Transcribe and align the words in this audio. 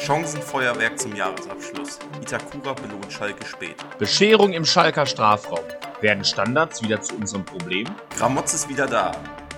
Chancenfeuerwerk 0.00 0.98
zum 0.98 1.14
Jahresabschluss. 1.14 1.98
Itakura 2.22 2.72
belohnt 2.72 3.12
Schalke 3.12 3.44
spät. 3.44 3.76
Bescherung 3.98 4.54
im 4.54 4.64
Schalker 4.64 5.04
Strafraum. 5.04 5.64
Werden 6.00 6.24
Standards 6.24 6.82
wieder 6.82 7.02
zu 7.02 7.16
unserem 7.16 7.44
Problem? 7.44 7.86
Gramotz 8.16 8.54
ist 8.54 8.68
wieder 8.70 8.86
da 8.86 9.12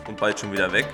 und 0.09 0.17
bald 0.17 0.41
schon 0.41 0.51
wieder 0.51 0.73
weg. 0.73 0.87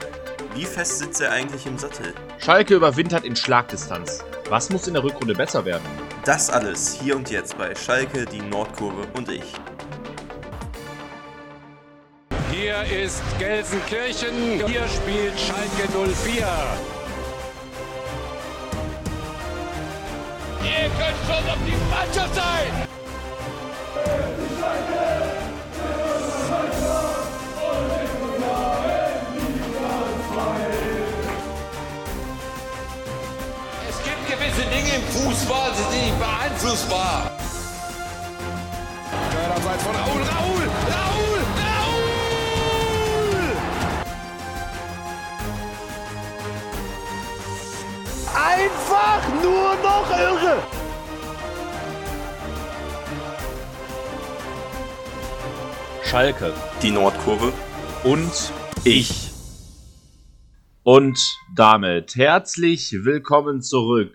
Wie 0.55 0.67
fest 0.67 0.99
sitzt 0.99 1.23
er 1.23 1.33
eigentlich 1.33 1.65
im 1.65 1.79
Sattel? 1.79 2.13
Schalke 2.39 2.75
überwintert 2.75 3.25
in 3.25 3.35
Schlagdistanz. 3.35 4.23
Was 4.51 4.69
muss 4.69 4.87
in 4.87 4.95
der 4.95 5.03
Rückrunde 5.03 5.35
besser 5.35 5.65
werden? 5.65 5.85
Das 6.27 6.51
alles 6.51 6.93
hier 6.93 7.17
und 7.17 7.31
jetzt 7.31 7.57
bei 7.57 7.75
Schalke, 7.75 8.27
die 8.27 8.43
Nordkurve 8.43 9.07
und 9.15 9.31
ich. 9.31 9.55
Hier 12.51 12.83
ist 13.03 13.23
Gelsenkirchen. 13.39 14.67
Hier 14.67 14.87
spielt 14.89 15.39
Schalke 15.39 15.89
04. 16.13 16.98
Ihr 20.81 20.91
könnt 20.91 21.19
schon 21.27 21.51
auf 21.51 21.59
die 21.67 21.75
Mannschaft 21.91 22.35
sein! 22.35 22.89
Es 33.89 34.05
gibt 34.05 34.27
gewisse 34.29 34.69
Dinge 34.71 34.95
im 34.95 35.03
Fußball, 35.03 35.73
die 35.73 35.95
sind 35.95 36.05
nicht 36.05 36.19
beeinflussbar. 36.19 37.31
Abseits 39.57 39.83
von 39.83 39.97
Raul, 39.97 40.23
Raul, 40.23 40.69
Raul! 40.93 41.08
Einfach 48.69 49.43
nur 49.43 49.75
noch 49.83 50.11
irre! 50.11 50.63
Schalke 56.05 56.53
Die 56.83 56.91
Nordkurve 56.91 57.53
und 58.05 58.53
ich. 58.85 59.31
Und 60.83 61.19
damit 61.57 62.17
herzlich 62.17 62.93
willkommen 62.93 63.63
zurück 63.63 64.15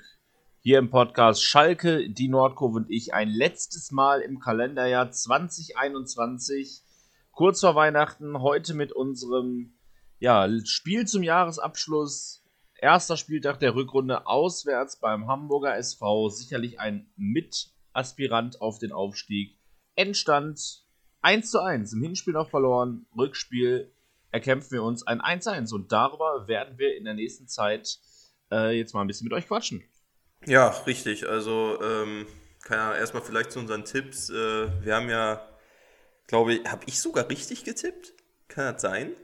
hier 0.60 0.78
im 0.78 0.92
Podcast 0.92 1.44
Schalke, 1.44 2.08
die 2.12 2.28
Nordkurve 2.28 2.78
und 2.78 2.92
ich 2.92 3.16
ein 3.16 3.30
letztes 3.30 3.90
Mal 3.92 4.22
im 4.22 4.40
Kalenderjahr 4.40 5.10
2021. 5.10 6.84
Kurz 7.32 7.62
vor 7.62 7.74
Weihnachten, 7.74 8.40
heute 8.40 8.76
mit 8.76 8.92
unserem 8.92 9.74
ja, 10.20 10.48
Spiel 10.64 11.08
zum 11.08 11.24
Jahresabschluss. 11.24 12.43
Erster 12.84 13.16
Spieltag 13.16 13.62
der 13.62 13.76
Rückrunde 13.76 14.28
auswärts 14.28 15.00
beim 15.00 15.28
Hamburger 15.28 15.78
SV. 15.78 16.28
Sicherlich 16.28 16.82
ein 16.82 17.10
Mitaspirant 17.16 18.60
auf 18.60 18.78
den 18.78 18.92
Aufstieg. 18.92 19.58
Endstand 19.96 20.84
1 21.22 21.50
zu 21.50 21.62
1. 21.62 21.94
Im 21.94 22.02
Hinspiel 22.02 22.34
noch 22.34 22.50
verloren. 22.50 23.06
Rückspiel 23.18 23.94
erkämpfen 24.32 24.72
wir 24.72 24.84
uns 24.84 25.08
ein 25.08 25.22
1-1 25.22 25.74
und 25.74 25.94
darüber 25.94 26.50
werden 26.50 26.78
wir 26.78 26.98
in 26.98 27.06
der 27.06 27.14
nächsten 27.14 27.48
Zeit 27.48 28.00
äh, 28.52 28.78
jetzt 28.78 28.94
mal 28.94 29.00
ein 29.00 29.08
bisschen 29.08 29.30
mit 29.30 29.34
euch 29.34 29.48
quatschen. 29.48 29.82
Ja, 30.46 30.68
richtig. 30.86 31.26
Also, 31.26 31.82
ähm, 31.82 32.28
keine 32.66 32.82
Ahnung, 32.82 32.98
erstmal 32.98 33.24
vielleicht 33.24 33.54
zu 33.54 33.60
unseren 33.60 33.86
Tipps. 33.86 34.30
Äh, 34.30 34.84
wir 34.84 34.94
haben 34.94 35.08
ja, 35.08 35.42
glaube 36.28 36.56
ich, 36.56 36.66
habe 36.70 36.84
ich 36.88 37.00
sogar 37.00 37.30
richtig 37.30 37.64
getippt? 37.64 38.12
Kann 38.50 38.74
das 38.74 38.82
sein? 38.82 39.16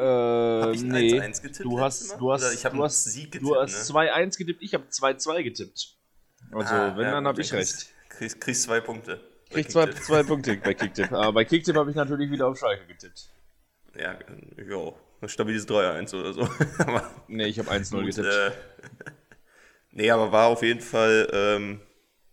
Äh, 0.00 0.62
Hab 0.62 0.72
ich 0.74 0.82
nee. 0.82 1.20
1-1 1.20 1.42
getippt 1.42 1.64
Du 1.64 1.80
hast, 1.80 2.18
du 2.18 2.32
hast, 2.32 2.42
Oder 2.42 2.52
ich 2.52 2.62
du 2.62 2.82
hast, 2.82 3.04
Sieg 3.04 3.32
du 3.32 3.38
getippt, 3.40 3.56
hast 3.60 3.90
ne? 3.92 3.98
2-1 4.00 4.38
getippt, 4.38 4.62
ich 4.62 4.74
habe 4.74 4.84
2-2 4.90 5.42
getippt. 5.42 5.96
Also, 6.52 6.74
Ah, 6.74 6.96
wenn, 6.96 7.04
ja, 7.04 7.10
dann 7.12 7.26
habe 7.26 7.40
ich 7.40 7.50
kriegst- 7.50 7.78
recht. 7.80 7.94
Kriegst, 8.08 8.40
kriegst 8.40 8.62
zwei 8.62 8.80
Punkte. 8.80 9.20
Krieg 9.50 9.70
zwei, 9.70 9.86
zwei 9.90 10.22
Punkte 10.22 10.56
bei 10.56 10.74
Kicktipp. 10.74 11.12
Aber 11.12 11.32
bei 11.34 11.44
Kicktipp 11.44 11.76
habe 11.76 11.90
ich 11.90 11.96
natürlich 11.96 12.30
wieder 12.30 12.46
auf 12.48 12.58
Schalke 12.58 12.86
getippt. 12.86 13.28
Ja, 13.98 14.16
jo, 14.56 14.96
ein 15.20 15.28
stabiles 15.28 15.66
3-1 15.68 16.14
oder 16.18 16.32
so. 16.32 16.42
aber 16.78 17.10
Nee, 17.28 17.46
ich 17.46 17.58
habe 17.58 17.70
1-0 17.70 17.90
gut, 17.96 18.06
getippt. 18.06 18.26
äh, 18.26 18.50
nee, 19.92 20.10
aber 20.10 20.30
war 20.32 20.46
auf 20.48 20.62
jeden 20.62 20.80
Fall, 20.80 21.28
ähm, 21.32 21.80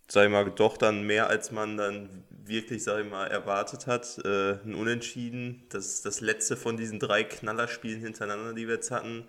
sag 0.07 0.25
ich 0.25 0.31
mal, 0.31 0.49
doch 0.51 0.77
dann 0.77 1.03
mehr, 1.03 1.27
als 1.27 1.51
man 1.51 1.77
dann 1.77 2.23
wirklich, 2.29 2.83
sag 2.83 3.03
ich 3.03 3.09
mal, 3.09 3.27
erwartet 3.27 3.87
hat. 3.87 4.19
Äh, 4.23 4.53
ein 4.63 4.73
Unentschieden, 4.73 5.65
das 5.69 5.85
ist 5.87 6.05
das 6.05 6.21
letzte 6.21 6.55
von 6.55 6.77
diesen 6.77 6.99
drei 6.99 7.23
Knallerspielen 7.23 8.01
hintereinander, 8.01 8.53
die 8.53 8.67
wir 8.67 8.75
jetzt 8.75 8.91
hatten. 8.91 9.25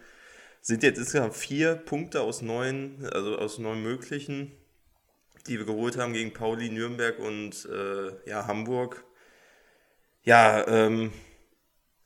Sind 0.60 0.82
jetzt 0.82 0.98
insgesamt 0.98 1.34
vier 1.34 1.74
Punkte 1.76 2.20
aus 2.20 2.42
neun, 2.42 3.08
also 3.12 3.38
aus 3.38 3.58
neun 3.58 3.82
möglichen, 3.82 4.52
die 5.46 5.58
wir 5.58 5.66
geholt 5.66 5.96
haben 5.96 6.12
gegen 6.12 6.32
Pauli, 6.32 6.68
Nürnberg 6.70 7.18
und 7.18 7.66
äh, 7.66 8.28
ja, 8.28 8.46
Hamburg. 8.46 9.04
Ja, 10.22 10.66
ähm, 10.68 11.12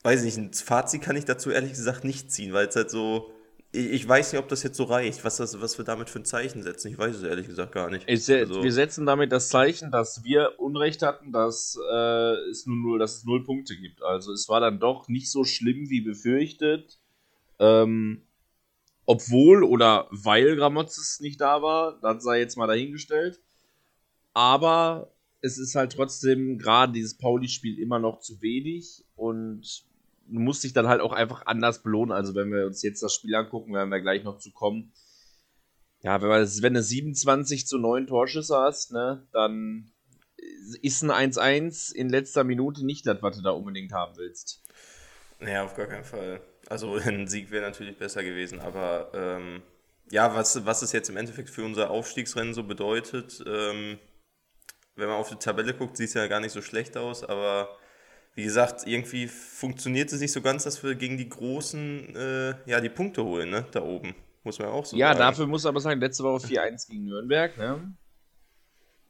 weiß 0.02 0.22
nicht, 0.22 0.36
ein 0.36 0.52
Fazit 0.52 1.02
kann 1.02 1.16
ich 1.16 1.24
dazu 1.24 1.50
ehrlich 1.50 1.72
gesagt 1.72 2.04
nicht 2.04 2.30
ziehen, 2.30 2.52
weil 2.52 2.68
es 2.68 2.76
halt 2.76 2.90
so, 2.90 3.32
ich, 3.72 4.06
weiß 4.06 4.32
nicht, 4.32 4.40
ob 4.42 4.48
das 4.48 4.62
jetzt 4.62 4.76
so 4.76 4.84
reicht, 4.84 5.24
was, 5.24 5.38
das, 5.38 5.60
was 5.60 5.78
wir 5.78 5.84
damit 5.84 6.10
für 6.10 6.18
ein 6.18 6.24
Zeichen 6.26 6.62
setzen. 6.62 6.88
Ich 6.88 6.98
weiß 6.98 7.16
es 7.16 7.22
ehrlich 7.22 7.46
gesagt 7.46 7.72
gar 7.72 7.88
nicht. 7.90 8.04
Ich 8.06 8.24
se 8.24 8.40
Also- 8.40 8.62
wir 8.62 8.72
setzen 8.72 9.06
damit 9.06 9.32
das 9.32 9.48
Zeichen, 9.48 9.90
dass 9.90 10.22
wir 10.24 10.58
Unrecht 10.58 11.00
hatten, 11.02 11.32
dass, 11.32 11.78
äh, 11.90 12.34
es 12.50 12.66
nur, 12.66 12.76
null- 12.76 12.98
dass 12.98 13.16
es 13.16 13.24
null 13.24 13.44
Punkte 13.44 13.76
gibt. 13.76 14.02
Also 14.02 14.32
es 14.32 14.48
war 14.48 14.60
dann 14.60 14.78
doch 14.78 15.08
nicht 15.08 15.30
so 15.30 15.44
schlimm 15.44 15.88
wie 15.88 16.02
befürchtet. 16.02 16.98
Ähm, 17.58 18.26
obwohl 19.06 19.64
oder 19.64 20.06
weil 20.10 20.54
Gramotzes 20.56 21.20
nicht 21.20 21.40
da 21.40 21.62
war, 21.62 21.98
das 22.02 22.22
sei 22.22 22.40
jetzt 22.40 22.56
mal 22.56 22.66
dahingestellt. 22.66 23.40
Aber 24.34 25.12
es 25.40 25.58
ist 25.58 25.74
halt 25.74 25.92
trotzdem 25.92 26.58
gerade 26.58 26.92
dieses 26.92 27.16
Pauli-Spiel 27.18 27.78
immer 27.78 27.98
noch 27.98 28.20
zu 28.20 28.40
wenig 28.42 29.04
und 29.16 29.84
du 30.26 30.40
musst 30.40 30.64
dich 30.64 30.72
dann 30.72 30.88
halt 30.88 31.00
auch 31.00 31.12
einfach 31.12 31.46
anders 31.46 31.82
belohnen. 31.82 32.12
Also 32.12 32.34
wenn 32.34 32.52
wir 32.52 32.66
uns 32.66 32.82
jetzt 32.82 33.02
das 33.02 33.14
Spiel 33.14 33.34
angucken, 33.34 33.74
werden 33.74 33.90
wir 33.90 34.00
gleich 34.00 34.24
noch 34.24 34.38
zu 34.38 34.50
kommen. 34.50 34.92
Ja, 36.02 36.20
wenn, 36.20 36.28
man, 36.28 36.42
wenn 36.62 36.74
du 36.74 36.82
27 36.82 37.66
zu 37.66 37.78
9 37.78 38.08
Torschüsse 38.08 38.56
hast, 38.56 38.92
ne, 38.92 39.26
dann 39.32 39.92
ist 40.82 41.02
ein 41.02 41.32
1-1 41.32 41.94
in 41.94 42.08
letzter 42.08 42.44
Minute 42.44 42.84
nicht 42.84 43.06
das, 43.06 43.22
was 43.22 43.36
du 43.36 43.42
da 43.42 43.50
unbedingt 43.50 43.92
haben 43.92 44.16
willst. 44.16 44.62
Naja, 45.38 45.64
auf 45.64 45.76
gar 45.76 45.86
keinen 45.86 46.04
Fall. 46.04 46.40
Also 46.68 46.94
ein 47.04 47.28
Sieg 47.28 47.50
wäre 47.50 47.64
natürlich 47.64 47.96
besser 47.96 48.24
gewesen, 48.24 48.60
aber 48.60 49.10
ähm, 49.14 49.62
ja, 50.10 50.34
was, 50.34 50.64
was 50.66 50.82
es 50.82 50.92
jetzt 50.92 51.08
im 51.08 51.16
Endeffekt 51.16 51.50
für 51.50 51.64
unser 51.64 51.90
Aufstiegsrennen 51.90 52.54
so 52.54 52.64
bedeutet, 52.64 53.42
ähm, 53.46 53.98
wenn 54.96 55.08
man 55.08 55.16
auf 55.16 55.30
die 55.30 55.36
Tabelle 55.36 55.74
guckt, 55.74 55.96
sieht 55.96 56.08
es 56.08 56.14
ja 56.14 56.26
gar 56.26 56.40
nicht 56.40 56.52
so 56.52 56.60
schlecht 56.60 56.96
aus, 56.96 57.24
aber 57.24 57.76
wie 58.34 58.44
gesagt, 58.44 58.86
irgendwie 58.86 59.28
funktioniert 59.28 60.12
es 60.12 60.20
nicht 60.20 60.32
so 60.32 60.40
ganz, 60.40 60.64
dass 60.64 60.82
wir 60.82 60.94
gegen 60.94 61.16
die 61.18 61.28
Großen 61.28 62.16
äh, 62.16 62.54
ja 62.70 62.80
die 62.80 62.88
Punkte 62.88 63.24
holen, 63.24 63.50
ne, 63.50 63.66
da 63.72 63.82
oben. 63.82 64.14
Muss 64.44 64.58
man 64.58 64.68
auch 64.68 64.84
so 64.84 64.96
Ja, 64.96 65.08
sagen. 65.08 65.18
dafür 65.20 65.46
muss 65.46 65.66
aber 65.66 65.80
sagen, 65.80 66.00
letzte 66.00 66.24
Woche 66.24 66.46
4-1 66.46 66.88
gegen 66.90 67.04
Nürnberg, 67.04 67.56
ne? 67.58 67.94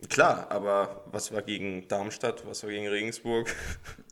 Klar, 0.08 0.50
aber 0.50 1.04
was 1.12 1.32
war 1.32 1.42
gegen 1.42 1.86
Darmstadt, 1.86 2.44
was 2.46 2.64
war 2.64 2.70
gegen 2.70 2.88
Regensburg? 2.88 3.48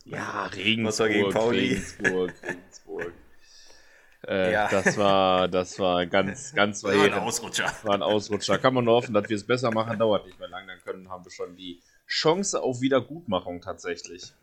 Ja, 0.05 0.45
Regensburg, 0.47 0.87
Was 0.87 0.99
war 0.99 1.09
gegen 1.09 1.29
Pauli? 1.29 1.59
Regensburg, 1.59 2.33
Regensburg. 2.43 3.13
Äh, 4.25 4.53
Ja. 4.53 4.69
Das 4.69 4.97
war, 4.97 5.47
das 5.49 5.77
war 5.79 6.05
ganz, 6.05 6.53
ganz 6.53 6.83
War 6.83 6.91
ein. 6.93 7.13
Ausrutscher. 7.13 7.69
war 7.83 7.95
ein 7.95 8.01
Ausrutscher. 8.03 8.57
Kann 8.57 8.73
man 8.73 8.85
nur 8.85 8.93
hoffen, 8.95 9.13
dass 9.13 9.27
wir 9.27 9.35
es 9.35 9.45
besser 9.45 9.69
machen, 9.71 9.99
dauert 9.99 10.25
nicht 10.25 10.39
mehr 10.39 10.47
lang. 10.47 10.65
Dann 10.65 10.79
können, 10.81 11.09
haben 11.09 11.25
wir 11.25 11.31
schon 11.31 11.57
die 11.57 11.81
Chance 12.07 12.61
auf 12.61 12.79
Wiedergutmachung 12.81 13.59
tatsächlich. 13.61 14.33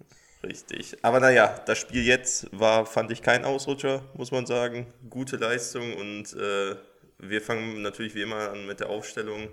Richtig. 0.43 0.97
Aber 1.03 1.19
naja, 1.19 1.61
das 1.67 1.79
Spiel 1.79 2.05
jetzt 2.05 2.47
war, 2.53 2.87
fand 2.87 3.11
ich, 3.11 3.23
kein 3.23 3.45
Ausrutscher, 3.45 4.05
muss 4.15 4.31
man 4.31 4.47
sagen. 4.47 4.87
Gute 5.11 5.37
Leistung 5.37 5.97
und 5.97 6.33
äh, 6.35 6.77
wir 7.19 7.43
fangen 7.43 7.83
natürlich 7.83 8.15
wie 8.15 8.23
immer 8.23 8.51
an 8.51 8.67
mit 8.67 8.81
der 8.81 8.89
Aufstellung, 8.89 9.49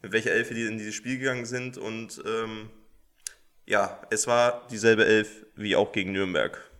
mit 0.00 0.12
welcher 0.12 0.30
Elf 0.30 0.50
wir 0.50 0.68
in 0.68 0.78
dieses 0.78 0.94
Spiel 0.94 1.18
gegangen 1.18 1.44
sind. 1.44 1.76
Und 1.76 2.22
ähm, 2.24 2.70
ja, 3.66 4.00
es 4.10 4.28
war 4.28 4.66
dieselbe 4.70 5.04
Elf 5.04 5.44
wie 5.56 5.74
auch 5.74 5.90
gegen 5.90 6.12
Nürnberg, 6.12 6.70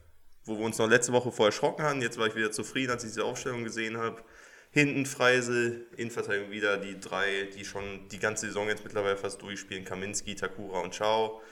wo 0.44 0.56
wir 0.56 0.64
uns 0.64 0.78
noch 0.78 0.88
letzte 0.88 1.12
Woche 1.12 1.32
vorher 1.32 1.48
erschrocken 1.48 1.82
haben. 1.82 2.00
Jetzt 2.00 2.18
war 2.18 2.28
ich 2.28 2.36
wieder 2.36 2.52
zufrieden, 2.52 2.92
als 2.92 3.02
ich 3.02 3.10
diese 3.10 3.24
Aufstellung 3.24 3.64
gesehen 3.64 3.96
habe. 3.96 4.22
Hinten 4.70 5.04
Freisel, 5.04 5.86
Innenverteidigung 5.96 6.50
wieder 6.50 6.78
die 6.78 6.98
drei, 6.98 7.48
die 7.54 7.64
schon 7.64 8.08
die 8.08 8.18
ganze 8.18 8.46
Saison 8.46 8.68
jetzt 8.68 8.84
mittlerweile 8.84 9.16
fast 9.16 9.42
durchspielen: 9.42 9.84
Kaminski, 9.84 10.36
Takura 10.36 10.80
und 10.80 10.94
Schau. 10.94 11.42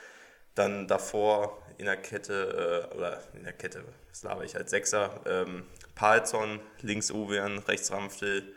Dann 0.55 0.89
davor 0.89 1.63
in 1.81 1.87
der 1.87 1.97
Kette, 1.97 2.89
äh, 2.93 2.95
oder 2.95 3.23
in 3.35 3.45
der 3.45 3.55
Kette, 3.55 3.83
das 4.11 4.23
laber 4.23 4.45
ich 4.45 4.55
als 4.55 4.71
Sechser, 4.71 5.21
ähm, 5.27 5.65
Palzon, 5.95 6.61
links 6.83 7.11
Ovean, 7.11 7.59
rechts 7.59 7.91
Ramftel. 7.91 8.55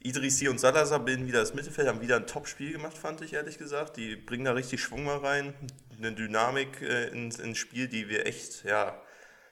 Idrissi 0.00 0.48
und 0.48 0.60
Salazar 0.60 0.98
bilden 0.98 1.26
wieder 1.26 1.40
das 1.40 1.54
Mittelfeld, 1.54 1.88
haben 1.88 2.02
wieder 2.02 2.16
ein 2.16 2.26
Top-Spiel 2.26 2.72
gemacht, 2.72 2.98
fand 2.98 3.22
ich 3.22 3.32
ehrlich 3.32 3.56
gesagt. 3.56 3.96
Die 3.96 4.16
bringen 4.16 4.44
da 4.44 4.52
richtig 4.52 4.82
Schwung 4.82 5.04
mal 5.04 5.18
rein, 5.18 5.54
eine 5.96 6.12
Dynamik 6.12 6.82
äh, 6.82 7.08
ins, 7.08 7.38
ins 7.38 7.58
Spiel, 7.58 7.88
die 7.88 8.08
wir 8.08 8.26
echt, 8.26 8.64
ja, 8.64 9.00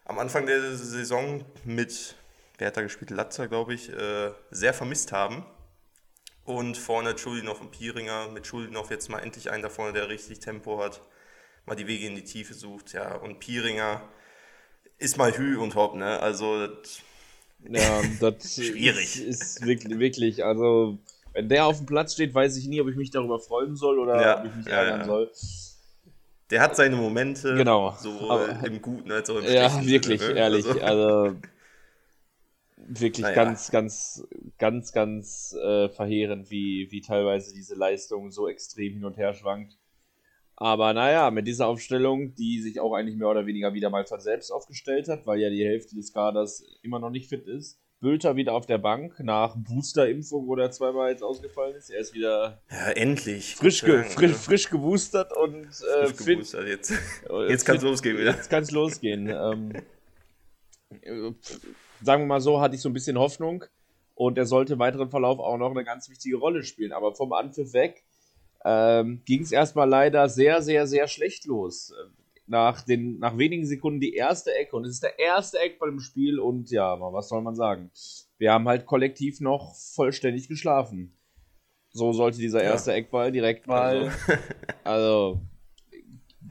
am 0.04 0.18
Anfang 0.18 0.46
der 0.46 0.74
Saison 0.76 1.44
mit, 1.64 2.16
wer 2.58 2.66
hat 2.66 2.76
da 2.76 2.82
gespielt, 2.82 3.10
Latzer, 3.10 3.46
glaube 3.46 3.72
ich, 3.72 3.88
äh, 3.90 4.32
sehr 4.50 4.74
vermisst 4.74 5.12
haben. 5.12 5.46
Und 6.44 6.76
vorne 6.76 7.16
Schulinov 7.16 7.60
und 7.60 7.70
Pieringer. 7.70 8.28
Mit 8.28 8.48
Schulinov 8.48 8.90
jetzt 8.90 9.08
mal 9.08 9.20
endlich 9.20 9.52
einen 9.52 9.62
da 9.62 9.68
vorne, 9.68 9.92
der 9.92 10.08
richtig 10.08 10.40
Tempo 10.40 10.82
hat. 10.82 11.00
Mal 11.66 11.76
die 11.76 11.86
Wege 11.86 12.06
in 12.06 12.14
die 12.16 12.24
Tiefe 12.24 12.54
sucht. 12.54 12.92
Ja, 12.92 13.16
und 13.16 13.38
Pieringer 13.38 14.02
ist 14.98 15.16
mal 15.16 15.36
Hü 15.36 15.56
und 15.58 15.74
Hopp, 15.74 15.94
ne? 15.94 16.18
Also. 16.20 16.68
Ja, 17.68 18.02
das 18.20 18.54
Schwierig. 18.62 19.20
Ist, 19.20 19.42
ist 19.58 19.66
wirklich, 19.66 19.98
wirklich, 19.98 20.44
also, 20.44 20.98
wenn 21.32 21.48
der 21.48 21.66
auf 21.66 21.76
dem 21.78 21.86
Platz 21.86 22.14
steht, 22.14 22.34
weiß 22.34 22.56
ich 22.56 22.66
nie, 22.66 22.80
ob 22.80 22.88
ich 22.88 22.96
mich 22.96 23.10
darüber 23.10 23.38
freuen 23.38 23.76
soll 23.76 23.98
oder 24.00 24.20
Ja, 24.20 24.38
ob 24.40 24.46
ich 24.46 24.54
mich 24.56 24.66
ärgern 24.66 25.00
ja. 25.00 25.06
soll. 25.06 25.30
Der 26.50 26.60
hat 26.60 26.76
seine 26.76 26.96
Momente. 26.96 27.54
Genau, 27.54 27.96
So 27.98 28.28
aber- 28.30 28.66
im 28.66 28.82
Guten 28.82 29.10
als 29.12 29.30
auch 29.30 29.36
im 29.38 29.44
Ja, 29.44 29.70
Schlechten 29.70 29.86
wirklich, 29.86 30.20
Sinne, 30.20 30.34
ne? 30.34 30.40
ehrlich. 30.40 30.66
Also, 30.66 30.82
Also, 30.82 31.36
wirklich 32.76 33.22
Naja. 33.22 33.34
ganz, 33.36 33.70
ganz, 33.70 34.26
ganz, 34.58 34.92
ganz 34.92 35.54
äh, 35.54 35.88
verheerend, 35.88 36.50
wie, 36.50 36.88
wie 36.90 37.00
teilweise 37.00 37.54
diese 37.54 37.74
Leistung 37.76 38.30
so 38.32 38.48
extrem 38.48 38.94
hin 38.94 39.04
und 39.04 39.16
her 39.16 39.32
schwankt. 39.34 39.78
Aber 40.62 40.94
naja, 40.94 41.32
mit 41.32 41.48
dieser 41.48 41.66
Aufstellung, 41.66 42.36
die 42.36 42.60
sich 42.62 42.78
auch 42.78 42.94
eigentlich 42.94 43.16
mehr 43.16 43.26
oder 43.26 43.46
weniger 43.46 43.74
wieder 43.74 43.90
mal 43.90 44.06
von 44.06 44.20
selbst 44.20 44.52
aufgestellt 44.52 45.08
hat, 45.08 45.26
weil 45.26 45.40
ja 45.40 45.50
die 45.50 45.64
Hälfte 45.64 45.96
des 45.96 46.12
Kaders 46.12 46.64
immer 46.82 47.00
noch 47.00 47.10
nicht 47.10 47.28
fit 47.28 47.48
ist. 47.48 47.80
Bülter 47.98 48.36
wieder 48.36 48.52
auf 48.54 48.64
der 48.64 48.78
Bank 48.78 49.18
nach 49.18 49.56
Booster-Impfung, 49.56 50.46
wo 50.46 50.54
er 50.54 50.70
zweimal 50.70 51.10
jetzt 51.10 51.24
ausgefallen 51.24 51.74
ist. 51.74 51.90
Er 51.90 51.98
ist 51.98 52.14
wieder 52.14 52.62
ja, 52.70 52.90
endlich. 52.92 53.56
frisch, 53.56 53.82
ge 53.82 54.04
frisch, 54.04 54.30
ne? 54.30 54.36
frisch 54.36 54.70
geboostert 54.70 55.36
und 55.36 55.64
äh, 55.64 56.06
Frisch 56.06 56.16
fit, 56.18 56.26
geboostert 56.26 56.68
jetzt. 56.68 56.92
äh, 57.28 57.48
Jetzt 57.48 57.64
kann 57.64 57.78
es 57.78 57.82
losgehen 57.82 58.16
wieder. 58.16 58.30
Jetzt 58.30 58.48
kann 58.48 58.62
es 58.62 58.70
losgehen. 58.70 59.26
ähm, 59.26 59.72
äh, 61.00 61.32
sagen 62.02 62.22
wir 62.22 62.26
mal 62.26 62.40
so, 62.40 62.60
hatte 62.60 62.76
ich 62.76 62.80
so 62.80 62.88
ein 62.88 62.92
bisschen 62.92 63.18
Hoffnung. 63.18 63.64
Und 64.14 64.38
er 64.38 64.46
sollte 64.46 64.74
im 64.74 64.78
weiteren 64.78 65.10
Verlauf 65.10 65.40
auch 65.40 65.58
noch 65.58 65.72
eine 65.72 65.82
ganz 65.82 66.08
wichtige 66.08 66.36
Rolle 66.36 66.62
spielen. 66.62 66.92
Aber 66.92 67.16
vom 67.16 67.32
Anpfiff 67.32 67.72
weg 67.72 68.04
ähm, 68.64 69.22
ging 69.24 69.42
es 69.42 69.52
erstmal 69.52 69.88
leider 69.88 70.28
sehr, 70.28 70.62
sehr, 70.62 70.86
sehr 70.86 71.08
schlecht 71.08 71.46
los. 71.46 71.92
Nach, 72.46 72.82
den, 72.82 73.18
nach 73.18 73.38
wenigen 73.38 73.64
Sekunden 73.66 74.00
die 74.00 74.14
erste 74.14 74.52
Ecke. 74.54 74.76
Und 74.76 74.84
es 74.84 74.94
ist 74.94 75.02
der 75.02 75.18
erste 75.18 75.58
Eckball 75.58 75.88
im 75.88 76.00
Spiel. 76.00 76.38
Und 76.38 76.70
ja, 76.70 76.98
was 77.00 77.28
soll 77.28 77.40
man 77.42 77.54
sagen? 77.54 77.90
Wir 78.38 78.52
haben 78.52 78.68
halt 78.68 78.84
kollektiv 78.84 79.40
noch 79.40 79.74
vollständig 79.94 80.48
geschlafen. 80.48 81.16
So 81.90 82.12
sollte 82.12 82.38
dieser 82.38 82.62
Ja. 82.62 82.70
erste 82.70 82.92
Eckball 82.92 83.30
direkt 83.32 83.66
mal. 83.66 84.10
Also, 84.10 84.10
Also, 84.84 85.40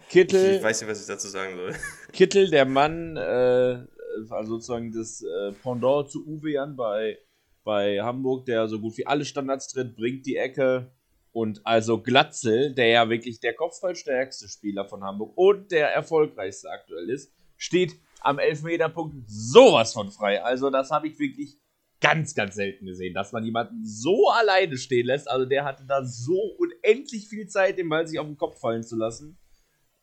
Kittel. 0.10 0.56
ich 0.58 0.64
weiß 0.64 0.82
nicht, 0.82 0.90
was 0.90 1.02
ich 1.02 1.08
dazu 1.08 1.28
sagen 1.28 1.56
soll. 1.56 1.74
Kittel, 2.14 2.50
der 2.50 2.66
Mann, 2.66 3.18
äh, 3.18 3.86
also 4.30 4.54
sozusagen 4.54 4.92
das 4.92 5.22
äh, 5.24 5.52
Pendant 5.64 6.10
zu 6.10 6.26
Uwe 6.26 6.52
Jan 6.52 6.76
bei, 6.76 7.18
bei 7.64 8.00
Hamburg, 8.02 8.46
der 8.46 8.68
so 8.68 8.80
gut 8.80 8.98
wie 8.98 9.06
alle 9.08 9.26
Standards 9.26 9.68
tritt, 9.68 9.96
bringt 9.96 10.26
die 10.26 10.38
Ecke. 10.38 10.92
Und 11.32 11.62
also 11.66 12.02
Glatzel, 12.02 12.74
der 12.74 12.88
ja 12.88 13.10
wirklich 13.10 13.40
der 13.40 13.54
kopfballstärkste 13.54 14.50
Spieler 14.50 14.86
von 14.86 15.04
Hamburg 15.04 15.32
und 15.38 15.72
der 15.72 15.94
erfolgreichste 15.94 16.70
aktuell 16.70 17.10
ist, 17.10 17.32
steht 17.58 17.94
am 18.20 18.40
Elfmeterpunkt 18.40 19.16
sowas 19.28 19.94
von 19.94 20.12
frei. 20.12 20.44
Also 20.44 20.70
das 20.70 20.92
habe 20.92 21.08
ich 21.08 21.18
wirklich 21.20 21.58
ganz, 22.02 22.36
ganz 22.36 22.56
selten 22.56 22.86
gesehen, 22.86 23.14
dass 23.14 23.32
man 23.32 23.46
jemanden 23.46 23.86
so 23.86 24.30
alleine 24.30 24.78
stehen 24.78 25.06
lässt. 25.06 25.30
Also 25.30 25.46
der 25.46 25.64
hatte 25.64 25.86
da 25.88 26.04
so 26.04 26.56
unendlich 26.58 27.28
viel 27.28 27.48
Zeit, 27.48 27.78
den 27.78 27.88
Ball 27.90 28.08
sich 28.08 28.20
auf 28.20 28.26
den 28.28 28.38
Kopf 28.38 28.60
fallen 28.60 28.84
zu 28.84 28.98
lassen. 28.98 29.38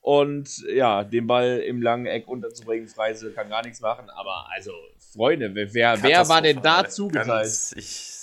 Und 0.01 0.65
ja, 0.73 1.05
den 1.05 1.27
Ball 1.27 1.59
im 1.59 1.83
langen 1.83 2.07
Eck 2.07 2.29
unterzubringen, 2.29 2.89
Freise 2.89 3.33
kann 3.33 3.51
gar 3.51 3.63
nichts 3.63 3.81
machen. 3.81 4.09
Aber 4.11 4.47
also, 4.51 4.73
Freunde, 5.13 5.53
wer, 5.55 6.03
wer, 6.03 6.29
war 6.29 6.41
denn 6.41 6.63
da 6.63 6.89
zugeteilt? 6.89 7.75
Ich, 7.77 8.18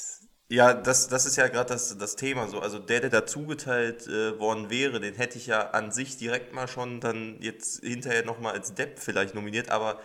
ja, 0.48 0.74
das, 0.76 1.08
das 1.08 1.26
ist 1.26 1.38
ja 1.38 1.48
gerade 1.48 1.70
das, 1.70 1.98
das 1.98 2.16
Thema 2.16 2.48
so. 2.48 2.60
Also 2.60 2.78
der, 2.78 3.02
der 3.02 3.10
da 3.10 3.26
zugeteilt 3.26 4.08
äh, 4.08 4.40
worden 4.40 4.70
wäre, 4.70 5.00
den 5.00 5.16
hätte 5.16 5.38
ich 5.40 5.48
ja 5.48 5.72
an 5.72 5.92
sich 5.92 6.18
direkt 6.18 6.54
mal 6.54 6.68
schon 6.68 7.00
dann 7.00 7.38
jetzt 7.42 7.84
hinterher 7.84 8.24
nochmal 8.24 8.54
als 8.54 8.76
Depp 8.76 9.00
vielleicht 9.00 9.34
nominiert, 9.34 9.70
aber 9.70 10.00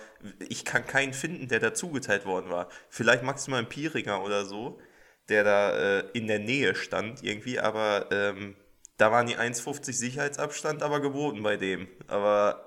ich 0.48 0.64
kann 0.64 0.86
keinen 0.86 1.12
finden, 1.12 1.48
der 1.48 1.60
da 1.60 1.74
zugeteilt 1.74 2.24
worden 2.24 2.50
war. 2.50 2.68
Vielleicht 2.88 3.22
maximal 3.22 3.60
ein 3.60 3.68
Pieringer 3.68 4.22
oder 4.22 4.46
so, 4.46 4.80
der 5.28 5.44
da 5.44 5.72
äh, 5.98 6.04
in 6.14 6.26
der 6.26 6.38
Nähe 6.38 6.74
stand 6.74 7.22
irgendwie, 7.22 7.60
aber 7.60 8.06
ähm, 8.10 8.56
da 8.96 9.12
waren 9.12 9.26
die 9.26 9.36
1,50 9.36 9.92
Sicherheitsabstand 9.92 10.82
aber 10.82 11.00
geboten 11.00 11.42
bei 11.42 11.56
dem. 11.58 11.86
Aber 12.06 12.66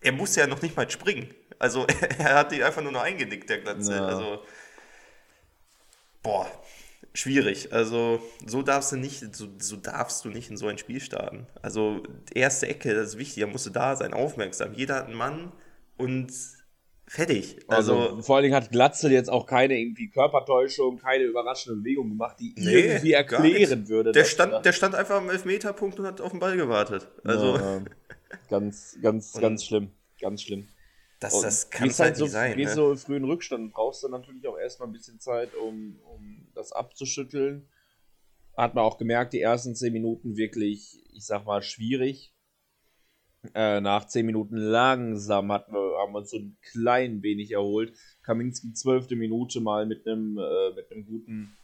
er 0.00 0.12
musste 0.12 0.40
ja 0.40 0.46
noch 0.46 0.62
nicht 0.62 0.76
mal 0.76 0.90
springen. 0.90 1.34
Also 1.58 1.86
er 2.18 2.34
hat 2.34 2.52
die 2.52 2.62
einfach 2.62 2.82
nur 2.82 2.92
noch 2.92 3.02
eingenickt, 3.02 3.48
der 3.48 3.60
Glatze. 3.60 3.96
Ja. 3.96 4.06
Also, 4.06 4.42
boah, 6.22 6.50
schwierig. 7.14 7.72
Also 7.72 8.20
so 8.46 8.62
darfst 8.62 8.92
du 8.92 8.96
nicht, 8.96 9.34
so, 9.34 9.48
so 9.58 9.76
darfst 9.76 10.24
du 10.24 10.28
nicht 10.30 10.50
in 10.50 10.56
so 10.56 10.66
ein 10.66 10.78
Spiel 10.78 11.00
starten. 11.00 11.46
Also 11.60 12.02
erste 12.34 12.66
Ecke, 12.68 12.94
das 12.94 13.10
ist 13.10 13.18
wichtig, 13.18 13.38
er 13.42 13.46
musste 13.48 13.70
da 13.70 13.96
sein, 13.96 14.14
aufmerksam. 14.14 14.72
Jeder 14.74 14.96
hat 14.96 15.06
einen 15.06 15.16
Mann 15.16 15.52
und 15.96 16.32
fertig. 17.06 17.58
Also, 17.68 17.98
Also, 17.98 18.22
vor 18.22 18.36
allen 18.36 18.44
Dingen 18.44 18.54
hat 18.54 18.70
Glatzel 18.70 19.12
jetzt 19.12 19.28
auch 19.30 19.46
keine 19.46 19.78
irgendwie 19.78 20.08
Körpertäuschung, 20.08 20.98
keine 20.98 21.24
überraschende 21.24 21.78
Bewegung 21.80 22.08
gemacht, 22.08 22.36
die 22.40 22.54
Nee, 22.56 22.80
irgendwie 22.86 23.12
erklären 23.12 23.88
würde. 23.88 24.12
der 24.12 24.24
stand, 24.24 24.64
der 24.64 24.72
stand 24.72 24.94
einfach 24.94 25.16
am 25.16 25.28
Elfmeterpunkt 25.28 25.98
und 25.98 26.06
hat 26.06 26.20
auf 26.20 26.30
den 26.30 26.40
Ball 26.40 26.56
gewartet. 26.56 27.08
Also 27.24 27.56
Ja, 27.56 27.82
ganz, 28.48 28.96
ganz, 29.02 29.32
ganz 29.40 29.64
schlimm. 29.66 29.90
Ganz 30.20 30.42
schlimm. 30.42 30.68
das, 31.20 31.40
das 31.40 31.68
kann 31.70 31.88
halt 31.88 31.98
halt 31.98 32.16
so, 32.16 32.24
nicht 32.24 32.32
sein. 32.32 32.56
Gehst 32.56 32.76
Ne? 32.76 32.76
so 32.76 32.96
früh 32.96 33.16
in 33.16 33.24
Rückstand, 33.24 33.72
brauchst 33.72 34.02
du 34.02 34.08
natürlich 34.08 34.46
auch 34.48 34.56
erstmal 34.58 34.88
ein 34.88 34.92
bisschen 34.92 35.20
Zeit, 35.20 35.54
um, 35.54 35.98
um 36.14 36.41
das 36.54 36.72
abzuschütteln. 36.72 37.68
Hat 38.56 38.74
man 38.74 38.84
auch 38.84 38.98
gemerkt, 38.98 39.32
die 39.32 39.40
ersten 39.40 39.74
10 39.74 39.92
Minuten 39.92 40.36
wirklich, 40.36 41.02
ich 41.12 41.24
sag 41.24 41.46
mal, 41.46 41.62
schwierig. 41.62 42.34
Äh, 43.54 43.80
nach 43.80 44.06
10 44.06 44.24
Minuten 44.24 44.56
langsam 44.56 45.50
hatten 45.50 45.74
haben 45.74 46.12
wir 46.12 46.18
uns 46.18 46.30
so 46.30 46.38
ein 46.38 46.56
klein 46.70 47.22
wenig 47.22 47.50
erholt. 47.50 47.92
Kaminski 48.22 48.72
12. 48.72 49.10
Minute 49.10 49.60
mal 49.60 49.84
mit 49.84 50.06
einem 50.06 50.38
äh, 50.38 50.70
mit 50.74 50.92
einem 50.92 51.06
guten 51.06 51.56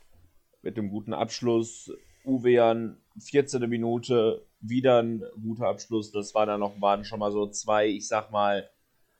mit 0.62 0.76
einem 0.76 0.90
guten 0.90 1.12
Abschluss. 1.12 1.92
Uwean 2.24 3.00
14. 3.20 3.68
Minute 3.68 4.44
wieder 4.60 5.02
ein 5.02 5.22
guter 5.40 5.68
Abschluss. 5.68 6.10
Das 6.10 6.34
war 6.34 6.46
dann 6.46 6.60
noch 6.60 6.80
waren 6.80 7.04
schon 7.04 7.20
mal 7.20 7.30
so 7.30 7.48
zwei, 7.48 7.86
ich 7.86 8.08
sag 8.08 8.32
mal 8.32 8.68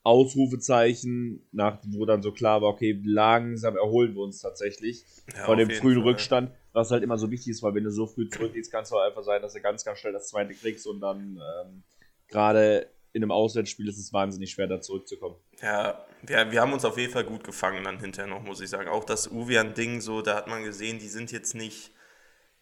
Ausrufezeichen, 0.09 1.47
nach, 1.53 1.79
wo 1.87 2.05
dann 2.05 2.23
so 2.23 2.33
klar 2.33 2.63
war, 2.63 2.71
okay, 2.71 3.01
langsam 3.05 3.77
erholen 3.77 4.15
wir 4.15 4.23
uns 4.23 4.41
tatsächlich 4.41 5.05
Ja, 5.37 5.45
von 5.45 5.59
dem 5.59 5.71
frühen 5.71 6.01
Fall. 6.01 6.11
Rückstand, 6.11 6.51
was 6.73 6.91
halt 6.91 7.03
immer 7.03 7.19
so 7.19 7.31
wichtig 7.31 7.53
ist, 7.53 7.63
weil 7.63 7.75
wenn 7.75 7.85
du 7.85 7.91
so 7.91 8.07
früh 8.07 8.29
zurückgehst, 8.29 8.73
kann 8.73 8.83
es 8.83 8.93
auch 8.93 9.01
einfach 9.01 9.23
sein, 9.23 9.43
dass 9.43 9.53
du 9.53 9.61
ganz, 9.61 9.85
ganz 9.85 9.99
schnell 9.99 10.13
das 10.13 10.29
zweite 10.29 10.55
kriegst 10.55 10.87
und 10.87 11.01
dann 11.01 11.41
ähm, 11.65 11.83
gerade 12.29 12.89
in 13.13 13.23
einem 13.23 13.33
Auswärtsspiel 13.33 13.89
ist 13.89 13.99
es 13.99 14.13
wahnsinnig 14.13 14.51
schwer, 14.51 14.67
da 14.67 14.81
zurückzukommen. 14.81 15.37
Ja, 15.63 16.05
wir, 16.23 16.51
wir 16.53 16.61
haben 16.61 16.73
uns 16.73 16.85
auf 16.85 16.99
jeden 16.99 17.13
Fall 17.13 17.25
gut 17.25 17.43
gefangen 17.43 17.85
dann 17.85 17.99
hinterher 18.01 18.31
noch, 18.31 18.43
muss 18.43 18.61
ich 18.61 18.69
sagen. 18.69 18.89
Auch 18.89 19.05
das 19.05 19.31
Uvian-Ding, 19.31 20.01
so, 20.01 20.23
da 20.23 20.37
hat 20.37 20.47
man 20.47 20.63
gesehen, 20.63 20.99
die 20.99 21.09
sind 21.09 21.33
jetzt 21.33 21.55
nicht, 21.55 21.91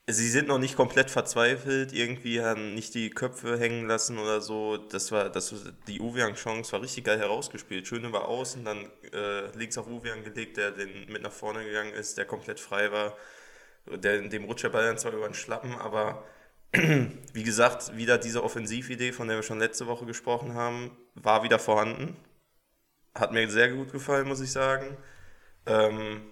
sie 0.08 0.28
sind 0.28 0.48
noch 0.48 0.58
nicht 0.58 0.76
komplett 0.76 1.10
verzweifelt, 1.10 1.92
irgendwie 1.92 2.40
haben 2.40 2.74
nicht 2.74 2.94
die 2.94 3.10
Köpfe 3.10 3.58
hängen 3.58 3.86
lassen 3.86 4.18
oder 4.18 4.40
so. 4.40 4.76
Das 4.76 5.10
war, 5.10 5.30
das, 5.30 5.54
die 5.88 6.00
Uvian-Chance 6.00 6.72
war 6.72 6.82
richtig 6.82 7.04
geil 7.04 7.18
herausgespielt. 7.18 7.86
Schön 7.88 8.04
über 8.04 8.28
außen, 8.28 8.64
dann 8.64 8.86
äh, 9.12 9.50
links 9.56 9.76
auf 9.78 9.88
Uvian 9.88 10.22
gelegt, 10.22 10.56
der 10.56 10.70
den 10.70 11.10
mit 11.10 11.22
nach 11.22 11.32
vorne 11.32 11.64
gegangen 11.64 11.92
ist, 11.92 12.18
der 12.18 12.24
komplett 12.24 12.60
frei 12.60 12.92
war. 12.92 13.16
Der, 13.86 14.20
dem 14.22 14.44
rutscht 14.44 14.64
der 14.64 14.70
Ball 14.70 14.86
dann 14.86 14.98
zwar 14.98 15.12
über 15.12 15.28
den 15.28 15.34
Schlappen, 15.34 15.74
aber 15.74 16.24
wie 16.72 17.42
gesagt, 17.42 17.96
wieder 17.96 18.18
diese 18.18 18.42
Offensividee, 18.42 19.12
von 19.12 19.28
der 19.28 19.38
wir 19.38 19.42
schon 19.42 19.58
letzte 19.60 19.86
Woche 19.86 20.06
gesprochen 20.06 20.54
haben, 20.54 20.96
war 21.14 21.42
wieder 21.42 21.58
vorhanden. 21.58 22.16
Hat 23.14 23.32
mir 23.32 23.48
sehr 23.50 23.70
gut 23.72 23.92
gefallen, 23.92 24.28
muss 24.28 24.40
ich 24.40 24.52
sagen. 24.52 24.96
Ähm, 25.66 26.22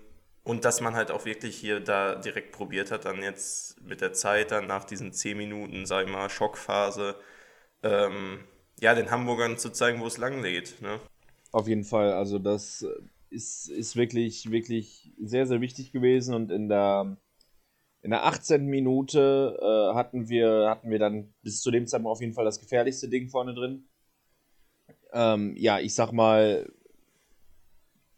und 0.44 0.64
dass 0.66 0.80
man 0.80 0.94
halt 0.94 1.10
auch 1.10 1.24
wirklich 1.24 1.56
hier 1.56 1.80
da 1.80 2.14
direkt 2.14 2.52
probiert 2.52 2.90
hat, 2.90 3.06
dann 3.06 3.22
jetzt 3.22 3.82
mit 3.82 4.02
der 4.02 4.12
Zeit, 4.12 4.50
dann 4.50 4.66
nach 4.66 4.84
diesen 4.84 5.12
10 5.12 5.36
Minuten, 5.38 5.86
sag 5.86 6.06
ich 6.06 6.12
mal, 6.12 6.28
Schockphase, 6.28 7.16
ähm, 7.82 8.44
ja, 8.78 8.94
den 8.94 9.10
Hamburgern 9.10 9.56
zu 9.56 9.70
zeigen, 9.70 10.00
wo 10.00 10.06
es 10.06 10.18
lang 10.18 10.42
geht. 10.42 10.80
Ne? 10.82 11.00
Auf 11.50 11.66
jeden 11.66 11.84
Fall, 11.84 12.12
also 12.12 12.38
das 12.38 12.86
ist, 13.30 13.68
ist 13.68 13.96
wirklich, 13.96 14.50
wirklich 14.50 15.12
sehr, 15.18 15.46
sehr 15.46 15.62
wichtig 15.62 15.92
gewesen 15.92 16.34
und 16.34 16.50
in 16.50 16.68
der, 16.68 17.16
in 18.02 18.10
der 18.10 18.26
18. 18.26 18.66
Minute 18.66 19.58
äh, 19.62 19.94
hatten, 19.94 20.28
wir, 20.28 20.68
hatten 20.68 20.90
wir 20.90 20.98
dann 20.98 21.32
bis 21.42 21.62
zu 21.62 21.70
dem 21.70 21.86
Zeitpunkt 21.86 22.12
auf 22.12 22.20
jeden 22.20 22.34
Fall 22.34 22.44
das 22.44 22.60
gefährlichste 22.60 23.08
Ding 23.08 23.30
vorne 23.30 23.54
drin. 23.54 23.88
Ähm, 25.12 25.54
ja, 25.56 25.78
ich 25.78 25.94
sag 25.94 26.12
mal, 26.12 26.70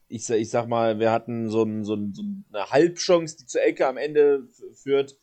ich, 0.09 0.29
ich 0.31 0.51
sag 0.51 0.69
mal, 0.69 0.99
wir 0.99 1.11
hatten 1.11 1.51
so, 1.51 1.63
ein, 1.63 1.85
so, 1.85 1.95
ein, 1.95 2.15
so 2.15 2.23
eine 2.53 2.71
Halbchance, 2.71 3.37
die 3.39 3.47
zur 3.47 3.63
Ecke 3.63 3.87
am 3.87 3.97
Ende 3.97 4.49
führt. 4.75 5.17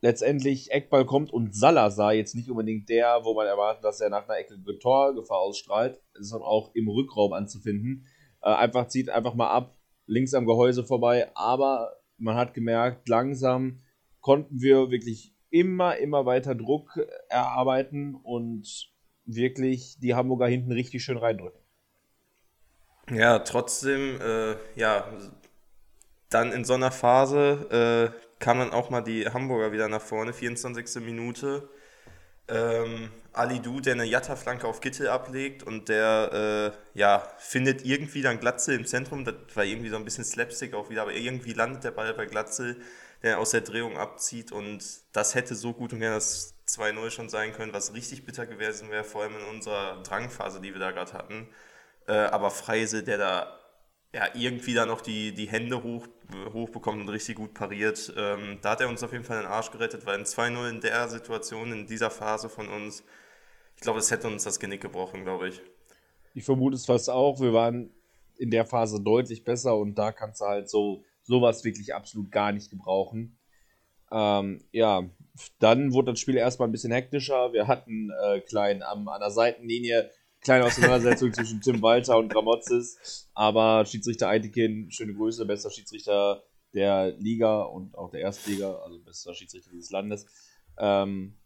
Letztendlich 0.00 0.70
Eckball 0.70 1.04
kommt 1.04 1.32
und 1.32 1.54
Salazar 1.54 2.12
jetzt 2.12 2.34
nicht 2.34 2.50
unbedingt 2.50 2.88
der, 2.88 3.20
wo 3.24 3.34
man 3.34 3.46
erwartet, 3.46 3.84
dass 3.84 4.00
er 4.00 4.10
nach 4.10 4.28
einer 4.28 4.38
Ecke 4.38 4.56
Torgefahr 4.78 5.38
ausstrahlt, 5.38 6.00
sondern 6.14 6.48
auch 6.48 6.74
im 6.74 6.88
Rückraum 6.88 7.32
anzufinden. 7.32 8.06
Äh, 8.42 8.50
einfach 8.50 8.88
zieht 8.88 9.10
einfach 9.10 9.34
mal 9.34 9.50
ab, 9.50 9.76
links 10.06 10.34
am 10.34 10.46
Gehäuse 10.46 10.84
vorbei, 10.84 11.30
aber 11.34 11.92
man 12.18 12.36
hat 12.36 12.54
gemerkt, 12.54 13.08
langsam 13.08 13.82
konnten 14.20 14.60
wir 14.60 14.90
wirklich 14.90 15.34
immer, 15.50 15.96
immer 15.96 16.26
weiter 16.26 16.54
Druck 16.54 16.98
erarbeiten 17.28 18.14
und 18.14 18.90
wirklich 19.24 19.98
die 20.00 20.14
Hamburger 20.14 20.46
hinten 20.46 20.72
richtig 20.72 21.02
schön 21.02 21.16
reindrücken. 21.16 21.60
Ja, 23.10 23.38
trotzdem, 23.40 24.20
äh, 24.20 24.56
ja, 24.74 25.06
dann 26.30 26.52
in 26.52 26.64
so 26.64 26.74
einer 26.74 26.90
Phase 26.90 28.12
äh, 28.12 28.20
kam 28.40 28.58
dann 28.58 28.72
auch 28.72 28.90
mal 28.90 29.00
die 29.02 29.26
Hamburger 29.28 29.72
wieder 29.72 29.88
nach 29.88 30.02
vorne, 30.02 30.32
24. 30.32 30.96
Minute. 31.04 31.68
Ähm, 32.48 33.10
Ali 33.32 33.60
Du, 33.60 33.80
der 33.80 33.94
eine 33.94 34.04
Jatta-Flanke 34.04 34.66
auf 34.68 34.80
Gittel 34.80 35.08
ablegt 35.08 35.62
und 35.64 35.88
der 35.88 36.74
äh, 36.94 36.98
ja, 36.98 37.28
findet 37.38 37.84
irgendwie 37.84 38.22
dann 38.22 38.40
Glatzel 38.40 38.76
im 38.76 38.86
Zentrum. 38.86 39.24
Das 39.24 39.34
war 39.54 39.64
irgendwie 39.64 39.90
so 39.90 39.96
ein 39.96 40.04
bisschen 40.04 40.24
Slapstick 40.24 40.74
auch 40.74 40.90
wieder, 40.90 41.02
aber 41.02 41.14
irgendwie 41.14 41.52
landet 41.54 41.84
der 41.84 41.92
Ball 41.92 42.14
bei 42.14 42.26
Glatzel, 42.26 42.76
der 43.22 43.38
aus 43.40 43.50
der 43.50 43.62
Drehung 43.62 43.98
abzieht 43.98 44.52
und 44.52 44.84
das 45.12 45.34
hätte 45.34 45.54
so 45.56 45.72
gut 45.74 45.92
und 45.92 46.00
gerne 46.00 46.16
das 46.16 46.54
2-0 46.68 47.10
schon 47.10 47.28
sein 47.28 47.52
können, 47.52 47.72
was 47.72 47.94
richtig 47.94 48.24
bitter 48.26 48.46
gewesen 48.46 48.90
wäre, 48.90 49.04
vor 49.04 49.22
allem 49.22 49.36
in 49.36 49.44
unserer 49.44 50.02
Drangphase, 50.02 50.60
die 50.60 50.72
wir 50.72 50.80
da 50.80 50.92
gerade 50.92 51.12
hatten. 51.14 51.48
Äh, 52.06 52.12
aber 52.12 52.50
Freise, 52.50 53.02
der 53.02 53.18
da 53.18 53.56
ja, 54.14 54.28
irgendwie 54.34 54.72
da 54.72 54.86
noch 54.86 55.02
die, 55.02 55.34
die 55.34 55.48
Hände 55.48 55.82
hoch, 55.82 56.06
hochbekommt 56.52 57.02
und 57.02 57.08
richtig 57.10 57.36
gut 57.36 57.52
pariert. 57.52 58.12
Ähm, 58.16 58.58
da 58.62 58.70
hat 58.70 58.80
er 58.80 58.88
uns 58.88 59.02
auf 59.02 59.12
jeden 59.12 59.24
Fall 59.24 59.42
den 59.42 59.46
Arsch 59.46 59.70
gerettet, 59.70 60.06
weil 60.06 60.18
ein 60.18 60.24
2-0 60.24 60.70
in 60.70 60.80
der 60.80 61.08
Situation, 61.08 61.70
in 61.70 61.86
dieser 61.86 62.10
Phase 62.10 62.48
von 62.48 62.68
uns, 62.68 63.04
ich 63.74 63.82
glaube, 63.82 63.98
es 63.98 64.10
hätte 64.10 64.28
uns 64.28 64.44
das 64.44 64.58
Genick 64.58 64.80
gebrochen, 64.80 65.24
glaube 65.24 65.48
ich. 65.48 65.60
Ich 66.32 66.44
vermute 66.44 66.76
es 66.76 66.86
fast 66.86 67.10
auch. 67.10 67.40
Wir 67.40 67.52
waren 67.52 67.90
in 68.38 68.50
der 68.50 68.64
Phase 68.64 69.02
deutlich 69.02 69.44
besser 69.44 69.76
und 69.76 69.96
da 69.96 70.12
kannst 70.12 70.40
du 70.40 70.46
halt 70.46 70.70
so 70.70 71.04
sowas 71.22 71.64
wirklich 71.64 71.94
absolut 71.94 72.30
gar 72.30 72.52
nicht 72.52 72.70
gebrauchen. 72.70 73.38
Ähm, 74.10 74.64
ja, 74.70 75.10
dann 75.58 75.92
wurde 75.92 76.12
das 76.12 76.20
Spiel 76.20 76.36
erstmal 76.36 76.68
ein 76.68 76.72
bisschen 76.72 76.92
hektischer. 76.92 77.52
Wir 77.52 77.66
hatten 77.66 78.10
äh, 78.22 78.40
klein 78.40 78.82
am, 78.82 79.08
an 79.08 79.20
der 79.20 79.30
Seitenlinie 79.30 80.10
kleine 80.40 80.64
Auseinandersetzung 80.64 81.32
zwischen 81.32 81.60
Tim 81.60 81.82
Walter 81.82 82.18
und 82.18 82.32
Gramozis, 82.32 83.28
aber 83.34 83.84
Schiedsrichter 83.84 84.28
Eitekin, 84.28 84.90
schöne 84.90 85.14
Grüße, 85.14 85.44
bester 85.46 85.70
Schiedsrichter 85.70 86.42
der 86.72 87.12
Liga 87.18 87.62
und 87.62 87.96
auch 87.96 88.10
der 88.10 88.20
Erstliga, 88.20 88.76
also 88.76 88.98
bester 89.00 89.34
Schiedsrichter 89.34 89.70
dieses 89.70 89.90
Landes, 89.90 90.26
ähm, 90.78 91.36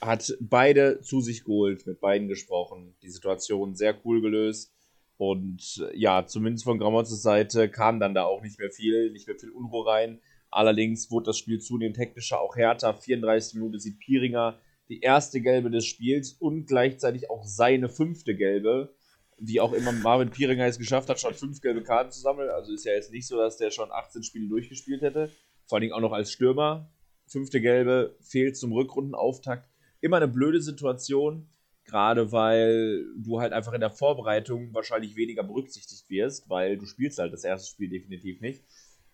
hat 0.00 0.34
beide 0.40 1.00
zu 1.00 1.20
sich 1.20 1.44
geholt, 1.44 1.86
mit 1.86 2.00
beiden 2.00 2.28
gesprochen, 2.28 2.96
die 3.02 3.10
Situation 3.10 3.74
sehr 3.74 3.94
cool 4.04 4.20
gelöst 4.20 4.72
und 5.20 5.86
ja, 5.92 6.24
zumindest 6.26 6.64
von 6.64 6.78
Gramozis 6.78 7.20
Seite 7.20 7.68
kam 7.68 8.00
dann 8.00 8.14
da 8.14 8.24
auch 8.24 8.40
nicht 8.40 8.58
mehr 8.58 8.70
viel, 8.70 9.10
nicht 9.10 9.26
mehr 9.26 9.36
viel 9.38 9.50
Unruhe 9.50 9.86
rein. 9.86 10.18
Allerdings 10.50 11.10
wurde 11.10 11.26
das 11.26 11.36
Spiel 11.36 11.60
zunehmend 11.60 11.98
hektischer, 11.98 12.40
auch 12.40 12.56
härter. 12.56 12.94
34 12.94 13.56
Minuten 13.56 13.78
sieht 13.78 13.98
Pieringer 13.98 14.58
die 14.90 15.00
erste 15.00 15.40
gelbe 15.40 15.70
des 15.70 15.86
Spiels 15.86 16.32
und 16.32 16.66
gleichzeitig 16.66 17.30
auch 17.30 17.44
seine 17.44 17.88
fünfte 17.88 18.34
gelbe. 18.34 18.92
Wie 19.38 19.60
auch 19.60 19.72
immer 19.72 19.92
Marvin 19.92 20.30
Pieringer 20.30 20.66
es 20.66 20.78
geschafft 20.78 21.08
hat, 21.08 21.20
schon 21.20 21.32
fünf 21.32 21.62
gelbe 21.62 21.82
Karten 21.82 22.10
zu 22.10 22.20
sammeln. 22.20 22.50
Also 22.50 22.74
ist 22.74 22.84
ja 22.84 22.92
jetzt 22.92 23.12
nicht 23.12 23.26
so, 23.26 23.38
dass 23.38 23.56
der 23.56 23.70
schon 23.70 23.90
18 23.90 24.24
Spiele 24.24 24.48
durchgespielt 24.48 25.00
hätte. 25.00 25.30
Vor 25.66 25.76
allen 25.76 25.82
Dingen 25.82 25.94
auch 25.94 26.00
noch 26.00 26.12
als 26.12 26.32
Stürmer. 26.32 26.92
Fünfte 27.26 27.60
gelbe 27.60 28.16
fehlt 28.20 28.56
zum 28.56 28.72
Rückrundenauftakt. 28.72 29.70
Immer 30.00 30.16
eine 30.16 30.28
blöde 30.28 30.60
Situation, 30.60 31.48
gerade 31.84 32.32
weil 32.32 33.04
du 33.16 33.40
halt 33.40 33.52
einfach 33.52 33.72
in 33.72 33.80
der 33.80 33.90
Vorbereitung 33.90 34.74
wahrscheinlich 34.74 35.14
weniger 35.14 35.44
berücksichtigt 35.44 36.10
wirst, 36.10 36.50
weil 36.50 36.76
du 36.76 36.86
spielst 36.86 37.18
halt 37.18 37.32
das 37.32 37.44
erste 37.44 37.70
Spiel 37.70 37.88
definitiv 37.88 38.40
nicht. 38.40 38.64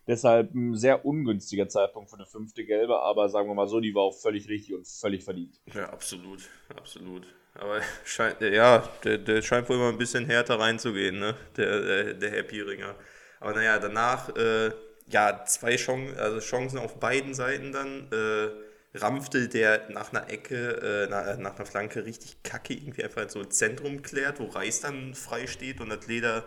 Deshalb 0.07 0.55
ein 0.55 0.77
sehr 0.77 1.05
ungünstiger 1.05 1.69
Zeitpunkt 1.69 2.11
für 2.11 2.17
eine 2.17 2.27
fünfte 2.27 2.65
Gelbe, 2.65 3.01
aber 3.01 3.29
sagen 3.29 3.49
wir 3.49 3.55
mal 3.55 3.67
so, 3.67 3.81
die 3.81 3.95
war 3.95 4.03
auch 4.03 4.17
völlig 4.17 4.49
richtig 4.49 4.75
und 4.75 4.87
völlig 4.87 5.25
verdient. 5.25 5.61
Ja, 5.75 5.89
absolut, 5.91 6.43
absolut. 6.77 7.27
Aber 7.55 7.81
scheint, 8.05 8.41
ja, 8.41 8.89
der, 9.03 9.19
der 9.19 9.43
scheint 9.43 9.69
wohl 9.69 9.79
mal 9.79 9.89
ein 9.89 9.99
bisschen 9.99 10.27
härter 10.27 10.61
reinzugehen, 10.61 11.19
ne? 11.19 11.35
Der, 11.57 11.81
der, 11.81 12.15
der 12.15 12.31
Herr 12.31 12.43
Pieringer. 12.45 12.95
Aber 13.41 13.55
naja, 13.55 13.79
danach, 13.79 14.35
äh, 14.37 14.71
ja, 15.09 15.45
zwei 15.45 15.77
Chancen, 15.77 16.19
also 16.19 16.39
Chancen 16.41 16.79
auf 16.79 17.01
beiden 17.01 17.35
Seiten 17.35 17.73
dann. 17.73 18.09
Äh, 18.13 18.67
Ramftel, 18.99 19.49
der 19.49 19.91
nach 19.91 20.13
einer 20.13 20.31
Ecke, 20.31 21.07
äh, 21.07 21.11
nach, 21.11 21.37
nach, 21.37 21.57
einer 21.57 21.67
Flanke 21.67 22.05
richtig 22.05 22.43
kacke 22.43 22.73
irgendwie 22.73 23.05
einfach 23.05 23.29
so 23.29 23.41
ins 23.41 23.57
Zentrum 23.59 24.03
klärt, 24.03 24.41
wo 24.41 24.47
Reis 24.47 24.81
dann 24.81 25.15
frei 25.15 25.47
steht 25.47 25.81
und 25.81 25.91
das 25.91 26.07
Leder, 26.07 26.45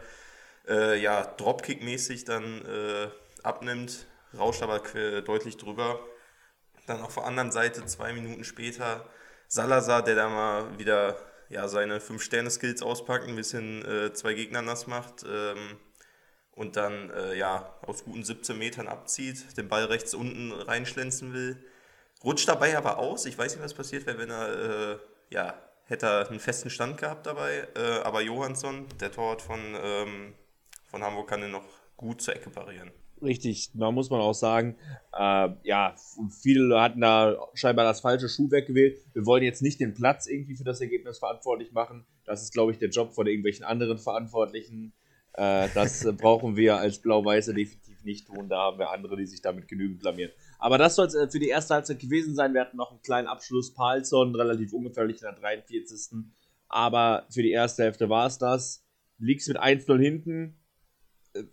äh, 0.67 0.99
ja, 0.99 1.21
Dropkick-mäßig 1.37 2.25
dann 2.25 2.65
äh, 2.65 3.07
abnimmt, 3.49 4.05
rauscht 4.37 4.63
aber 4.63 4.79
deutlich 5.21 5.57
drüber. 5.57 5.99
Dann 6.87 7.01
auf 7.01 7.15
der 7.15 7.25
anderen 7.25 7.51
Seite, 7.51 7.85
zwei 7.85 8.13
Minuten 8.13 8.43
später, 8.43 9.05
Salazar, 9.47 10.03
der 10.03 10.15
da 10.15 10.29
mal 10.29 10.79
wieder 10.79 11.17
ja, 11.49 11.67
seine 11.67 11.99
5-Sterne-Skills 11.99 12.81
auspackt, 12.81 13.27
ein 13.27 13.35
bisschen 13.35 13.83
äh, 13.85 14.13
zwei 14.13 14.33
Gegner 14.33 14.61
nass 14.61 14.87
macht 14.87 15.25
ähm, 15.27 15.77
und 16.51 16.75
dann 16.75 17.09
äh, 17.09 17.35
ja, 17.35 17.73
aus 17.81 18.03
guten 18.03 18.23
17 18.23 18.57
Metern 18.57 18.87
abzieht, 18.87 19.57
den 19.57 19.67
Ball 19.67 19.85
rechts 19.85 20.13
unten 20.13 20.51
reinschlänzen 20.51 21.33
will. 21.33 21.57
Rutscht 22.23 22.47
dabei 22.47 22.77
aber 22.77 22.97
aus. 22.97 23.25
Ich 23.25 23.37
weiß 23.37 23.55
nicht, 23.55 23.63
was 23.63 23.73
passiert 23.73 24.05
wäre, 24.05 24.17
wenn 24.19 24.29
er, 24.29 24.93
äh, 24.93 24.99
ja, 25.29 25.59
hätte 25.85 26.05
er 26.05 26.29
einen 26.29 26.39
festen 26.39 26.69
Stand 26.69 26.97
gehabt 26.97 27.25
dabei. 27.25 27.67
Äh, 27.75 28.01
aber 28.03 28.21
Johansson, 28.21 28.87
der 28.99 29.11
Torwart 29.11 29.41
von, 29.41 29.59
ähm, 29.81 30.35
von 30.85 31.03
Hamburg, 31.03 31.29
kann 31.29 31.41
den 31.41 31.51
noch 31.51 31.65
gut 31.97 32.21
zur 32.21 32.35
Ecke 32.35 32.49
parieren. 32.49 32.91
Richtig, 33.21 33.71
da 33.73 33.91
muss 33.91 34.09
man 34.09 34.21
auch 34.21 34.33
sagen, 34.33 34.77
äh, 35.13 35.49
ja, 35.63 35.95
viele 36.41 36.79
hatten 36.79 37.01
da 37.01 37.37
scheinbar 37.53 37.83
das 37.85 37.99
falsche 37.99 38.29
Schuhwerk 38.29 38.67
gewählt. 38.67 39.01
Wir 39.13 39.25
wollen 39.25 39.43
jetzt 39.43 39.61
nicht 39.61 39.79
den 39.81 39.93
Platz 39.93 40.27
irgendwie 40.27 40.55
für 40.55 40.63
das 40.63 40.79
Ergebnis 40.79 41.19
verantwortlich 41.19 41.73
machen. 41.73 42.05
Das 42.25 42.41
ist, 42.41 42.53
glaube 42.53 42.71
ich, 42.71 42.77
der 42.77 42.89
Job 42.89 43.13
von 43.13 43.27
irgendwelchen 43.27 43.65
anderen 43.65 43.97
Verantwortlichen. 43.97 44.93
Äh, 45.33 45.67
das 45.73 46.07
brauchen 46.17 46.55
wir 46.55 46.77
als 46.77 46.99
Blau-Weiße 46.99 47.53
definitiv 47.53 48.03
nicht 48.05 48.27
tun. 48.27 48.47
Da 48.47 48.57
haben 48.57 48.79
wir 48.79 48.91
andere, 48.91 49.17
die 49.17 49.25
sich 49.25 49.41
damit 49.41 49.67
genügend 49.67 49.99
blamieren. 49.99 50.31
Aber 50.57 50.77
das 50.77 50.95
soll 50.95 51.07
es 51.07 51.15
äh, 51.15 51.29
für 51.29 51.39
die 51.39 51.49
erste 51.49 51.73
Halbzeit 51.73 51.99
gewesen 51.99 52.35
sein. 52.35 52.53
Wir 52.53 52.61
hatten 52.61 52.77
noch 52.77 52.91
einen 52.91 53.01
kleinen 53.01 53.27
Abschluss. 53.27 53.73
Palsson, 53.73 54.33
relativ 54.33 54.71
ungefährlich 54.71 55.17
in 55.17 55.23
der 55.23 55.33
43. 55.33 56.23
Aber 56.69 57.25
für 57.29 57.41
die 57.41 57.51
erste 57.51 57.83
Hälfte 57.83 58.09
war 58.09 58.27
es 58.27 58.37
das. 58.37 58.85
Liegst 59.17 59.49
mit 59.49 59.59
1-0 59.59 59.99
hinten 59.99 60.58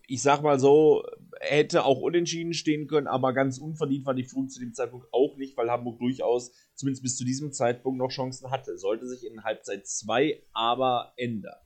ich 0.07 0.23
sag 0.23 0.43
mal 0.43 0.59
so, 0.59 1.05
hätte 1.41 1.85
auch 1.85 2.01
unentschieden 2.01 2.55
stehen 2.55 2.87
können, 2.87 3.07
aber 3.07 3.33
ganz 3.33 3.59
unverdient 3.59 4.07
war 4.07 4.15
die 4.15 4.25
Führung 4.25 4.49
zu 4.49 4.61
dem 4.61 4.75
Zeitpunkt 4.75 5.07
auch 5.13 5.37
nicht, 5.37 5.57
weil 5.57 5.71
Hamburg 5.71 5.99
durchaus, 5.99 6.53
zumindest 6.75 7.03
bis 7.03 7.17
zu 7.17 7.25
diesem 7.25 7.53
Zeitpunkt, 7.53 7.99
noch 7.99 8.11
Chancen 8.11 8.51
hatte. 8.51 8.79
Sollte 8.79 9.07
sich 9.07 9.27
in 9.27 9.45
Halbzeit 9.45 9.87
2 9.87 10.43
aber 10.53 11.13
ändern. 11.17 11.59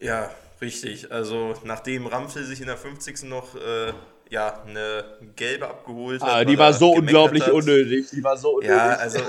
Ja, 0.00 0.30
richtig. 0.60 1.10
Also 1.10 1.54
nachdem 1.64 2.06
Ramsel 2.06 2.44
sich 2.44 2.60
in 2.60 2.66
der 2.66 2.76
50. 2.76 3.24
noch 3.24 3.54
äh, 3.56 3.92
ja, 4.30 4.62
eine 4.62 5.04
gelbe 5.36 5.68
abgeholt 5.68 6.22
hat. 6.22 6.28
Ah, 6.28 6.44
die 6.44 6.58
war 6.58 6.72
so 6.72 6.92
unglaublich 6.92 7.44
hat. 7.44 7.52
unnötig. 7.52 8.10
Die 8.10 8.22
war 8.22 8.36
so 8.36 8.56
unnötig. 8.56 8.76
Ja, 8.76 8.96
also 8.96 9.20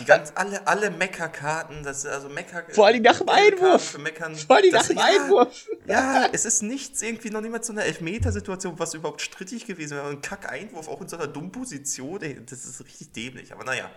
die 0.00 0.04
ganz, 0.04 0.32
alle, 0.34 0.66
alle 0.66 0.90
Meckerkarten, 0.90 1.82
das 1.84 2.04
also 2.04 2.28
Mecker. 2.28 2.64
Vor 2.70 2.86
allem 2.86 3.02
nach 3.02 3.18
dem 3.18 3.28
Einwurf. 3.28 3.98
Meckern, 3.98 4.34
Vor 4.34 4.56
allem 4.56 4.70
nach 4.70 4.86
dem 4.86 4.98
Einwurf. 4.98 5.68
Ja, 5.86 6.28
es 6.32 6.44
ist 6.44 6.62
nichts, 6.62 7.02
irgendwie 7.02 7.30
noch 7.30 7.40
niemals 7.40 7.68
so 7.68 7.72
eine 7.72 7.84
Elfmetersituation, 7.84 8.78
was 8.78 8.94
überhaupt 8.94 9.22
strittig 9.22 9.66
gewesen 9.66 9.96
wäre. 9.96 10.08
Ein 10.08 10.22
Kack-Einwurf, 10.22 10.88
auch 10.88 11.00
in 11.00 11.08
so 11.08 11.16
einer 11.16 11.28
dummen 11.28 11.52
Position. 11.52 12.20
Das 12.48 12.64
ist 12.64 12.84
richtig 12.84 13.12
dämlich. 13.12 13.52
Aber 13.52 13.64
naja, 13.64 13.90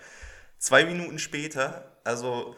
zwei 0.60 0.86
Minuten 0.86 1.18
später, 1.18 1.92
also 2.04 2.56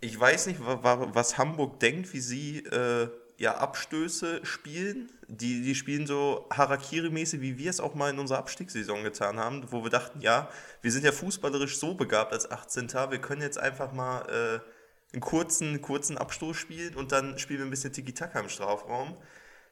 ich 0.00 0.18
weiß 0.18 0.46
nicht, 0.46 0.58
was 0.60 1.38
Hamburg 1.38 1.78
denkt, 1.78 2.12
wie 2.12 2.20
sie. 2.20 2.58
Äh, 2.64 3.08
ja, 3.40 3.56
Abstöße 3.56 4.40
spielen. 4.44 5.10
Die, 5.26 5.62
die 5.62 5.74
spielen 5.74 6.06
so 6.06 6.46
Harakiri-mäßig, 6.50 7.40
wie 7.40 7.56
wir 7.56 7.70
es 7.70 7.80
auch 7.80 7.94
mal 7.94 8.10
in 8.10 8.18
unserer 8.18 8.38
Abstiegssaison 8.38 9.02
getan 9.02 9.38
haben, 9.38 9.64
wo 9.70 9.82
wir 9.82 9.88
dachten, 9.88 10.20
ja, 10.20 10.50
wir 10.82 10.92
sind 10.92 11.06
ja 11.06 11.12
fußballerisch 11.12 11.78
so 11.78 11.94
begabt 11.94 12.34
als 12.34 12.50
18. 12.50 12.92
Wir 13.08 13.18
können 13.18 13.40
jetzt 13.40 13.58
einfach 13.58 13.92
mal 13.92 14.26
äh, 14.28 15.14
einen 15.14 15.22
kurzen, 15.22 15.80
kurzen 15.80 16.18
Abstoß 16.18 16.54
spielen 16.54 16.94
und 16.96 17.12
dann 17.12 17.38
spielen 17.38 17.60
wir 17.60 17.66
ein 17.66 17.70
bisschen 17.70 17.94
Tiki-Taka 17.94 18.40
im 18.40 18.50
Strafraum. 18.50 19.16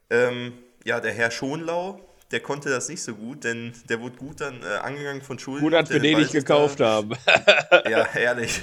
Ähm, 0.08 0.54
ja, 0.86 1.00
der 1.00 1.12
Herr 1.12 1.30
Schonlau, 1.30 2.00
der 2.30 2.40
konnte 2.40 2.70
das 2.70 2.88
nicht 2.88 3.02
so 3.02 3.14
gut, 3.14 3.44
denn 3.44 3.74
der 3.90 4.00
wurde 4.00 4.16
gut 4.16 4.40
dann 4.40 4.62
äh, 4.62 4.78
angegangen 4.78 5.20
von 5.20 5.38
Schulden. 5.38 5.64
Gut, 5.64 5.74
dass 5.74 5.90
wir 5.90 6.00
den 6.00 6.16
nicht 6.16 6.32
gekauft 6.32 6.80
haben. 6.80 7.10
ja, 7.86 8.06
ehrlich. 8.14 8.62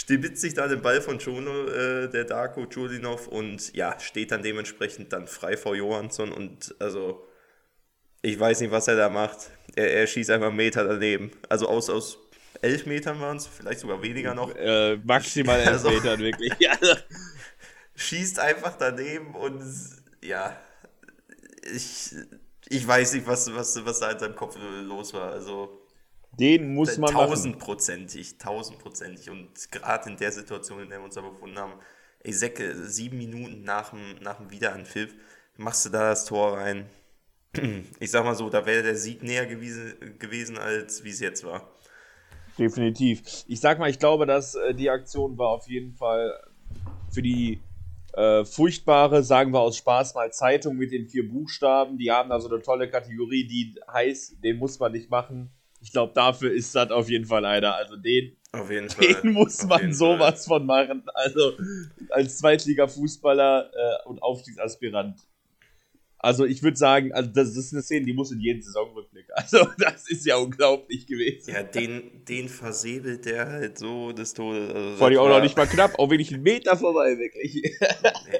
Stibitzt 0.00 0.40
sich 0.40 0.54
da 0.54 0.66
den 0.66 0.80
Ball 0.80 1.02
von 1.02 1.18
Jono, 1.18 1.66
äh, 1.68 2.08
der 2.08 2.24
Darko 2.24 2.64
Julinov, 2.64 3.28
und 3.28 3.74
ja, 3.74 4.00
steht 4.00 4.32
dann 4.32 4.42
dementsprechend 4.42 5.12
dann 5.12 5.26
frei 5.26 5.58
vor 5.58 5.76
Johansson 5.76 6.32
und 6.32 6.74
also 6.78 7.26
ich 8.22 8.38
weiß 8.38 8.60
nicht, 8.60 8.70
was 8.70 8.88
er 8.88 8.96
da 8.96 9.08
macht. 9.08 9.50
Er, 9.76 9.92
er 9.92 10.06
schießt 10.06 10.30
einfach 10.30 10.48
einen 10.48 10.56
Meter 10.56 10.84
daneben. 10.84 11.30
Also 11.48 11.68
aus, 11.68 11.88
aus 11.90 12.18
elf 12.62 12.86
Metern 12.86 13.20
waren 13.20 13.36
es, 13.36 13.46
vielleicht 13.46 13.80
sogar 13.80 14.02
weniger 14.02 14.34
noch. 14.34 14.54
Äh, 14.56 14.96
maximal 15.04 15.60
elf 15.60 15.68
also, 15.68 15.90
Metern, 15.90 16.20
wirklich. 16.20 16.52
schießt 17.96 18.40
einfach 18.40 18.76
daneben 18.78 19.34
und 19.34 19.62
ja, 20.22 20.56
ich, 21.74 22.14
ich 22.70 22.86
weiß 22.86 23.14
nicht, 23.14 23.26
was, 23.26 23.54
was, 23.54 23.84
was 23.84 24.00
da 24.00 24.10
in 24.10 24.18
seinem 24.18 24.36
Kopf 24.36 24.56
los 24.82 25.12
war. 25.12 25.30
Also 25.30 25.79
Den 26.38 26.74
muss 26.74 26.96
man 26.96 27.12
machen. 27.12 27.28
tausendprozentig, 27.28 28.38
tausendprozentig. 28.38 29.30
Und 29.30 29.48
gerade 29.70 30.10
in 30.10 30.16
der 30.16 30.32
Situation, 30.32 30.80
in 30.80 30.88
der 30.88 30.98
wir 30.98 31.04
uns 31.04 31.14
da 31.14 31.20
befunden 31.20 31.58
haben, 31.58 31.74
ey, 32.20 32.32
Säcke, 32.32 32.74
sieben 32.76 33.18
Minuten 33.18 33.62
nach 33.62 33.90
dem, 33.90 34.16
nach 34.22 34.36
dem 34.36 34.50
Wiederanpfiff, 34.50 35.14
machst 35.56 35.86
du 35.86 35.90
da 35.90 36.10
das 36.10 36.24
Tor 36.24 36.56
rein. 36.56 36.86
Ich 37.98 38.12
sag 38.12 38.24
mal 38.24 38.36
so, 38.36 38.48
da 38.48 38.64
wäre 38.64 38.84
der 38.84 38.96
Sieg 38.96 39.22
näher 39.24 39.44
gewesen, 39.44 40.18
gewesen 40.20 40.56
als 40.56 41.02
wie 41.02 41.10
es 41.10 41.20
jetzt 41.20 41.44
war. 41.44 41.68
Definitiv. 42.56 43.22
Ich 43.48 43.60
sag 43.60 43.78
mal, 43.78 43.90
ich 43.90 43.98
glaube, 43.98 44.24
dass 44.24 44.54
äh, 44.54 44.74
die 44.74 44.88
Aktion 44.88 45.36
war 45.36 45.48
auf 45.48 45.66
jeden 45.68 45.94
Fall 45.94 46.32
für 47.10 47.22
die 47.22 47.60
äh, 48.12 48.44
furchtbare, 48.44 49.22
sagen 49.22 49.52
wir 49.52 49.60
aus 49.60 49.76
Spaß 49.76 50.14
mal 50.14 50.32
Zeitung 50.32 50.76
mit 50.76 50.92
den 50.92 51.08
vier 51.08 51.28
Buchstaben. 51.28 51.98
Die 51.98 52.10
haben 52.10 52.30
da 52.30 52.40
so 52.40 52.48
eine 52.48 52.62
tolle 52.62 52.88
Kategorie, 52.88 53.46
die 53.46 53.74
heißt, 53.92 54.42
den 54.42 54.58
muss 54.58 54.78
man 54.78 54.92
nicht 54.92 55.10
machen. 55.10 55.50
Ich 55.80 55.92
glaube, 55.92 56.12
dafür 56.14 56.52
ist 56.52 56.74
das 56.74 56.90
auf 56.90 57.08
jeden 57.08 57.24
Fall 57.26 57.44
einer. 57.44 57.74
Also 57.74 57.96
den, 57.96 58.36
Auf 58.52 58.70
jeden 58.70 58.88
Fall. 58.90 59.14
den 59.14 59.32
muss 59.32 59.60
Auf 59.62 59.68
man 59.68 59.92
sowas 59.92 60.46
von 60.46 60.66
machen. 60.66 61.02
Also 61.14 61.52
als 62.10 62.38
Zweitliga-Fußballer 62.38 63.70
äh, 63.72 64.08
und 64.08 64.22
Aufstiegsaspirant. 64.22 65.18
Also 66.22 66.44
ich 66.44 66.62
würde 66.62 66.76
sagen, 66.76 67.14
also 67.14 67.30
das 67.30 67.56
ist 67.56 67.72
eine 67.72 67.80
Szene, 67.82 68.04
die 68.04 68.12
muss 68.12 68.30
in 68.30 68.40
jeden 68.40 68.62
Saisonrückblick. 68.62 69.26
Also 69.34 69.66
das 69.78 70.10
ist 70.10 70.26
ja 70.26 70.36
unglaublich 70.36 71.06
gewesen. 71.06 71.54
Ja, 71.54 71.62
den, 71.62 72.24
den 72.26 72.48
versäbelt 72.50 73.24
der 73.24 73.46
halt 73.48 73.78
so 73.78 74.12
des 74.12 74.34
Todes. 74.34 74.74
Also 74.74 74.96
Vor 74.96 75.06
allem 75.06 75.18
auch 75.18 75.28
noch 75.28 75.40
nicht 75.40 75.56
mal 75.56 75.66
knapp, 75.66 75.98
auch 75.98 76.10
wirklich 76.10 76.34
einen 76.34 76.42
Meter 76.42 76.76
vorbei, 76.76 77.16
wirklich. 77.16 77.62
Nee, 78.30 78.38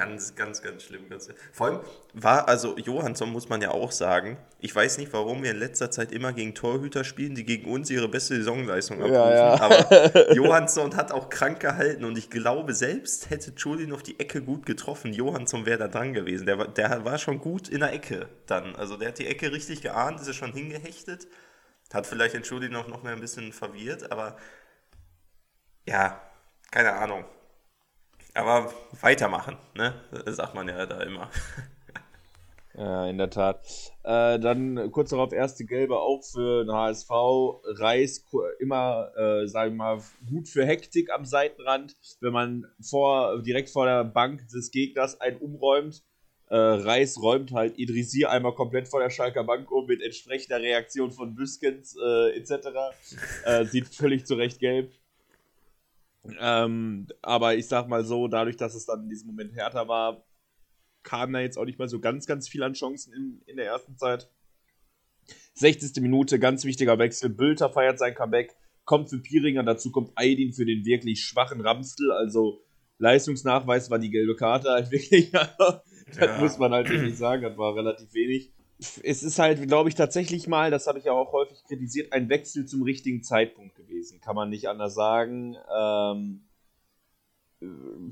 ganz, 0.00 0.34
ganz, 0.34 0.62
ganz 0.62 0.84
schlimm. 0.84 1.10
Ganz, 1.10 1.28
vor 1.52 1.66
allem 1.66 1.80
war, 2.14 2.48
also 2.48 2.78
Johansson 2.78 3.30
muss 3.30 3.50
man 3.50 3.60
ja 3.60 3.70
auch 3.70 3.92
sagen, 3.92 4.38
ich 4.58 4.74
weiß 4.74 4.96
nicht, 4.96 5.12
warum 5.12 5.42
wir 5.42 5.50
in 5.50 5.58
letzter 5.58 5.90
Zeit 5.90 6.10
immer 6.10 6.32
gegen 6.32 6.54
Torhüter 6.54 7.04
spielen, 7.04 7.34
die 7.34 7.44
gegen 7.44 7.70
uns 7.70 7.90
ihre 7.90 8.08
beste 8.08 8.36
Saisonleistung 8.36 9.02
abrufen. 9.02 9.32
ja. 9.32 9.60
Aber 9.60 10.32
Johansson 10.34 10.96
hat 10.96 11.12
auch 11.12 11.28
krank 11.28 11.60
gehalten 11.60 12.04
und 12.04 12.16
ich 12.16 12.30
glaube, 12.30 12.72
selbst 12.72 13.28
hätte 13.28 13.52
Julien 13.54 13.92
auf 13.92 14.02
die 14.02 14.18
Ecke 14.18 14.40
gut 14.40 14.64
getroffen, 14.64 15.12
Johansson 15.12 15.66
wäre 15.66 15.78
da 15.78 15.88
dran 15.88 16.14
gewesen. 16.14 16.46
Der 16.46 16.58
war, 16.58 16.68
der 16.68 17.04
war 17.04 17.18
schon 17.18 17.38
gut 17.38 17.68
in 17.68 17.80
der 17.80 17.92
Ecke 17.92 18.26
dann. 18.46 18.74
Also 18.76 18.96
der 18.96 19.08
hat 19.08 19.18
die 19.18 19.26
Ecke 19.26 19.52
richtig 19.52 19.82
geahnt, 19.82 20.18
ist 20.18 20.28
er 20.28 20.34
schon 20.34 20.54
hingehechtet. 20.54 21.28
Hat 21.92 22.06
vielleicht 22.06 22.34
den 22.34 22.42
Julien 22.42 22.74
auch 22.74 22.88
noch 22.88 23.02
mehr 23.02 23.12
ein 23.12 23.20
bisschen 23.20 23.52
verwirrt, 23.52 24.10
aber 24.10 24.36
ja, 25.86 26.22
keine 26.70 26.92
Ahnung. 26.92 27.26
Aber 28.34 28.72
weitermachen, 29.00 29.56
ne? 29.74 29.94
Das 30.24 30.36
sagt 30.36 30.54
man 30.54 30.68
ja 30.68 30.86
da 30.86 31.00
immer. 31.02 31.30
Ja, 32.74 33.06
in 33.08 33.18
der 33.18 33.30
Tat. 33.30 33.66
Äh, 34.04 34.38
dann 34.38 34.90
kurz 34.92 35.10
darauf 35.10 35.32
erste 35.32 35.64
Gelbe 35.64 35.98
auch 35.98 36.22
für 36.22 36.64
den 36.64 36.72
HSV. 36.72 37.10
Reis 37.64 38.24
immer, 38.60 39.10
äh, 39.16 39.46
sagen 39.48 39.72
wir 39.72 39.76
mal, 39.76 40.02
gut 40.28 40.48
für 40.48 40.64
Hektik 40.64 41.10
am 41.10 41.24
Seitenrand, 41.24 41.96
wenn 42.20 42.32
man 42.32 42.66
vor, 42.80 43.42
direkt 43.42 43.70
vor 43.70 43.86
der 43.86 44.04
Bank 44.04 44.46
des 44.48 44.70
Gegners 44.70 45.20
einen 45.20 45.38
umräumt. 45.38 46.02
Äh, 46.46 46.56
Reis 46.56 47.20
räumt 47.20 47.52
halt 47.52 47.76
Idrisier 47.78 48.30
einmal 48.30 48.54
komplett 48.54 48.88
vor 48.88 49.00
der 49.00 49.10
Schalker 49.10 49.44
Bank 49.44 49.70
um 49.70 49.86
mit 49.86 50.00
entsprechender 50.00 50.60
Reaktion 50.60 51.10
von 51.10 51.34
Büskens 51.34 51.96
äh, 51.96 52.36
etc. 52.38 52.68
Äh, 53.44 53.64
sieht 53.66 53.88
völlig 53.88 54.26
zu 54.26 54.36
Recht 54.36 54.58
gelb. 54.58 54.92
Ähm, 56.38 57.06
aber 57.22 57.54
ich 57.54 57.66
sag 57.66 57.88
mal 57.88 58.04
so, 58.04 58.28
dadurch, 58.28 58.56
dass 58.56 58.74
es 58.74 58.86
dann 58.86 59.04
in 59.04 59.08
diesem 59.08 59.28
Moment 59.28 59.54
härter 59.54 59.88
war, 59.88 60.24
kam 61.02 61.32
da 61.32 61.40
jetzt 61.40 61.56
auch 61.56 61.64
nicht 61.64 61.78
mal 61.78 61.88
so 61.88 61.98
ganz, 62.00 62.26
ganz 62.26 62.48
viel 62.48 62.62
an 62.62 62.74
Chancen 62.74 63.12
in, 63.14 63.42
in 63.46 63.56
der 63.56 63.66
ersten 63.66 63.96
Zeit. 63.96 64.30
60. 65.54 66.02
Minute, 66.02 66.38
ganz 66.38 66.64
wichtiger 66.64 66.98
Wechsel. 66.98 67.30
Bülter 67.30 67.70
feiert 67.70 67.98
sein 67.98 68.14
Comeback, 68.14 68.54
kommt 68.84 69.08
für 69.10 69.18
Pieringer, 69.18 69.62
dazu 69.62 69.90
kommt 69.90 70.12
Aydin 70.16 70.52
für 70.52 70.64
den 70.66 70.84
wirklich 70.84 71.22
schwachen 71.24 71.60
Ramstel. 71.60 72.10
Also 72.12 72.62
Leistungsnachweis 72.98 73.90
war 73.90 73.98
die 73.98 74.10
gelbe 74.10 74.36
Karte 74.36 74.70
halt 74.70 74.90
wirklich. 74.90 75.30
das 75.30 75.80
Ja. 76.18 76.38
muss 76.38 76.58
man 76.58 76.72
halt 76.72 76.88
wirklich 76.90 77.16
sagen, 77.16 77.42
das 77.42 77.56
war 77.56 77.74
relativ 77.74 78.12
wenig. 78.12 78.52
Es 79.02 79.22
ist 79.22 79.38
halt, 79.38 79.66
glaube 79.68 79.90
ich, 79.90 79.94
tatsächlich 79.94 80.46
mal, 80.48 80.70
das 80.70 80.86
habe 80.86 80.98
ich 80.98 81.04
ja 81.04 81.12
auch 81.12 81.32
häufig 81.32 81.62
kritisiert, 81.64 82.12
ein 82.12 82.30
Wechsel 82.30 82.64
zum 82.66 82.82
richtigen 82.82 83.22
Zeitpunkt 83.22 83.74
gewesen. 83.76 84.20
Kann 84.20 84.34
man 84.34 84.48
nicht 84.48 84.68
anders 84.68 84.94
sagen. 84.94 85.56
Ähm, 85.76 86.46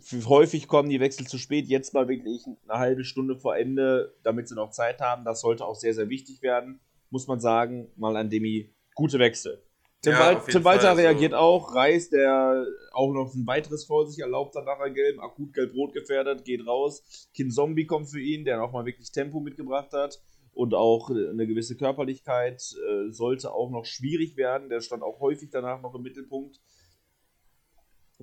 für- 0.00 0.26
häufig 0.28 0.68
kommen 0.68 0.90
die 0.90 1.00
Wechsel 1.00 1.26
zu 1.26 1.38
spät, 1.38 1.68
jetzt 1.68 1.94
mal 1.94 2.06
wirklich 2.06 2.44
eine 2.68 2.78
halbe 2.78 3.04
Stunde 3.04 3.36
vor 3.36 3.56
Ende, 3.56 4.14
damit 4.22 4.46
sie 4.48 4.54
noch 4.54 4.70
Zeit 4.70 5.00
haben. 5.00 5.24
Das 5.24 5.40
sollte 5.40 5.64
auch 5.64 5.74
sehr, 5.74 5.94
sehr 5.94 6.10
wichtig 6.10 6.42
werden, 6.42 6.80
muss 7.08 7.26
man 7.26 7.40
sagen. 7.40 7.90
Mal 7.96 8.14
an 8.16 8.28
Demi, 8.28 8.74
gute 8.94 9.18
Wechsel. 9.18 9.62
Tim, 10.02 10.12
Ja, 10.12 10.18
Wal 10.20 10.42
Tim 10.46 10.64
Walter 10.64 10.82
Fall, 10.82 10.96
so- 10.96 11.00
reagiert 11.00 11.32
auch, 11.34 11.74
Reis, 11.74 12.10
der 12.10 12.66
auch 12.92 13.12
noch 13.12 13.34
ein 13.34 13.46
weiteres 13.46 13.84
vor 13.86 14.06
sich 14.06 14.18
erlaubt 14.20 14.54
hat 14.54 14.66
nach 14.66 14.78
der 14.78 14.90
Gelb, 14.90 15.18
akut 15.18 15.54
gelb-rot 15.54 15.94
gefährdet, 15.94 16.44
geht 16.44 16.64
raus. 16.66 17.28
Kin 17.34 17.50
Zombie 17.50 17.86
kommt 17.86 18.10
für 18.10 18.20
ihn, 18.20 18.44
der 18.44 18.58
nochmal 18.58 18.84
wirklich 18.84 19.10
Tempo 19.10 19.40
mitgebracht 19.40 19.92
hat 19.92 20.20
und 20.58 20.74
auch 20.74 21.08
eine 21.08 21.46
gewisse 21.46 21.76
Körperlichkeit, 21.76 22.60
äh, 22.60 23.12
sollte 23.12 23.52
auch 23.52 23.70
noch 23.70 23.84
schwierig 23.84 24.36
werden. 24.36 24.68
Der 24.68 24.80
stand 24.80 25.04
auch 25.04 25.20
häufig 25.20 25.50
danach 25.50 25.80
noch 25.80 25.94
im 25.94 26.02
Mittelpunkt. 26.02 26.60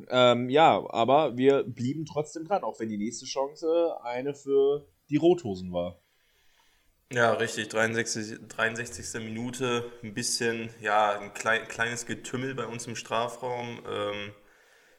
Ähm, 0.09 0.49
ja, 0.49 0.85
aber 0.89 1.37
wir 1.37 1.63
blieben 1.63 2.05
trotzdem 2.05 2.43
dran, 2.43 2.65
auch 2.65 2.77
wenn 2.81 2.89
die 2.89 2.97
nächste 2.97 3.25
Chance 3.25 3.95
eine 4.03 4.33
für 4.33 4.85
die 5.09 5.15
Rothosen 5.15 5.71
war. 5.71 6.01
Ja, 7.13 7.31
richtig. 7.31 7.69
63, 7.69 8.49
63. 8.49 9.21
Minute. 9.23 9.89
Ein 10.03 10.13
bisschen, 10.13 10.71
ja, 10.81 11.17
ein 11.17 11.33
klei 11.33 11.59
kleines 11.59 12.05
Getümmel 12.05 12.53
bei 12.53 12.65
uns 12.65 12.85
im 12.85 12.97
Strafraum. 12.97 13.79
Ähm, 13.89 14.33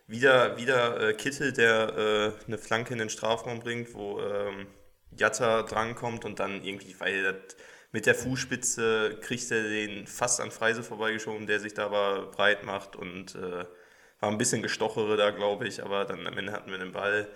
wieder 0.07 0.57
wieder 0.57 1.09
äh, 1.11 1.12
Kittel, 1.12 1.53
der 1.53 2.33
äh, 2.38 2.46
eine 2.46 2.57
Flanke 2.57 2.94
in 2.94 2.99
den 2.99 3.11
Strafraum 3.11 3.61
bringt, 3.61 3.92
wo 3.92 4.20
ähm, 4.20 4.68
Jatta 5.17 5.63
drankommt 5.63 6.25
und 6.25 6.41
dann 6.41 6.63
irgendwie, 6.63 6.95
weil 6.99 7.23
das 7.23 7.57
mit 7.93 8.07
der 8.07 8.15
Fußspitze 8.15 9.19
kriegt 9.23 9.51
er 9.51 9.63
den 9.63 10.07
fast 10.07 10.41
an 10.41 10.51
Freise 10.51 10.83
vorbeigeschoben, 10.83 11.47
der 11.47 11.61
sich 11.61 11.75
da 11.75 11.87
aber 11.87 12.31
breit 12.31 12.65
macht 12.65 12.97
und 12.97 13.35
äh, 13.35 13.65
war 14.21 14.31
ein 14.31 14.39
bisschen 14.39 14.63
gestochere 14.63 15.17
da, 15.17 15.31
glaube 15.31 15.67
ich, 15.67 15.83
aber 15.83 16.05
dann 16.05 16.27
am 16.27 16.37
Ende 16.37 16.53
hatten 16.53 16.71
wir 16.71 16.79
den 16.79 16.93
Ball 16.93 17.29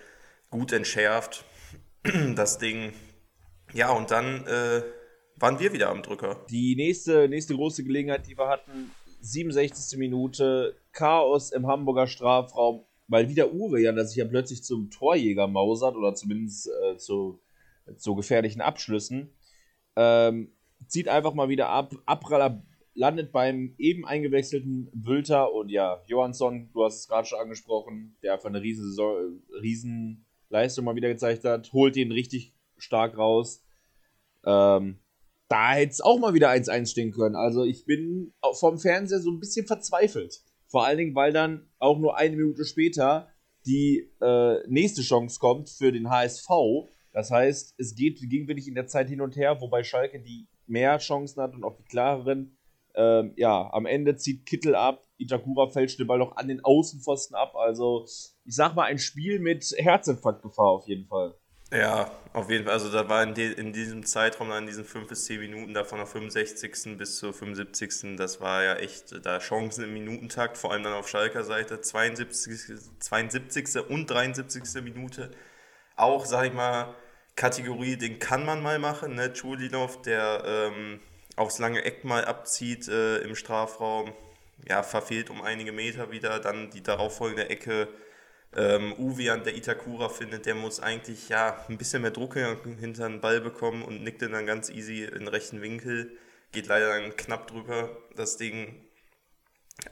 gut 0.50 0.72
entschärft. 0.72 1.44
Das 2.34 2.56
Ding. 2.56 2.94
Ja, 3.74 3.92
und 3.92 4.10
dann 4.10 4.46
äh, 4.46 4.82
waren 5.36 5.60
wir 5.60 5.72
wieder 5.74 5.90
am 5.90 6.02
Drücker. 6.02 6.44
Die 6.48 6.74
nächste, 6.74 7.28
nächste 7.28 7.54
große 7.54 7.84
Gelegenheit, 7.84 8.26
die 8.26 8.38
wir 8.38 8.48
hatten, 8.48 8.90
67. 9.20 9.98
Minute, 9.98 10.76
Chaos 10.92 11.52
im 11.52 11.66
Hamburger 11.66 12.06
Strafraum, 12.06 12.84
weil 13.08 13.28
wieder 13.28 13.52
Uwe 13.52 13.80
ja, 13.80 13.92
dass 13.92 14.10
sich 14.10 14.18
ja 14.18 14.24
plötzlich 14.24 14.64
zum 14.64 14.90
Torjäger 14.90 15.46
mausert 15.46 15.94
oder 15.94 16.14
zumindest 16.14 16.68
äh, 16.68 16.96
zu, 16.96 17.40
zu 17.96 18.14
gefährlichen 18.14 18.60
Abschlüssen. 18.60 19.34
Ähm, 19.96 20.56
zieht 20.86 21.08
einfach 21.08 21.34
mal 21.34 21.48
wieder 21.48 21.68
ab. 21.68 21.94
Abraller 22.06 22.62
landet 22.94 23.32
beim 23.32 23.74
eben 23.78 24.06
eingewechselten 24.06 24.90
Wülter 24.92 25.52
und 25.52 25.68
ja, 25.68 26.02
Johansson, 26.06 26.70
du 26.72 26.84
hast 26.84 27.00
es 27.00 27.08
gerade 27.08 27.26
schon 27.26 27.38
angesprochen, 27.38 28.16
der 28.22 28.34
einfach 28.34 28.48
eine 28.48 28.62
riesen, 28.62 28.84
Saison- 28.90 29.40
riesen 29.62 30.26
Leistung 30.48 30.84
mal 30.84 30.96
wieder 30.96 31.08
gezeigt 31.08 31.44
hat, 31.44 31.72
holt 31.72 31.96
ihn 31.96 32.12
richtig 32.12 32.54
stark 32.76 33.16
raus. 33.16 33.64
Ähm, 34.44 34.98
da 35.48 35.72
hätte 35.72 35.90
es 35.90 36.00
auch 36.00 36.18
mal 36.18 36.34
wieder 36.34 36.50
1-1 36.50 36.90
stehen 36.90 37.12
können. 37.12 37.36
Also 37.36 37.64
ich 37.64 37.84
bin 37.84 38.32
vom 38.54 38.78
Fernseher 38.78 39.20
so 39.20 39.30
ein 39.30 39.40
bisschen 39.40 39.66
verzweifelt. 39.66 40.42
Vor 40.68 40.84
allen 40.86 40.98
Dingen, 40.98 41.14
weil 41.14 41.32
dann 41.32 41.68
auch 41.78 41.98
nur 41.98 42.16
eine 42.16 42.36
Minute 42.36 42.64
später 42.64 43.28
die 43.66 44.10
äh, 44.20 44.66
nächste 44.68 45.02
Chance 45.02 45.38
kommt 45.40 45.68
für 45.68 45.92
den 45.92 46.08
HSV. 46.08 46.48
Das 47.12 47.30
heißt, 47.30 47.74
es 47.78 47.94
geht, 47.94 48.20
wirklich 48.20 48.68
in 48.68 48.74
der 48.74 48.86
Zeit 48.86 49.08
hin 49.08 49.20
und 49.20 49.36
her, 49.36 49.60
wobei 49.60 49.82
Schalke 49.82 50.20
die 50.20 50.46
mehr 50.66 50.98
Chancen 50.98 51.42
hat 51.42 51.54
und 51.54 51.64
auch 51.64 51.76
die 51.76 51.84
klareren. 51.84 52.56
Ähm, 52.94 53.32
ja, 53.36 53.72
am 53.72 53.86
Ende 53.86 54.16
zieht 54.16 54.46
Kittel 54.46 54.74
ab, 54.74 55.04
Itakura 55.16 55.68
fälscht 55.68 55.98
den 55.98 56.06
Ball 56.06 56.18
noch 56.18 56.36
an 56.36 56.48
den 56.48 56.64
Außenpfosten 56.64 57.36
ab. 57.36 57.54
Also, 57.56 58.04
ich 58.44 58.54
sag 58.54 58.74
mal, 58.74 58.84
ein 58.84 58.98
Spiel 58.98 59.38
mit 59.38 59.74
Herzinfarktgefahr 59.76 60.66
auf 60.66 60.88
jeden 60.88 61.06
Fall. 61.06 61.34
Ja, 61.72 62.10
auf 62.32 62.50
jeden 62.50 62.64
Fall. 62.64 62.72
Also 62.72 62.90
da 62.90 63.08
war 63.08 63.22
in, 63.22 63.34
in 63.36 63.72
diesem 63.72 64.04
Zeitraum, 64.04 64.50
in 64.50 64.66
diesen 64.66 64.84
5 64.84 65.06
bis 65.06 65.26
10 65.26 65.38
Minuten, 65.38 65.72
davon 65.72 65.98
der 65.98 66.06
65. 66.06 66.96
bis 66.96 67.18
zur 67.18 67.32
75. 67.32 68.16
Das 68.16 68.40
war 68.40 68.64
ja 68.64 68.74
echt 68.74 69.24
da 69.24 69.38
Chancen 69.38 69.84
im 69.84 69.92
Minutentakt, 69.92 70.58
vor 70.58 70.72
allem 70.72 70.82
dann 70.82 70.94
auf 70.94 71.08
Schalker 71.08 71.44
Seite. 71.44 71.80
72, 71.80 72.76
72. 72.98 73.88
und 73.88 74.10
73. 74.10 74.82
Minute. 74.82 75.30
Auch, 75.94 76.24
sag 76.26 76.46
ich 76.46 76.52
mal, 76.52 76.94
Kategorie, 77.36 77.96
den 77.96 78.18
kann 78.18 78.44
man 78.44 78.62
mal 78.62 78.78
machen. 78.78 79.14
Ne? 79.14 79.32
Chulinov, 79.32 80.02
der 80.02 80.42
ähm, 80.44 81.00
aufs 81.36 81.58
lange 81.58 81.84
Eck 81.84 82.04
mal 82.04 82.24
abzieht 82.24 82.88
äh, 82.88 83.18
im 83.18 83.34
Strafraum. 83.34 84.12
Ja, 84.68 84.82
verfehlt 84.82 85.30
um 85.30 85.42
einige 85.42 85.72
Meter 85.72 86.10
wieder. 86.10 86.38
Dann 86.40 86.70
die 86.70 86.82
darauffolgende 86.82 87.48
Ecke 87.48 87.88
Ähm, 88.52 88.94
Uwe 88.98 89.30
an 89.30 89.44
der 89.44 89.54
Itakura 89.54 90.08
findet, 90.08 90.44
der 90.44 90.56
muss 90.56 90.80
eigentlich 90.80 91.28
ja 91.28 91.64
ein 91.68 91.78
bisschen 91.78 92.02
mehr 92.02 92.10
Druck 92.10 92.34
hinter 92.34 93.08
den 93.08 93.20
Ball 93.20 93.40
bekommen 93.40 93.84
und 93.84 94.02
nickt 94.02 94.22
dann 94.22 94.44
ganz 94.44 94.70
easy 94.70 95.04
in 95.04 95.20
den 95.20 95.28
rechten 95.28 95.62
Winkel. 95.62 96.18
Geht 96.50 96.66
leider 96.66 96.88
dann 96.88 97.14
knapp 97.16 97.46
drüber, 97.46 97.96
das 98.16 98.38
Ding. 98.38 98.84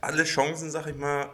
Alle 0.00 0.24
Chancen, 0.24 0.72
sag 0.72 0.88
ich 0.88 0.96
mal, 0.96 1.30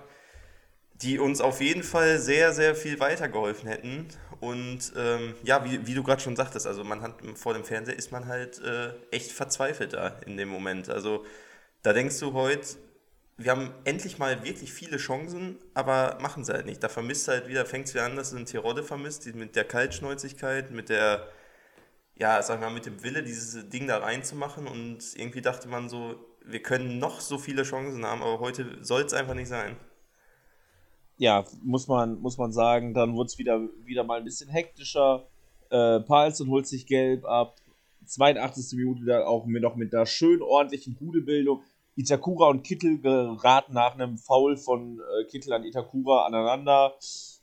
die 0.94 1.18
uns 1.18 1.40
auf 1.40 1.60
jeden 1.60 1.82
Fall 1.82 2.18
sehr, 2.18 2.52
sehr 2.52 2.74
viel 2.74 3.00
weitergeholfen 3.00 3.68
hätten. 3.68 4.08
Und 4.40 4.92
ähm, 4.96 5.34
ja, 5.42 5.64
wie, 5.64 5.86
wie 5.86 5.94
du 5.94 6.02
gerade 6.02 6.22
schon 6.22 6.36
sagtest, 6.36 6.66
also 6.66 6.84
man 6.84 7.02
hat 7.02 7.14
vor 7.34 7.54
dem 7.54 7.64
Fernseher 7.64 7.96
ist 7.96 8.12
man 8.12 8.26
halt 8.26 8.60
äh, 8.62 8.92
echt 9.10 9.32
verzweifelt 9.32 9.94
da 9.94 10.08
in 10.26 10.36
dem 10.36 10.48
Moment. 10.48 10.88
Also 10.88 11.24
da 11.82 11.92
denkst 11.92 12.18
du 12.20 12.32
heute, 12.32 12.66
wir 13.36 13.50
haben 13.50 13.72
endlich 13.84 14.18
mal 14.18 14.44
wirklich 14.44 14.72
viele 14.72 14.96
Chancen, 14.96 15.58
aber 15.74 16.18
machen 16.20 16.44
sie 16.44 16.52
halt 16.52 16.66
nicht. 16.66 16.82
Da 16.82 16.88
vermisst 16.88 17.26
halt 17.28 17.48
wieder, 17.48 17.66
fängt 17.66 17.88
es 17.88 17.94
wieder 17.94 18.04
an, 18.04 18.16
dass 18.16 18.30
du 18.30 18.36
einen 18.36 18.46
Tirode 18.46 18.84
vermisst, 18.84 19.26
mit 19.34 19.56
der 19.56 19.64
Kaltschnäuzigkeit, 19.64 20.70
mit 20.70 20.88
der, 20.88 21.28
ja, 22.14 22.40
sag 22.42 22.60
mal, 22.60 22.70
mit 22.70 22.86
dem 22.86 23.02
Wille, 23.02 23.22
dieses 23.24 23.68
Ding 23.70 23.88
da 23.88 23.98
reinzumachen. 23.98 24.68
Und 24.68 24.98
irgendwie 25.16 25.42
dachte 25.42 25.68
man 25.68 25.88
so, 25.88 26.14
wir 26.44 26.62
können 26.62 26.98
noch 26.98 27.20
so 27.20 27.38
viele 27.38 27.64
Chancen 27.64 28.04
haben, 28.06 28.22
aber 28.22 28.38
heute 28.38 28.78
soll 28.82 29.02
es 29.02 29.12
einfach 29.12 29.34
nicht 29.34 29.48
sein. 29.48 29.76
Ja, 31.16 31.44
muss 31.62 31.86
man, 31.86 32.20
muss 32.20 32.38
man 32.38 32.52
sagen, 32.52 32.92
dann 32.92 33.14
wurde 33.14 33.28
es 33.28 33.38
wieder, 33.38 33.60
wieder 33.84 34.04
mal 34.04 34.18
ein 34.18 34.24
bisschen 34.24 34.50
hektischer. 34.50 35.28
Äh, 35.70 36.00
Palsson 36.00 36.48
holt 36.48 36.66
sich 36.66 36.86
gelb 36.86 37.24
ab. 37.24 37.56
82. 38.06 38.76
Minute 38.78 39.04
dann 39.04 39.22
auch 39.22 39.46
mit, 39.46 39.62
noch 39.62 39.76
mit 39.76 39.94
einer 39.94 40.06
schön 40.06 40.42
ordentlichen 40.42 40.96
Gudebildung 40.96 41.62
Itakura 41.96 42.48
und 42.48 42.64
Kittel 42.64 43.00
geraten 43.00 43.74
nach 43.74 43.94
einem 43.94 44.18
Foul 44.18 44.56
von 44.56 45.00
äh, 45.00 45.24
Kittel 45.26 45.52
an 45.52 45.64
Itakura 45.64 46.26
aneinander. 46.26 46.94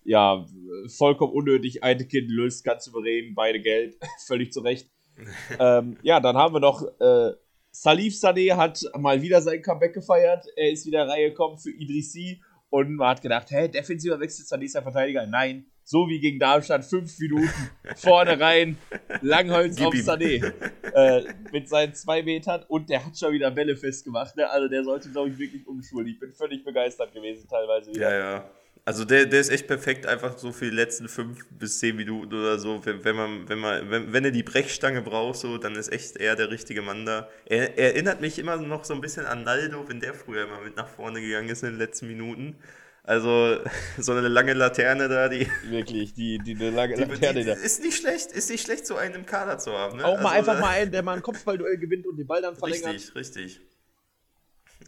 Ja, 0.03 0.45
vollkommen 0.88 1.34
unnötig. 1.34 1.84
Eine 1.84 2.05
Kind 2.05 2.29
löst 2.29 2.63
ganz 2.63 2.86
souverän, 2.86 3.34
beide 3.34 3.62
gelb, 3.62 3.95
völlig 4.27 4.51
zu 4.51 4.60
Recht. 4.60 4.89
ähm, 5.60 5.97
ja, 6.03 6.19
dann 6.19 6.36
haben 6.36 6.53
wir 6.53 6.60
noch 6.60 6.81
äh, 6.99 7.34
Salif 7.73 8.17
Sadeh 8.17 8.53
hat 8.53 8.84
mal 8.97 9.21
wieder 9.21 9.41
sein 9.41 9.62
Comeback 9.62 9.93
gefeiert. 9.93 10.45
Er 10.57 10.71
ist 10.71 10.86
wieder 10.86 11.07
reingekommen 11.07 11.57
für 11.57 11.71
Idrissi 11.71 12.41
und 12.71 12.95
man 12.95 13.10
hat 13.10 13.21
gedacht, 13.21 13.51
hä, 13.51 13.67
defensiver 13.67 14.19
Wechsel 14.19 14.45
zur 14.45 14.57
nächsten 14.57 14.81
Verteidiger. 14.81 15.27
Nein, 15.27 15.65
so 15.84 16.07
wie 16.07 16.19
gegen 16.19 16.39
Darmstadt, 16.39 16.86
fünf 16.86 17.19
Minuten 17.19 17.49
vorne 17.97 18.39
rein, 18.39 18.77
Langholz 19.21 19.79
auf 19.81 19.93
Sané 19.93 20.53
äh, 20.93 21.23
mit 21.51 21.67
seinen 21.67 21.93
zwei 21.93 22.23
Metern 22.23 22.63
und 22.67 22.89
der 22.89 23.05
hat 23.05 23.17
schon 23.17 23.34
wieder 23.34 23.51
Bälle 23.51 23.75
festgemacht. 23.75 24.38
Ne? 24.38 24.49
Also 24.49 24.69
der 24.69 24.84
sollte, 24.84 25.10
glaube 25.12 25.29
ich, 25.29 25.38
wirklich 25.38 25.67
umschulen. 25.67 26.07
Ich 26.07 26.19
bin 26.19 26.31
völlig 26.31 26.63
begeistert 26.63 27.13
gewesen 27.13 27.47
teilweise. 27.49 27.91
Wieder. 27.91 28.10
Ja, 28.10 28.31
ja. 28.36 28.49
Also 28.83 29.05
der, 29.05 29.27
der 29.27 29.39
ist 29.39 29.49
echt 29.49 29.67
perfekt, 29.67 30.07
einfach 30.07 30.37
so 30.39 30.51
für 30.51 30.65
die 30.65 30.75
letzten 30.75 31.07
fünf 31.07 31.45
bis 31.51 31.77
zehn 31.77 31.95
Minuten 31.95 32.33
oder 32.33 32.57
so. 32.57 32.83
Wenn, 32.83 33.03
wenn 33.03 33.15
man, 33.15 33.47
wenn 33.47 33.59
man, 33.59 33.91
wenn, 33.91 34.11
wenn 34.11 34.25
er 34.25 34.31
die 34.31 34.41
Brechstange 34.41 35.03
braucht, 35.03 35.37
so, 35.37 35.59
dann 35.59 35.75
ist 35.75 35.91
echt 35.91 36.17
er 36.17 36.35
der 36.35 36.49
richtige 36.49 36.81
Mann 36.81 37.05
da. 37.05 37.29
Er, 37.45 37.77
er 37.77 37.93
erinnert 37.93 38.21
mich 38.21 38.39
immer 38.39 38.57
noch 38.57 38.83
so 38.83 38.95
ein 38.95 39.01
bisschen 39.01 39.27
an 39.27 39.43
Naldo, 39.43 39.87
wenn 39.87 39.99
der 39.99 40.15
früher 40.15 40.45
immer 40.45 40.61
mit 40.61 40.77
nach 40.77 40.87
vorne 40.87 41.21
gegangen 41.21 41.49
ist 41.49 41.61
in 41.61 41.69
den 41.69 41.77
letzten 41.77 42.07
Minuten. 42.07 42.55
Also 43.03 43.59
so 43.99 44.13
eine 44.13 44.27
lange 44.27 44.53
Laterne 44.53 45.07
da, 45.07 45.29
die. 45.29 45.47
Wirklich, 45.65 46.15
die, 46.15 46.39
die 46.39 46.55
eine 46.55 46.71
lange 46.71 46.95
die, 46.95 47.03
Laterne 47.03 47.39
die, 47.41 47.45
da. 47.45 47.53
Ist 47.53 47.83
nicht 47.83 47.97
schlecht, 47.97 48.31
ist 48.31 48.49
nicht 48.49 48.65
schlecht, 48.65 48.87
so 48.87 48.95
einen 48.95 49.13
im 49.13 49.27
Kader 49.27 49.59
zu 49.59 49.73
haben. 49.73 49.97
Ne? 49.97 50.05
Auch 50.05 50.17
also, 50.17 50.23
mal 50.23 50.31
einfach 50.31 50.59
mal 50.59 50.69
einen, 50.69 50.91
der 50.91 51.03
mal 51.03 51.17
ein 51.17 51.21
Kopfballduell 51.21 51.77
gewinnt 51.77 52.07
und 52.07 52.17
den 52.17 52.25
Ball 52.25 52.41
dann 52.41 52.55
verlängert. 52.55 52.95
Richtig, 52.95 53.15
richtig. 53.15 53.61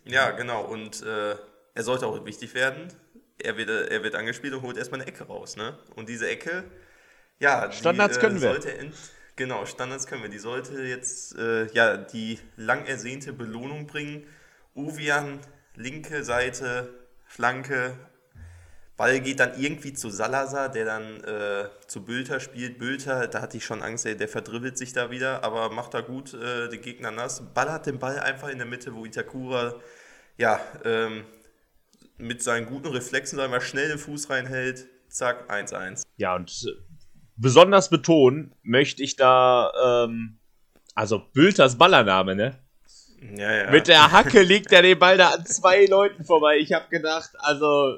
Ja, 0.06 0.32
genau. 0.32 0.65
Und 0.65 1.03
äh, 1.03 1.36
er 1.75 1.84
sollte 1.84 2.08
auch 2.08 2.25
wichtig 2.25 2.56
werden. 2.56 2.88
Er 3.39 3.58
wird, 3.58 3.69
er 3.69 4.04
wird 4.04 4.15
angespielt 4.15 4.54
und 4.54 4.62
holt 4.62 4.78
erstmal 4.78 5.02
eine 5.02 5.10
Ecke 5.10 5.26
raus. 5.26 5.56
Ne? 5.56 5.78
Und 5.96 6.10
diese 6.10 6.30
Ecke, 6.30 6.63
ja, 7.39 7.72
Standards 7.72 8.15
die, 8.15 8.22
können 8.22 8.41
wir. 8.41 8.65
In, 8.80 8.93
genau, 9.36 9.65
Standards 9.65 10.08
können 10.08 10.24
wir. 10.24 10.30
Die 10.30 10.39
sollte 10.39 10.82
jetzt 10.84 11.36
äh, 11.38 11.65
ja 11.74 11.98
die 11.98 12.39
lang 12.56 12.86
ersehnte 12.86 13.34
Belohnung 13.34 13.88
bringen. 13.88 14.26
Uvian, 14.76 15.39
linke 15.76 16.24
Seite, 16.24 16.89
Flanke. 17.26 17.98
Ball 18.96 19.19
geht 19.22 19.39
dann 19.39 19.60
irgendwie 19.60 19.93
zu 19.93 20.10
Salazar, 20.10 20.69
der 20.69 20.86
dann 20.86 21.24
äh, 21.24 21.67
zu 21.88 22.06
Bülter 22.06 22.39
spielt. 22.39 22.78
Bülter, 22.78 23.28
da 23.28 23.41
hatte 23.41 23.58
ich 23.58 23.65
schon 23.65 23.82
Angst, 23.82 24.06
der, 24.06 24.15
der 24.15 24.28
verdribbelt 24.28 24.78
sich 24.78 24.93
da 24.93 25.10
wieder, 25.10 25.43
aber 25.43 25.72
macht 25.72 25.96
da 25.96 26.02
gut 26.02 26.36
äh, 26.36 26.69
den 26.69 26.82
Gegner 26.82 27.10
nass. 27.10 27.41
Ballert 27.54 27.88
den 27.88 27.98
Ball 27.98 28.19
einfach 28.19 28.50
in 28.50 28.60
der 28.60 28.67
Mitte, 28.67 28.93
wo 28.93 29.04
Itakura 29.04 29.76
ja, 30.38 30.60
ähm, 30.86 31.26
mit 32.17 32.43
seinen 32.43 32.65
guten 32.65 32.88
Reflexen 32.88 33.39
einmal 33.39 33.62
schnell 33.62 33.89
den 33.89 33.97
Fuß 33.97 34.30
reinhält. 34.30 34.88
Zack, 35.10 35.52
1-1. 35.52 36.04
Ja, 36.17 36.36
und 36.36 36.49
äh, 36.49 36.71
besonders 37.36 37.89
betonen 37.89 38.56
möchte 38.63 39.04
ich 39.04 39.15
da, 39.15 40.06
ähm, 40.06 40.39
also 40.95 41.19
Bülters 41.34 41.78
Ballername, 41.78 42.36
ne? 42.36 42.60
Ja, 43.38 43.52
ja. 43.52 43.71
Mit 43.71 43.88
der 43.88 44.12
Hacke 44.12 44.41
liegt 44.41 44.71
er 44.71 44.82
den 44.82 44.99
Ball 44.99 45.17
da 45.17 45.30
an 45.30 45.45
zwei 45.45 45.86
Leuten 45.86 46.26
vorbei. 46.26 46.58
Ich 46.58 46.73
habe 46.73 46.89
gedacht, 46.89 47.32
also 47.38 47.95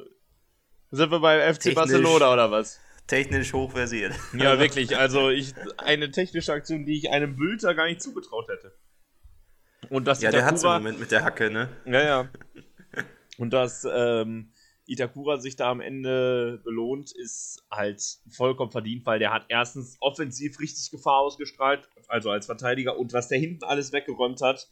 sind 0.91 1.11
wir 1.11 1.19
beim 1.19 1.53
FC 1.53 1.61
technisch, 1.61 1.75
Barcelona 1.75 2.31
oder 2.31 2.51
was? 2.51 2.79
Technisch 3.07 3.53
hochversiert. 3.53 4.13
Ja, 4.33 4.59
wirklich. 4.59 4.97
Also 4.97 5.29
ich, 5.29 5.53
eine 5.77 6.11
technische 6.11 6.53
Aktion, 6.53 6.85
die 6.85 6.97
ich 6.97 7.09
einem 7.09 7.35
Bülter 7.35 7.73
gar 7.73 7.85
nicht 7.85 8.01
zugetraut 8.01 8.47
hätte. 8.49 8.73
Und 9.89 10.05
das 10.05 10.21
ja, 10.21 10.29
Itakura, 10.29 10.51
der 10.51 10.55
hat 10.55 10.63
im 10.63 10.83
Moment 10.83 10.99
mit 10.99 11.11
der 11.11 11.23
Hacke, 11.23 11.49
ne? 11.49 11.69
Ja, 11.85 12.03
ja. 12.03 12.29
Und 13.37 13.51
dass 13.51 13.87
ähm, 13.91 14.51
Itakura 14.87 15.37
sich 15.37 15.55
da 15.55 15.71
am 15.71 15.81
Ende 15.81 16.61
belohnt, 16.63 17.11
ist 17.11 17.65
halt 17.71 18.01
vollkommen 18.29 18.71
verdient, 18.71 19.05
weil 19.05 19.19
der 19.19 19.33
hat 19.33 19.45
erstens 19.49 19.97
offensiv 19.99 20.59
richtig 20.59 20.91
Gefahr 20.91 21.19
ausgestrahlt, 21.19 21.89
also 22.07 22.29
als 22.29 22.45
Verteidiger, 22.45 22.97
und 22.97 23.13
was 23.13 23.27
der 23.27 23.39
hinten 23.39 23.63
alles 23.63 23.91
weggeräumt 23.91 24.41
hat, 24.41 24.71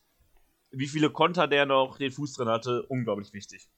wie 0.71 0.87
viele 0.87 1.09
Konter 1.09 1.47
der 1.47 1.65
noch 1.65 1.97
den 1.97 2.11
Fuß 2.11 2.33
drin 2.33 2.47
hatte, 2.47 2.83
unglaublich 2.83 3.33
wichtig. 3.33 3.69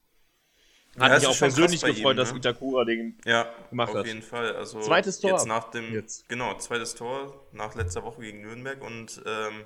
Hat 0.98 1.10
ja, 1.10 1.18
mich 1.18 1.26
auch 1.26 1.38
persönlich 1.38 1.82
gefreut, 1.82 1.98
ihm, 1.98 2.08
ne? 2.08 2.14
dass 2.14 2.32
Itakura 2.32 2.84
den 2.84 3.18
ja, 3.26 3.52
gemacht 3.68 3.90
hat. 3.90 4.00
Auf 4.00 4.06
jeden 4.06 4.22
Fall. 4.22 4.56
Also 4.56 4.80
zweites 4.80 5.20
Tor. 5.20 5.32
Jetzt 5.32 5.46
nach 5.46 5.70
dem, 5.70 5.92
jetzt. 5.92 6.26
Genau, 6.28 6.56
zweites 6.56 6.94
Tor 6.94 7.46
nach 7.52 7.74
letzter 7.74 8.02
Woche 8.02 8.22
gegen 8.22 8.40
Nürnberg 8.40 8.82
und 8.82 9.22
ähm, 9.26 9.64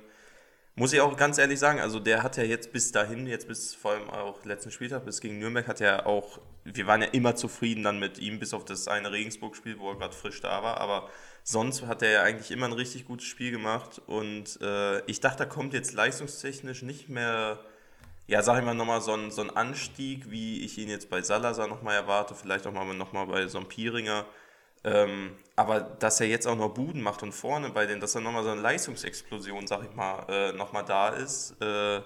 muss 0.75 0.93
ich 0.93 1.01
auch 1.01 1.17
ganz 1.17 1.37
ehrlich 1.37 1.59
sagen, 1.59 1.79
also 1.79 1.99
der 1.99 2.23
hat 2.23 2.37
ja 2.37 2.43
jetzt 2.43 2.71
bis 2.71 2.91
dahin, 2.91 3.27
jetzt 3.27 3.47
bis 3.47 3.75
vor 3.75 3.91
allem 3.91 4.09
auch 4.09 4.45
letzten 4.45 4.71
Spieltag, 4.71 5.05
bis 5.05 5.19
gegen 5.19 5.37
Nürnberg, 5.37 5.67
hat 5.67 5.81
er 5.81 6.07
auch, 6.07 6.39
wir 6.63 6.87
waren 6.87 7.01
ja 7.01 7.09
immer 7.09 7.35
zufrieden 7.35 7.83
dann 7.83 7.99
mit 7.99 8.19
ihm, 8.19 8.39
bis 8.39 8.53
auf 8.53 8.63
das 8.63 8.87
eine 8.87 9.11
Regensburg-Spiel, 9.11 9.79
wo 9.79 9.89
er 9.89 9.97
gerade 9.97 10.15
frisch 10.15 10.39
da 10.39 10.63
war, 10.63 10.79
aber 10.79 11.09
sonst 11.43 11.85
hat 11.85 12.01
er 12.01 12.11
ja 12.11 12.23
eigentlich 12.23 12.51
immer 12.51 12.67
ein 12.67 12.73
richtig 12.73 13.05
gutes 13.05 13.27
Spiel 13.27 13.51
gemacht 13.51 14.01
und 14.07 14.61
äh, 14.61 15.01
ich 15.07 15.19
dachte, 15.19 15.39
da 15.39 15.45
kommt 15.45 15.73
jetzt 15.73 15.93
leistungstechnisch 15.93 16.83
nicht 16.83 17.09
mehr, 17.09 17.59
ja, 18.27 18.41
sag 18.41 18.59
ich 18.59 18.65
mal, 18.65 18.73
nochmal 18.73 19.01
so 19.01 19.13
ein, 19.13 19.29
so 19.29 19.41
ein 19.41 19.49
Anstieg, 19.49 20.31
wie 20.31 20.63
ich 20.63 20.77
ihn 20.77 20.89
jetzt 20.89 21.09
bei 21.09 21.21
Salazar 21.21 21.67
nochmal 21.67 21.95
erwarte, 21.95 22.33
vielleicht 22.33 22.65
auch 22.65 22.71
mal 22.71 22.85
nochmal 22.93 23.27
bei 23.27 23.47
so. 23.47 23.59
Ähm, 24.83 25.35
aber 25.55 25.81
dass 25.81 26.19
er 26.19 26.27
jetzt 26.27 26.47
auch 26.47 26.55
noch 26.55 26.73
Buden 26.73 27.01
macht 27.01 27.21
und 27.23 27.33
vorne 27.33 27.69
bei 27.69 27.85
denen, 27.85 28.01
dass 28.01 28.15
er 28.15 28.21
nochmal 28.21 28.43
so 28.43 28.49
eine 28.49 28.61
Leistungsexplosion, 28.61 29.67
sag 29.67 29.83
ich 29.83 29.95
mal, 29.95 30.25
äh, 30.27 30.51
nochmal 30.53 30.83
da 30.85 31.09
ist, 31.09 31.61
äh, 31.61 32.01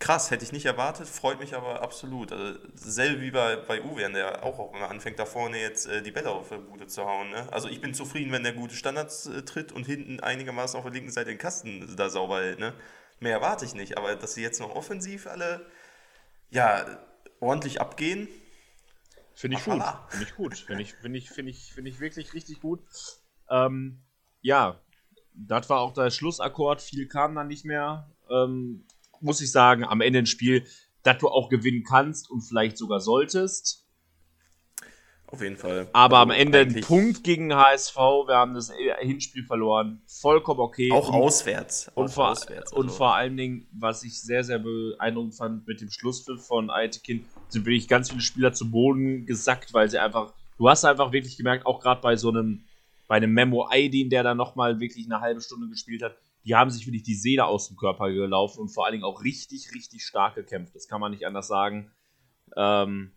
krass, 0.00 0.30
hätte 0.30 0.44
ich 0.44 0.50
nicht 0.50 0.64
erwartet, 0.64 1.06
freut 1.06 1.38
mich 1.38 1.54
aber 1.54 1.82
absolut. 1.82 2.32
Also, 2.32 2.58
selbe 2.74 3.20
wie 3.20 3.30
bei, 3.30 3.56
bei 3.56 3.82
Uwe, 3.82 4.10
der 4.10 4.42
auch, 4.42 4.74
immer 4.74 4.90
anfängt, 4.90 5.18
da 5.18 5.26
vorne 5.26 5.60
jetzt 5.60 5.86
äh, 5.86 6.02
die 6.02 6.10
Bälle 6.10 6.30
auf 6.30 6.48
der 6.48 6.56
Bude 6.56 6.88
zu 6.88 7.04
hauen. 7.04 7.30
Ne? 7.30 7.46
Also 7.52 7.68
ich 7.68 7.80
bin 7.80 7.94
zufrieden, 7.94 8.32
wenn 8.32 8.42
der 8.42 8.54
gute 8.54 8.74
Standards 8.74 9.26
äh, 9.26 9.42
tritt 9.42 9.70
und 9.70 9.86
hinten 9.86 10.18
einigermaßen 10.18 10.76
auf 10.78 10.84
der 10.84 10.92
linken 10.92 11.12
Seite 11.12 11.28
den 11.28 11.38
Kasten 11.38 11.94
da 11.96 12.08
sauber 12.08 12.40
hält. 12.40 12.58
Ne? 12.58 12.72
Mehr 13.20 13.34
erwarte 13.34 13.66
ich 13.66 13.74
nicht, 13.74 13.98
aber 13.98 14.16
dass 14.16 14.34
sie 14.34 14.42
jetzt 14.42 14.58
noch 14.58 14.74
offensiv 14.74 15.26
alle 15.26 15.66
ja, 16.50 16.84
ordentlich 17.38 17.80
abgehen. 17.80 18.26
Finde 19.40 19.56
ich, 19.56 19.64
gut. 19.64 19.82
Finde 20.08 20.24
ich 20.26 20.36
gut. 20.36 20.58
Finde 20.58 20.82
ich, 20.82 20.92
find 20.92 21.16
ich, 21.16 21.30
find 21.30 21.48
ich, 21.48 21.72
find 21.72 21.88
ich 21.88 21.98
wirklich 21.98 22.34
richtig 22.34 22.60
gut. 22.60 22.80
Ähm, 23.48 24.02
ja, 24.42 24.78
das 25.32 25.70
war 25.70 25.80
auch 25.80 25.94
der 25.94 26.10
Schlussakkord. 26.10 26.82
Viel 26.82 27.08
kam 27.08 27.34
dann 27.34 27.48
nicht 27.48 27.64
mehr. 27.64 28.10
Ähm, 28.28 28.84
muss 29.22 29.40
ich 29.40 29.50
sagen, 29.50 29.84
am 29.84 30.02
Ende 30.02 30.18
ein 30.18 30.26
Spiel, 30.26 30.66
das 31.04 31.16
du 31.16 31.28
auch 31.28 31.48
gewinnen 31.48 31.84
kannst 31.84 32.30
und 32.30 32.42
vielleicht 32.42 32.76
sogar 32.76 33.00
solltest. 33.00 33.79
Auf 35.32 35.42
jeden 35.42 35.56
Fall. 35.56 35.88
Aber 35.92 36.18
also 36.18 36.30
am 36.32 36.36
Ende 36.36 36.58
ein 36.60 36.80
Punkt 36.80 37.22
gegen 37.22 37.54
HSV. 37.54 37.96
Wir 37.96 38.34
haben 38.34 38.54
das 38.54 38.72
Hinspiel 39.00 39.44
verloren. 39.44 40.02
Vollkommen 40.06 40.60
okay. 40.60 40.90
Auch 40.92 41.08
und, 41.08 41.14
auswärts. 41.14 41.90
Und, 41.94 42.06
auch 42.06 42.12
vor, 42.12 42.30
auswärts, 42.30 42.72
also. 42.72 42.76
und 42.76 42.90
vor 42.90 43.14
allen 43.14 43.36
Dingen, 43.36 43.68
was 43.72 44.02
ich 44.02 44.20
sehr, 44.20 44.42
sehr 44.42 44.58
beeindruckend 44.58 45.34
fand 45.36 45.66
mit 45.68 45.80
dem 45.80 45.90
Schlusspfiff 45.90 46.44
von 46.44 46.70
Aitekin, 46.70 47.24
sind 47.48 47.64
wirklich 47.64 47.86
ganz 47.86 48.10
viele 48.10 48.22
Spieler 48.22 48.52
zu 48.52 48.70
Boden 48.70 49.24
gesackt, 49.24 49.72
weil 49.72 49.88
sie 49.88 49.98
einfach, 49.98 50.32
du 50.58 50.68
hast 50.68 50.84
einfach 50.84 51.12
wirklich 51.12 51.36
gemerkt, 51.36 51.64
auch 51.64 51.80
gerade 51.80 52.00
bei 52.00 52.16
so 52.16 52.30
einem, 52.30 52.64
bei 53.06 53.16
einem 53.16 53.32
Memo 53.32 53.68
Aydin, 53.70 54.10
der 54.10 54.24
da 54.24 54.34
nochmal 54.34 54.80
wirklich 54.80 55.06
eine 55.06 55.20
halbe 55.20 55.40
Stunde 55.40 55.68
gespielt 55.68 56.02
hat, 56.02 56.16
die 56.44 56.56
haben 56.56 56.70
sich 56.70 56.86
wirklich 56.86 57.02
die 57.02 57.14
Seele 57.14 57.44
aus 57.44 57.68
dem 57.68 57.76
Körper 57.76 58.10
gelaufen 58.10 58.60
und 58.60 58.68
vor 58.70 58.84
allen 58.86 58.92
Dingen 58.92 59.04
auch 59.04 59.22
richtig, 59.22 59.72
richtig 59.74 60.04
stark 60.04 60.34
gekämpft. 60.34 60.74
Das 60.74 60.88
kann 60.88 61.00
man 61.00 61.12
nicht 61.12 61.26
anders 61.26 61.46
sagen. 61.46 61.92
Ähm, 62.56 63.12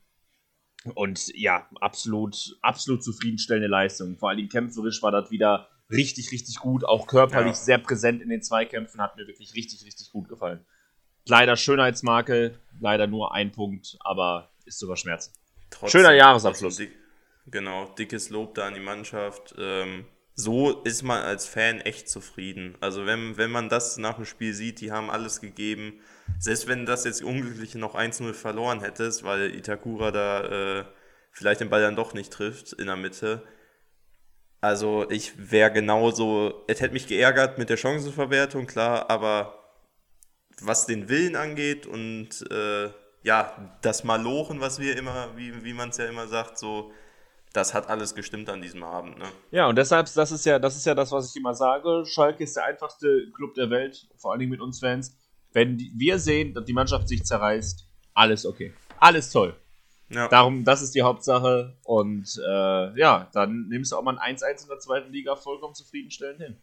Und 0.95 1.33
ja, 1.35 1.67
absolut, 1.79 2.57
absolut 2.61 3.03
zufriedenstellende 3.03 3.69
Leistung. 3.69 4.17
Vor 4.17 4.29
allem 4.29 4.49
kämpferisch 4.49 5.01
war 5.01 5.11
das 5.11 5.31
wieder 5.31 5.69
richtig, 5.89 6.31
richtig 6.31 6.59
gut. 6.59 6.83
Auch 6.83 7.07
körperlich 7.07 7.53
ja. 7.53 7.63
sehr 7.63 7.77
präsent 7.77 8.21
in 8.21 8.29
den 8.29 8.41
Zweikämpfen. 8.41 9.01
Hat 9.01 9.15
mir 9.15 9.27
wirklich 9.27 9.55
richtig, 9.55 9.85
richtig 9.85 10.11
gut 10.11 10.27
gefallen. 10.27 10.65
Leider 11.25 11.55
Schönheitsmakel, 11.55 12.59
leider 12.81 13.07
nur 13.07 13.33
ein 13.33 13.51
Punkt, 13.51 13.97
aber 14.01 14.51
ist 14.65 14.79
zu 14.79 14.87
verschmerzen. 14.87 15.31
Trotzdem, 15.69 16.01
Schöner 16.01 16.13
Jahresabschluss. 16.13 16.77
Dick, 16.77 16.91
genau, 17.47 17.85
dickes 17.97 18.29
Lob 18.29 18.55
da 18.55 18.67
an 18.67 18.73
die 18.73 18.81
Mannschaft. 18.81 19.55
Ähm, 19.57 20.05
so 20.35 20.81
ist 20.83 21.03
man 21.03 21.21
als 21.21 21.45
Fan 21.45 21.79
echt 21.81 22.09
zufrieden. 22.09 22.75
Also 22.81 23.05
wenn, 23.05 23.37
wenn 23.37 23.51
man 23.51 23.69
das 23.69 23.97
nach 23.97 24.15
dem 24.15 24.25
Spiel 24.25 24.53
sieht, 24.53 24.81
die 24.81 24.91
haben 24.91 25.11
alles 25.11 25.41
gegeben. 25.41 25.99
Selbst 26.39 26.67
wenn 26.67 26.85
das 26.85 27.05
jetzt 27.05 27.23
unglücklich 27.23 27.75
noch 27.75 27.95
1-0 27.95 28.33
verloren 28.33 28.81
hättest, 28.81 29.23
weil 29.23 29.53
Itakura 29.55 30.11
da 30.11 30.79
äh, 30.79 30.85
vielleicht 31.31 31.61
den 31.61 31.69
Ball 31.69 31.81
dann 31.81 31.95
doch 31.95 32.13
nicht 32.13 32.33
trifft 32.33 32.73
in 32.73 32.87
der 32.87 32.95
Mitte. 32.95 33.43
Also 34.61 35.09
ich 35.09 35.51
wäre 35.51 35.71
genauso, 35.71 36.63
es 36.67 36.81
hätte 36.81 36.93
mich 36.93 37.07
geärgert 37.07 37.57
mit 37.57 37.69
der 37.69 37.77
Chancenverwertung, 37.77 38.65
klar, 38.65 39.09
aber 39.09 39.59
was 40.61 40.85
den 40.85 41.09
Willen 41.09 41.35
angeht 41.35 41.85
und 41.85 42.49
äh, 42.49 42.89
ja, 43.23 43.77
das 43.81 44.03
Malochen, 44.03 44.61
was 44.61 44.79
wir 44.79 44.97
immer, 44.97 45.35
wie, 45.35 45.63
wie 45.63 45.73
man 45.73 45.89
es 45.89 45.97
ja 45.97 46.05
immer 46.05 46.27
sagt, 46.27 46.57
so, 46.57 46.91
das 47.53 47.73
hat 47.75 47.87
alles 47.87 48.15
gestimmt 48.15 48.49
an 48.49 48.61
diesem 48.61 48.83
Abend. 48.83 49.17
Ne? 49.19 49.25
Ja, 49.51 49.67
und 49.67 49.77
deshalb, 49.77 50.11
das 50.13 50.31
ist 50.31 50.45
ja, 50.45 50.57
das 50.59 50.75
ist 50.75 50.85
ja 50.85 50.95
das, 50.95 51.11
was 51.11 51.29
ich 51.29 51.35
immer 51.35 51.53
sage. 51.53 52.03
Schalke 52.05 52.43
ist 52.43 52.55
der 52.55 52.65
einfachste 52.65 53.31
Club 53.35 53.53
der 53.53 53.69
Welt, 53.69 54.07
vor 54.17 54.31
allen 54.31 54.39
Dingen 54.39 54.51
mit 54.51 54.59
uns 54.59 54.79
Fans. 54.79 55.15
Wenn 55.51 55.77
die, 55.77 55.93
wir 55.95 56.17
sehen, 56.17 56.55
dass 56.55 56.65
die 56.65 56.73
Mannschaft 56.73 57.07
sich 57.07 57.23
zerreißt, 57.23 57.87
alles 58.15 58.45
okay. 58.45 58.73
Alles 58.99 59.29
toll. 59.31 59.55
Ja. 60.09 60.27
Darum, 60.27 60.63
das 60.63 60.81
ist 60.81 60.95
die 60.95 61.03
Hauptsache. 61.03 61.77
Und 61.83 62.39
äh, 62.43 62.99
ja, 62.99 63.29
dann 63.33 63.67
nimmst 63.67 63.91
du 63.91 63.97
auch 63.97 64.03
mal 64.03 64.17
ein 64.17 64.35
1-1 64.35 64.63
in 64.63 64.69
der 64.69 64.79
zweiten 64.79 65.11
Liga 65.11 65.35
vollkommen 65.35 65.75
zufriedenstellend 65.75 66.41
hin. 66.41 66.57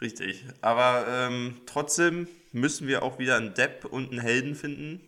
Richtig. 0.00 0.44
Aber 0.60 1.06
ähm, 1.08 1.60
trotzdem 1.66 2.28
müssen 2.52 2.86
wir 2.86 3.02
auch 3.02 3.18
wieder 3.18 3.36
einen 3.36 3.54
Depp 3.54 3.84
und 3.84 4.10
einen 4.10 4.20
Helden 4.20 4.54
finden. 4.54 5.07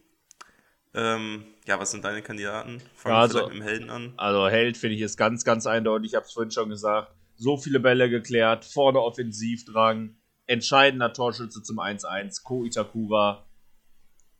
Ähm, 0.92 1.44
ja, 1.66 1.78
was 1.78 1.92
sind 1.92 2.04
deine 2.04 2.22
Kandidaten? 2.22 2.80
Fangen 2.94 3.14
ja, 3.14 3.20
also, 3.20 3.38
wir 3.38 3.46
mit 3.48 3.54
dem 3.54 3.62
Helden 3.62 3.90
an. 3.90 4.12
Also 4.16 4.48
Held 4.48 4.76
finde 4.76 4.96
ich 4.96 5.02
ist 5.02 5.16
ganz, 5.16 5.44
ganz 5.44 5.66
eindeutig. 5.66 6.12
Ich 6.12 6.14
habe 6.16 6.26
es 6.26 6.32
vorhin 6.32 6.50
schon 6.50 6.68
gesagt. 6.68 7.12
So 7.36 7.56
viele 7.56 7.80
Bälle 7.80 8.10
geklärt, 8.10 8.64
vorne 8.64 9.00
Offensivdrang, 9.00 10.16
entscheidender 10.46 11.12
Torschütze 11.12 11.62
zum 11.62 11.78
1-1, 11.78 12.42
Ko 12.42 12.64
Itakura. 12.64 13.46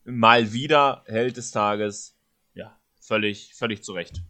Mal 0.05 0.53
wieder 0.53 1.05
Held 1.07 1.37
des 1.37 1.51
Tages. 1.51 2.19
Ja, 2.53 2.79
völlig, 3.01 3.55
völlig 3.55 3.83
zu 3.83 3.93
Recht. 3.93 4.21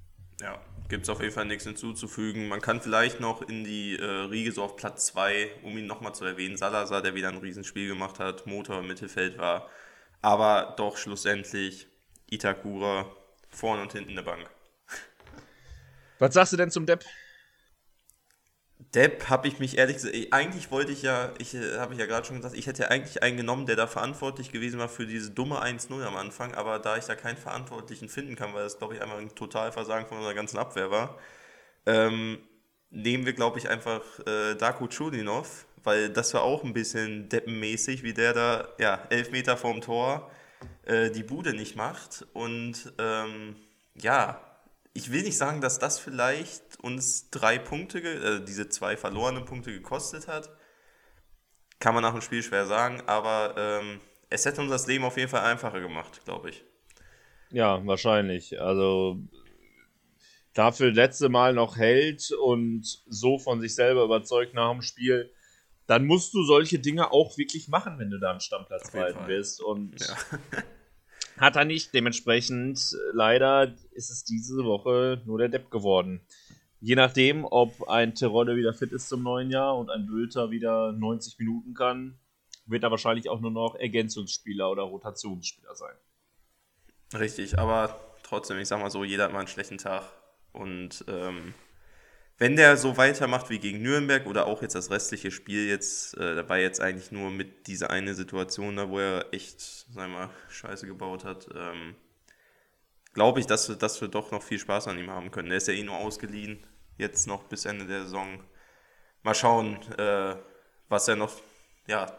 Ja, 0.41 0.61
gibt 0.89 1.05
es 1.05 1.09
auf 1.09 1.21
jeden 1.21 1.33
Fall 1.33 1.47
nichts 1.47 1.65
hinzuzufügen. 1.65 2.49
Man 2.49 2.61
kann 2.61 2.81
vielleicht 2.81 3.19
noch 3.21 3.43
in 3.43 3.65
die 3.65 3.97
äh, 3.97 4.05
Riege 4.05 4.53
so 4.53 4.63
auf 4.63 4.77
Platz 4.77 5.07
2, 5.07 5.51
um 5.63 5.77
ihn 5.77 5.87
nochmal 5.87 6.15
zu 6.15 6.25
erwähnen, 6.25 6.57
Salazar, 6.57 7.03
der 7.03 7.15
wieder 7.15 7.29
ein 7.29 7.39
Riesenspiel 7.39 7.89
gemacht 7.89 8.19
hat, 8.19 8.47
Motor 8.47 8.81
im 8.81 8.89
Mittelfeld 8.89 9.39
war. 9.39 9.69
Aber 10.23 10.75
doch 10.77 10.97
schlussendlich 10.97 11.89
Itakura 12.31 13.07
vorne 13.49 13.83
und 13.83 13.93
hinten 13.93 14.15
der 14.15 14.23
Bank. 14.23 14.49
Was 16.19 16.35
sagst 16.35 16.53
du 16.53 16.57
denn 16.57 16.71
zum 16.71 16.87
Depp? 16.87 17.05
Depp 18.95 19.29
habe 19.29 19.47
ich 19.47 19.59
mich 19.59 19.79
ehrlich 19.79 19.97
gesagt, 19.97 20.17
eigentlich 20.33 20.71
wollte 20.71 20.91
ich 20.91 21.03
ja, 21.03 21.33
ich 21.39 21.55
äh, 21.55 21.79
habe 21.79 21.95
ich 21.95 22.01
ja 22.01 22.07
gerade 22.07 22.27
schon 22.27 22.37
gesagt, 22.37 22.57
ich 22.57 22.67
hätte 22.67 22.83
ja 22.83 22.89
eigentlich 22.89 23.23
einen 23.23 23.37
genommen, 23.37 23.67
der 23.67 23.77
da 23.77 23.87
verantwortlich 23.87 24.51
gewesen 24.53 24.81
war 24.81 24.89
für 24.89 25.07
diese 25.07 25.31
dumme 25.31 25.63
1-0 25.63 26.03
am 26.03 26.17
Anfang, 26.17 26.55
aber 26.55 26.79
da 26.79 26.97
ich 26.97 27.05
da 27.05 27.15
keinen 27.15 27.37
Verantwortlichen 27.37 28.09
finden 28.09 28.37
kann, 28.37 28.53
weil 28.55 28.65
das 28.65 28.79
glaube 28.79 28.95
ich 28.95 29.03
einfach 29.03 29.19
ein 29.19 29.35
Totalversagen 29.35 30.09
von 30.09 30.19
unserer 30.19 30.35
ganzen 30.35 30.59
Abwehr 30.59 30.91
war, 30.91 31.19
ähm, 31.87 32.39
nehmen 32.91 33.27
wir 33.27 33.33
glaube 33.33 33.59
ich 33.59 33.69
einfach 33.69 34.03
äh, 34.27 34.57
Darko 34.57 34.89
Chulinov, 34.89 35.67
weil 35.85 36.11
das 36.11 36.35
war 36.35 36.43
auch 36.43 36.65
ein 36.65 36.73
bisschen 36.73 37.29
deppenmäßig, 37.29 38.03
wie 38.03 38.15
der 38.15 38.33
da, 38.33 38.69
ja, 38.79 39.07
elf 39.11 39.31
Meter 39.31 39.57
vorm 39.57 39.81
Tor 39.81 40.31
äh, 40.85 41.11
die 41.11 41.23
Bude 41.23 41.55
nicht 41.55 41.77
macht 41.77 42.27
und 42.33 42.93
ähm, 42.99 43.57
ja, 43.95 44.41
ich 44.93 45.13
will 45.13 45.23
nicht 45.23 45.37
sagen, 45.39 45.61
dass 45.61 45.79
das 45.79 45.99
vielleicht 45.99 46.81
uns 46.83 47.31
drei 47.31 47.59
Punkte, 47.59 48.01
äh, 48.01 48.45
diese 48.45 48.69
zwei 48.69 48.97
verlorenen 48.97 49.45
Punkte 49.45 49.73
gekostet 49.73 50.29
hat. 50.29 50.51
Kann 51.79 51.95
man 51.95 52.03
nach 52.03 52.13
dem 52.13 52.21
Spiel 52.21 52.43
schwer 52.43 52.67
sagen, 52.67 53.03
aber 53.07 53.55
ähm, 53.57 54.01
es 54.29 54.45
hätte 54.45 54.61
uns 54.61 54.71
das 54.71 54.87
Leben 54.87 55.05
auf 55.05 55.17
jeden 55.17 55.31
Fall 55.31 55.45
einfacher 55.45 55.81
gemacht, 55.81 56.25
glaube 56.25 56.51
ich. 56.51 56.65
Ja, 57.51 57.85
wahrscheinlich. 57.87 58.61
Also 58.61 59.19
dafür 60.55 60.93
letzte 60.93 61.29
Mal 61.29 61.55
noch 61.55 61.77
hält 61.77 62.31
und 62.33 62.85
so 63.09 63.39
von 63.39 63.61
sich 63.61 63.75
selber 63.75 64.05
überzeugt 64.05 64.55
nach 64.55 64.73
dem 64.73 64.83
Spiel, 64.83 65.33
dann 65.91 66.07
musst 66.07 66.33
du 66.35 66.45
solche 66.45 66.79
Dinge 66.79 67.11
auch 67.11 67.37
wirklich 67.37 67.67
machen, 67.67 67.99
wenn 67.99 68.11
du 68.11 68.21
da 68.21 68.31
einen 68.31 68.39
Stammplatz 68.39 68.95
halten 68.95 69.27
willst. 69.27 69.61
Und 69.61 69.99
ja. 70.01 70.17
Hat 71.37 71.57
er 71.57 71.65
nicht. 71.65 71.93
Dementsprechend, 71.93 72.79
äh, 72.93 72.97
leider 73.13 73.75
ist 73.91 74.09
es 74.09 74.23
diese 74.23 74.65
Woche 74.65 75.21
nur 75.27 75.39
der 75.39 75.49
Depp 75.49 75.69
geworden. 75.69 76.21
Je 76.79 76.95
nachdem, 76.95 77.45
ob 77.45 77.89
ein 77.89 78.15
Terodde 78.15 78.55
wieder 78.55 78.73
fit 78.73 78.93
ist 78.93 79.09
zum 79.09 79.25
neuen 79.25 79.51
Jahr 79.51 79.77
und 79.77 79.91
ein 79.91 80.07
Bülter 80.07 80.53
wieder 80.53 80.93
90 80.93 81.41
Minuten 81.41 81.75
kann, 81.75 82.21
wird 82.67 82.85
er 82.85 82.93
wahrscheinlich 82.93 83.29
auch 83.29 83.41
nur 83.41 83.51
noch 83.51 83.75
Ergänzungsspieler 83.75 84.71
oder 84.71 84.85
Rotationsspieler 84.85 85.75
sein. 85.75 85.97
Richtig, 87.19 87.59
aber 87.59 87.99
trotzdem, 88.23 88.59
ich 88.59 88.69
sag 88.69 88.81
mal 88.81 88.91
so, 88.91 89.03
jeder 89.03 89.25
hat 89.25 89.33
mal 89.33 89.41
einen 89.41 89.49
schlechten 89.49 89.79
Tag. 89.79 90.05
Und 90.53 91.05
ähm, 91.09 91.53
wenn 92.41 92.57
der 92.57 92.79
so 92.79 92.97
weitermacht 92.97 93.51
wie 93.51 93.59
gegen 93.59 93.83
Nürnberg 93.83 94.27
oder 94.27 94.47
auch 94.47 94.63
jetzt 94.63 94.75
das 94.75 94.91
restliche 94.91 95.31
Spiel 95.31 95.69
jetzt, 95.69 96.17
äh, 96.17 96.35
dabei 96.35 96.63
jetzt 96.63 96.81
eigentlich 96.81 97.13
nur 97.13 97.31
mit 97.31 97.67
dieser 97.67 97.91
eine 97.91 98.15
Situation 98.15 98.77
da, 98.77 98.89
wo 98.89 98.99
er 98.99 99.27
echt, 99.31 99.61
sagen 99.61 100.13
mal, 100.13 100.31
Scheiße 100.49 100.87
gebaut 100.87 101.23
hat, 101.23 101.49
ähm, 101.55 101.95
glaube 103.13 103.41
ich, 103.41 103.47
dass 103.47 103.69
wir, 103.69 103.77
dass 103.77 104.01
wir 104.01 104.09
doch 104.09 104.33
noch 104.33 104.43
viel 104.43 104.59
Spaß 104.59 104.89
an 104.89 104.99
ihm 104.99 105.11
haben 105.11 105.31
können. 105.31 105.51
Der 105.51 105.59
ist 105.59 105.69
ja 105.69 105.75
eh 105.75 105.83
nur 105.83 105.99
ausgeliehen, 105.99 106.67
jetzt 106.97 107.27
noch 107.27 107.45
bis 107.45 107.67
Ende 107.67 107.85
der 107.85 108.05
Saison. 108.05 108.43
Mal 109.23 109.35
schauen, 109.35 109.77
äh, 109.99 110.35
was 110.89 111.09
er 111.09 111.17
noch 111.17 111.43
ja, 111.89 112.17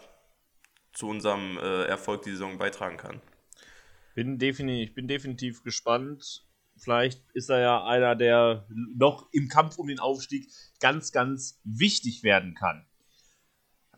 zu 0.94 1.08
unserem 1.08 1.58
äh, 1.58 1.86
Erfolg 1.86 2.22
die 2.22 2.32
Saison 2.32 2.60
beitragen 2.60 2.98
kann. 2.98 3.22
Bin 4.14 4.38
definitiv, 4.38 4.90
ich 4.90 4.94
bin 4.94 5.08
definitiv 5.08 5.64
gespannt 5.64 6.46
Vielleicht 6.82 7.24
ist 7.34 7.50
er 7.50 7.60
ja 7.60 7.86
einer, 7.86 8.15
der 8.15 8.65
noch 8.70 9.28
im 9.32 9.48
Kampf 9.48 9.78
um 9.78 9.88
den 9.88 10.00
Aufstieg 10.00 10.52
ganz, 10.80 11.12
ganz 11.12 11.62
wichtig 11.63 12.24
werden 12.24 12.56
kann. 12.56 12.88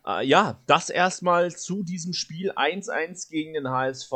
Äh, 0.05 0.27
ja, 0.27 0.61
das 0.67 0.89
erstmal 0.89 1.55
zu 1.55 1.83
diesem 1.83 2.11
Spiel 2.13 2.51
1-1 2.51 3.29
gegen 3.29 3.53
den 3.53 3.69
HSV. 3.69 4.11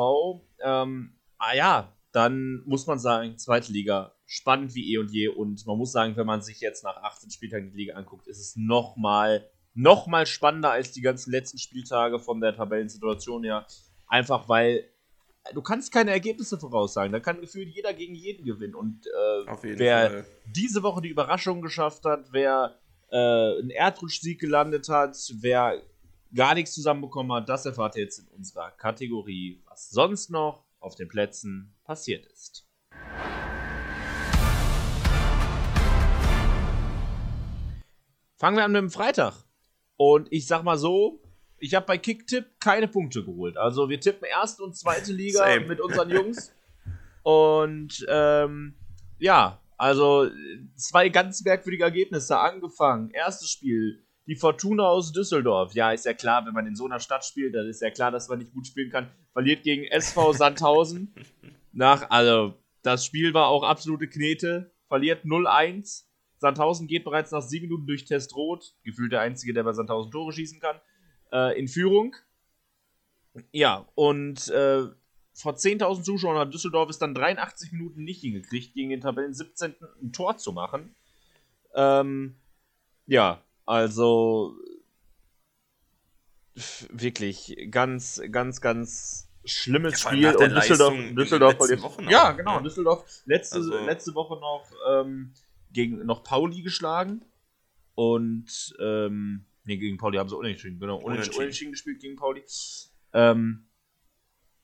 Ähm, 0.62 1.18
ah 1.38 1.56
ja, 1.56 1.94
dann 2.12 2.62
muss 2.66 2.88
man 2.88 3.00
sagen, 3.00 3.38
zweite 3.38 3.72
Liga, 3.72 4.14
spannend 4.26 4.76
wie 4.76 4.94
eh 4.94 4.98
und 4.98 5.12
je. 5.12 5.30
Und 5.30 5.66
man 5.66 5.78
muss 5.78 5.94
sagen, 5.94 6.18
wenn 6.18 6.28
man 6.28 6.42
sich 6.42 6.60
jetzt 6.60 6.84
nach 6.84 6.98
18 6.98 7.32
Spieltagen 7.32 7.72
die 7.72 7.78
Liga 7.78 7.96
anguckt, 7.96 8.28
ist 8.28 8.40
es 8.40 8.58
nochmal 8.58 9.50
noch 9.74 10.08
mal 10.08 10.26
spannender 10.26 10.72
als 10.72 10.92
die 10.92 11.02
ganzen 11.02 11.32
letzten 11.32 11.60
Spieltage 11.60 12.20
von 12.20 12.42
der 12.42 12.56
Tabellensituation 12.56 13.44
her. 13.44 13.66
Einfach 14.08 14.50
weil 14.50 14.90
du 15.54 15.62
kannst 15.62 15.92
keine 15.92 16.12
Ergebnisse 16.12 16.60
voraussagen. 16.60 17.12
Da 17.12 17.20
kann 17.20 17.42
gefühlt 17.42 17.70
jeder 17.70 17.94
gegen 17.94 18.16
jeden 18.16 18.46
gewinnen. 18.46 18.76
Und 18.76 19.08
äh, 19.08 19.80
wer 19.80 20.10
Fall. 20.10 20.26
diese 20.46 20.84
Woche 20.84 21.02
die 21.02 21.10
Überraschung 21.10 21.62
geschafft 21.62 22.06
hat, 22.06 22.32
wer 22.32 22.80
äh, 23.10 23.18
einen 23.18 23.70
Erdrutschsieg 23.70 24.40
gelandet 24.40 24.90
hat, 24.90 25.18
wer 25.40 25.82
gar 26.34 26.54
nichts 26.54 26.74
zusammenbekommen 26.74 27.32
hat, 27.32 27.50
das 27.50 27.66
erfahrt 27.66 27.96
ihr 27.96 28.04
jetzt 28.04 28.20
in 28.20 28.28
unserer 28.28 28.72
Kategorie, 28.72 29.62
was 29.68 29.90
sonst 29.90 30.30
noch 30.30 30.66
auf 30.80 30.96
den 30.96 31.08
Plätzen 31.08 31.76
passiert 31.84 32.26
ist. 32.28 32.66
Fangen 38.36 38.58
wir 38.58 38.66
an 38.66 38.72
mit 38.72 38.82
dem 38.82 38.92
Freitag. 38.92 39.34
Und 39.96 40.32
ich 40.32 40.46
sag 40.46 40.64
mal 40.64 40.78
so, 40.78 41.24
ich 41.60 41.74
habe 41.76 41.86
bei 41.86 41.98
Kicktipp 41.98 42.60
keine 42.60 42.88
Punkte 42.88 43.24
geholt. 43.24 43.58
Also 43.58 43.90
wir 43.90 44.00
tippen 44.00 44.28
erste 44.28 44.64
und 44.64 44.76
zweite 44.76 45.12
Liga 45.12 45.40
Same. 45.40 45.66
mit 45.68 45.82
unseren 45.82 46.10
Jungs. 46.10 46.54
Und 47.24 48.06
ähm, 48.10 48.76
ja, 49.20 49.62
also 49.78 50.30
zwei 50.76 51.10
ganz 51.10 51.44
merkwürdige 51.44 51.84
Ergebnisse 51.84 52.40
angefangen. 52.40 53.10
Erstes 53.12 53.50
Spiel, 53.50 54.06
die 54.28 54.36
Fortuna 54.36 54.88
aus 54.88 55.12
Düsseldorf. 55.12 55.74
Ja, 55.74 55.92
ist 55.92 56.06
ja 56.06 56.14
klar, 56.14 56.46
wenn 56.46 56.54
man 56.54 56.68
in 56.68 56.76
so 56.76 56.86
einer 56.86 57.00
Stadt 57.00 57.26
spielt, 57.26 57.56
dann 57.56 57.68
ist 57.68 57.82
ja 57.82 57.90
klar, 57.90 58.12
dass 58.12 58.30
man 58.30 58.40
nicht 58.40 58.54
gut 58.54 58.68
spielen 58.68 58.92
kann. 58.92 59.10
Verliert 59.34 59.64
gegen 59.64 59.84
SV 59.84 60.34
Sandhausen. 60.34 61.14
Nach, 61.74 62.10
also, 62.10 62.54
das 62.82 63.06
Spiel 63.06 63.34
war 63.34 63.48
auch 63.48 63.64
absolute 63.64 64.08
Knete. 64.08 64.72
Verliert 64.88 65.26
0-1. 65.26 66.06
Sandhausen 66.40 66.88
geht 66.88 67.04
bereits 67.04 67.32
nach 67.32 67.42
sieben 67.42 67.66
Minuten 67.66 67.88
durch 67.88 68.06
Test 68.06 68.36
Rot. 68.36 68.74
Gefühlt 68.84 69.12
der 69.12 69.22
Einzige, 69.22 69.54
der 69.54 69.64
bei 69.64 69.74
Sandhausen 69.74 70.12
Tore 70.12 70.32
schießen 70.32 70.60
kann 70.60 70.80
äh, 71.32 71.58
in 71.60 71.68
Führung. 71.68 72.16
Ja, 73.52 73.86
und 73.96 74.48
äh, 74.50 74.88
vor 75.34 75.54
10.000 75.54 76.04
Zuschauern 76.04 76.38
hat 76.40 76.54
Düsseldorf 76.54 76.90
es 76.90 76.98
dann 76.98 77.14
83 77.14 77.72
Minuten 77.72 78.04
nicht 78.04 78.22
hingekriegt, 78.22 78.74
gegen 78.74 78.90
den 78.90 79.02
Tabellen 79.02 79.34
17. 79.34 79.76
ein 80.02 80.12
Tor 80.12 80.38
zu 80.38 80.52
machen. 80.52 80.96
Ähm, 81.76 82.36
ja, 83.06 83.42
also 83.66 84.56
wirklich 86.90 87.56
ganz, 87.70 88.22
ganz, 88.32 88.62
ganz 88.62 89.30
schlimmes 89.46 90.04
Ja, 90.04 90.10
Spiel 90.10 90.36
und 90.36 90.50
Düsseldorf, 90.56 90.94
Leistung 90.94 91.16
Düsseldorf 91.16 91.52
letzten 91.54 91.68
verliert. 91.68 91.84
Wochen 91.84 92.04
noch, 92.06 92.12
ja, 92.12 92.32
genau, 92.32 92.58
ne? 92.58 92.64
Düsseldorf 92.64 93.22
letzte, 93.26 93.56
Also- 93.58 93.86
letzte 93.86 94.16
Woche 94.16 94.40
noch 94.40 94.66
ähm, 94.90 95.34
gegen 95.72 96.06
noch 96.06 96.24
Pauli 96.24 96.64
geschlagen 96.64 97.24
und 97.96 98.76
ähm, 98.80 99.46
nee, 99.68 99.78
gegen 99.78 99.98
Pauli 99.98 100.18
haben 100.18 100.30
sie 100.30 100.38
unentschieden, 100.38 100.80
genau, 100.80 100.98
unentschieden, 100.98 101.38
Unentschieden. 101.38 101.72
gespielt 101.72 102.00
gegen 102.00 102.16
Pauli. 102.16 102.44
Ähm, 103.14 103.68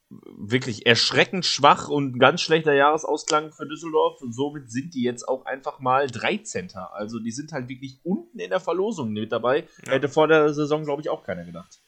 wirklich 0.10 0.86
erschreckend 0.86 1.46
schwach 1.46 1.90
und 1.90 2.16
ein 2.16 2.20
ganz 2.20 2.42
schlechter 2.42 2.74
Jahresausklang 2.74 3.52
für 3.52 3.68
Düsseldorf 3.68 4.22
und 4.22 4.34
somit 4.34 4.72
sind 4.72 4.94
die 4.94 5.04
jetzt 5.04 5.28
auch 5.28 5.46
einfach 5.46 5.80
mal 5.80 6.08
13. 6.08 6.72
Also 6.92 7.20
die 7.20 7.32
sind 7.32 7.52
halt 7.52 7.68
wirklich 7.68 8.00
unten 8.04 8.40
in 8.40 8.50
der 8.50 8.60
Verlosung 8.60 9.12
mit 9.12 9.32
dabei. 9.32 9.68
Ja. 9.86 9.94
Hätte 9.94 10.10
vor 10.10 10.28
der 10.28 10.54
Saison, 10.54 10.84
glaube 10.84 11.02
ich, 11.02 11.10
auch 11.10 11.24
keiner 11.24 11.46
gedacht. 11.46 11.82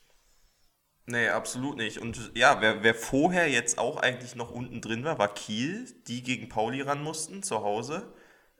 Nee, 1.07 1.29
absolut 1.29 1.77
nicht. 1.77 1.99
Und 1.99 2.31
ja, 2.35 2.61
wer, 2.61 2.81
wer 2.81 2.95
vorher 2.95 3.47
jetzt 3.47 3.77
auch 3.77 3.97
eigentlich 3.97 4.35
noch 4.35 4.49
unten 4.49 4.81
drin 4.81 5.03
war, 5.03 5.19
war 5.19 5.31
Kiel, 5.31 5.87
die 6.07 6.23
gegen 6.23 6.49
Pauli 6.49 6.81
ran 6.81 7.03
mussten, 7.03 7.43
zu 7.43 7.61
Hause. 7.61 8.11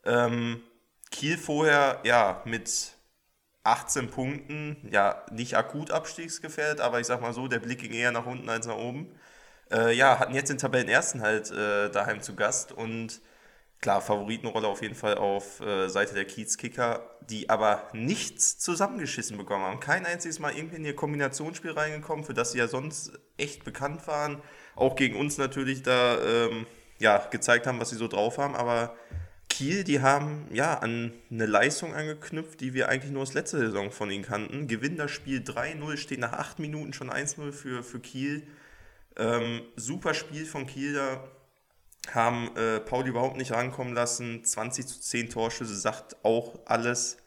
Ähm, 0.04 0.62
Kiel 1.10 1.38
vorher, 1.38 2.02
ja, 2.04 2.44
mit 2.46 2.95
18 3.66 4.10
Punkten, 4.10 4.78
ja, 4.92 5.26
nicht 5.32 5.58
akut 5.58 5.92
abstiegsgefährdet, 5.92 6.82
aber 6.82 7.00
ich 7.00 7.08
sag 7.08 7.22
mal 7.22 7.34
so, 7.34 7.48
der 7.48 7.60
Blick 7.60 7.80
ging 7.80 7.94
eher 7.94 8.12
nach 8.12 8.26
unten 8.26 8.48
als 8.50 8.68
nach 8.68 8.78
oben. 8.78 9.08
Äh, 9.72 9.96
ja, 9.96 10.20
hatten 10.20 10.36
jetzt 10.36 10.50
den 10.50 10.58
Tabellenersten 10.58 11.22
halt 11.22 11.50
äh, 11.52 11.90
daheim 11.90 12.22
zu 12.22 12.36
Gast 12.36 12.72
und 12.72 13.22
klar, 13.82 14.02
Favoritenrolle 14.02 14.68
auf 14.68 14.82
jeden 14.82 14.96
Fall 14.96 15.16
auf 15.16 15.62
äh, 15.62 15.90
Seite 15.90 16.14
der 16.14 16.26
Kiezkicker, 16.26 17.10
die 17.30 17.50
aber 17.50 17.90
nichts 17.94 18.60
zusammengeschissen 18.60 19.38
bekommen 19.38 19.64
haben. 19.64 19.80
Kein 19.80 20.06
einziges 20.06 20.40
Mal 20.40 20.56
irgendwie 20.56 20.78
in 20.78 20.86
ihr 20.86 20.96
Kombinationsspiel 20.96 21.72
reingekommen, 21.72 22.24
für 22.24 22.36
das 22.36 22.52
sie 22.52 22.60
ja 22.60 22.68
sonst 22.68 23.14
echt 23.38 23.64
bekannt 23.64 24.08
waren. 24.08 24.42
Auch 24.76 24.96
gegen 24.96 25.16
uns 25.16 25.38
natürlich 25.38 25.82
da 25.82 26.20
ähm, 26.22 26.68
ja, 27.00 27.18
gezeigt 27.18 27.68
haben, 27.68 27.80
was 27.80 27.90
sie 27.90 27.96
so 27.96 28.08
drauf 28.08 28.38
haben, 28.38 28.56
aber 28.56 28.96
Kiel, 29.50 29.84
die 29.84 30.02
haben 30.02 30.48
ja 30.52 30.80
an 30.80 31.14
eine 31.32 31.46
Leistung 31.46 31.94
angeknüpft, 31.94 32.60
die 32.60 32.74
wir 32.74 32.90
eigentlich 32.90 33.12
nur 33.12 33.22
aus 33.22 33.34
letzter 33.34 33.60
Saison 33.60 33.92
von 33.92 34.12
ihnen 34.12 34.24
kannten. 34.24 34.68
Gewinnen 34.68 34.98
das 34.98 35.12
Spiel 35.12 35.40
3-0, 35.40 35.98
steht 35.98 36.20
nach 36.20 36.34
8 36.34 36.60
Minuten 36.60 36.94
schon 36.94 37.10
1-0 37.10 37.52
für, 37.52 37.84
für 37.84 38.00
Kiel. 38.00 38.48
Ähm, 39.16 39.62
super 39.76 40.14
Spiel 40.14 40.46
von 40.46 40.68
Kiel 40.68 40.94
da. 40.94 41.24
Haben 42.14 42.56
äh, 42.56 42.80
Pauli 42.82 43.10
überhaupt 43.10 43.38
nicht 43.38 43.52
rankommen 43.52 43.94
lassen. 43.94 44.44
20 44.44 44.86
zu 44.86 45.00
10 45.02 45.30
Torschüsse 45.30 45.76
sagt 45.76 46.18
auch 46.24 46.60
alles. 46.66 47.18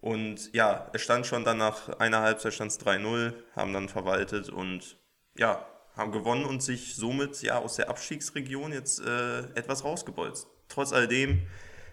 Und 0.00 0.52
ja, 0.54 0.90
es 0.92 1.02
stand 1.02 1.26
schon 1.26 1.44
dann 1.44 1.58
nach 1.58 1.88
einer 1.98 2.20
Halbzeit 2.20 2.54
stand 2.54 2.70
es 2.70 2.80
3-0, 2.80 3.32
haben 3.56 3.72
dann 3.72 3.88
verwaltet 3.88 4.50
und 4.50 4.98
ja, 5.34 5.66
haben 5.96 6.12
gewonnen 6.12 6.44
und 6.44 6.62
sich 6.62 6.94
somit 6.94 7.40
ja 7.42 7.58
aus 7.58 7.76
der 7.76 7.88
Abstiegsregion 7.88 8.72
jetzt 8.72 9.00
äh, 9.00 9.38
etwas 9.54 9.82
rausgebolzt. 9.82 10.46
Trotz 10.68 10.92
alledem, 10.92 11.42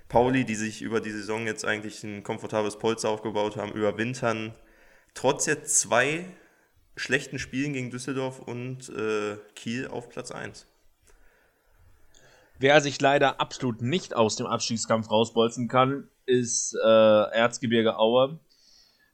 Pauli, 0.08 0.44
die 0.46 0.56
sich 0.56 0.82
über 0.82 1.00
die 1.00 1.12
Saison 1.12 1.46
jetzt 1.46 1.66
eigentlich 1.66 2.04
ein 2.04 2.24
komfortables 2.24 2.78
Polster 2.78 3.10
aufgebaut 3.10 3.56
haben, 3.56 3.72
überwintern, 3.72 4.54
trotz 5.14 5.46
jetzt 5.46 5.80
zwei 5.80 6.26
schlechten 6.96 7.40
Spielen 7.40 7.74
gegen 7.74 7.92
Düsseldorf 7.92 8.40
und 8.40 8.90
äh, 8.90 9.38
Kiel 9.56 9.88
auf 9.88 10.10
Platz 10.10 10.32
1. 10.32 10.68
Wer 12.60 12.80
sich 12.82 13.02
leider 13.02 13.40
absolut 13.40 13.82
nicht 13.82 14.16
aus 14.16 14.36
dem 14.36 14.46
Abstiegskampf 14.46 15.10
rausbolzen 15.10 15.68
kann, 15.68 16.10
ist 16.26 16.76
äh, 16.76 16.88
Erzgebirge 16.88 17.98
Aue. 17.98 18.40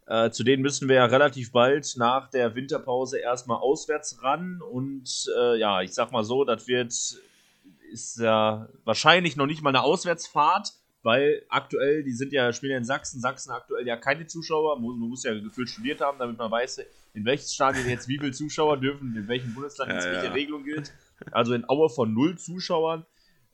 Äh, 0.06 0.32
zu 0.32 0.43
denen 0.43 0.62
müssen 0.62 0.89
wir 0.89 0.96
ja 0.96 1.06
relativ 1.06 1.52
bald 1.52 1.96
nach 1.98 2.30
der 2.30 2.56
Winterpause 2.56 3.20
erstmal 3.20 3.60
auswärts 3.60 4.22
ran. 4.22 4.62
Und 4.62 5.30
äh, 5.38 5.60
ja, 5.60 5.82
ich 5.82 5.93
sag 5.93 6.12
mal 6.12 6.24
so, 6.24 6.43
das 6.43 6.67
wird 6.67 6.93
ist 7.91 8.19
ja 8.19 8.69
wahrscheinlich 8.84 9.36
noch 9.36 9.45
nicht 9.45 9.62
mal 9.62 9.69
eine 9.69 9.82
Auswärtsfahrt, 9.82 10.73
weil 11.04 11.43
aktuell, 11.50 12.04
die 12.04 12.12
sind 12.12 12.34
ja, 12.34 12.52
spielen 12.52 12.73
ja 12.73 12.78
in 12.78 12.86
Sachsen, 12.86 13.21
Sachsen 13.21 13.52
aktuell 13.52 13.88
ja 13.88 13.97
keine 13.97 14.28
Zuschauer. 14.28 14.80
Man 14.80 14.97
muss 14.97 15.23
ja 15.23 15.34
gefühlt 15.34 15.69
studiert 15.69 16.02
haben, 16.02 16.19
damit 16.19 16.38
man 16.38 16.52
weiß, 16.52 16.82
in 17.13 17.26
welches 17.26 17.54
Stadion 17.54 17.88
jetzt 17.88 18.08
wie 18.08 18.19
viele 18.19 18.32
Zuschauer 18.32 18.78
dürfen, 18.78 19.15
in 19.15 19.28
welchem 19.28 19.54
Bundesland 19.54 19.91
jetzt 19.91 20.06
Ja, 20.06 20.12
welche 20.12 20.28
ja. 20.28 20.34
Regelung 20.34 20.63
gilt. 20.63 20.93
Also 21.32 21.54
in 21.54 21.67
Aue 21.69 21.89
von 21.89 22.13
null 22.13 22.38
Zuschauern. 22.38 23.06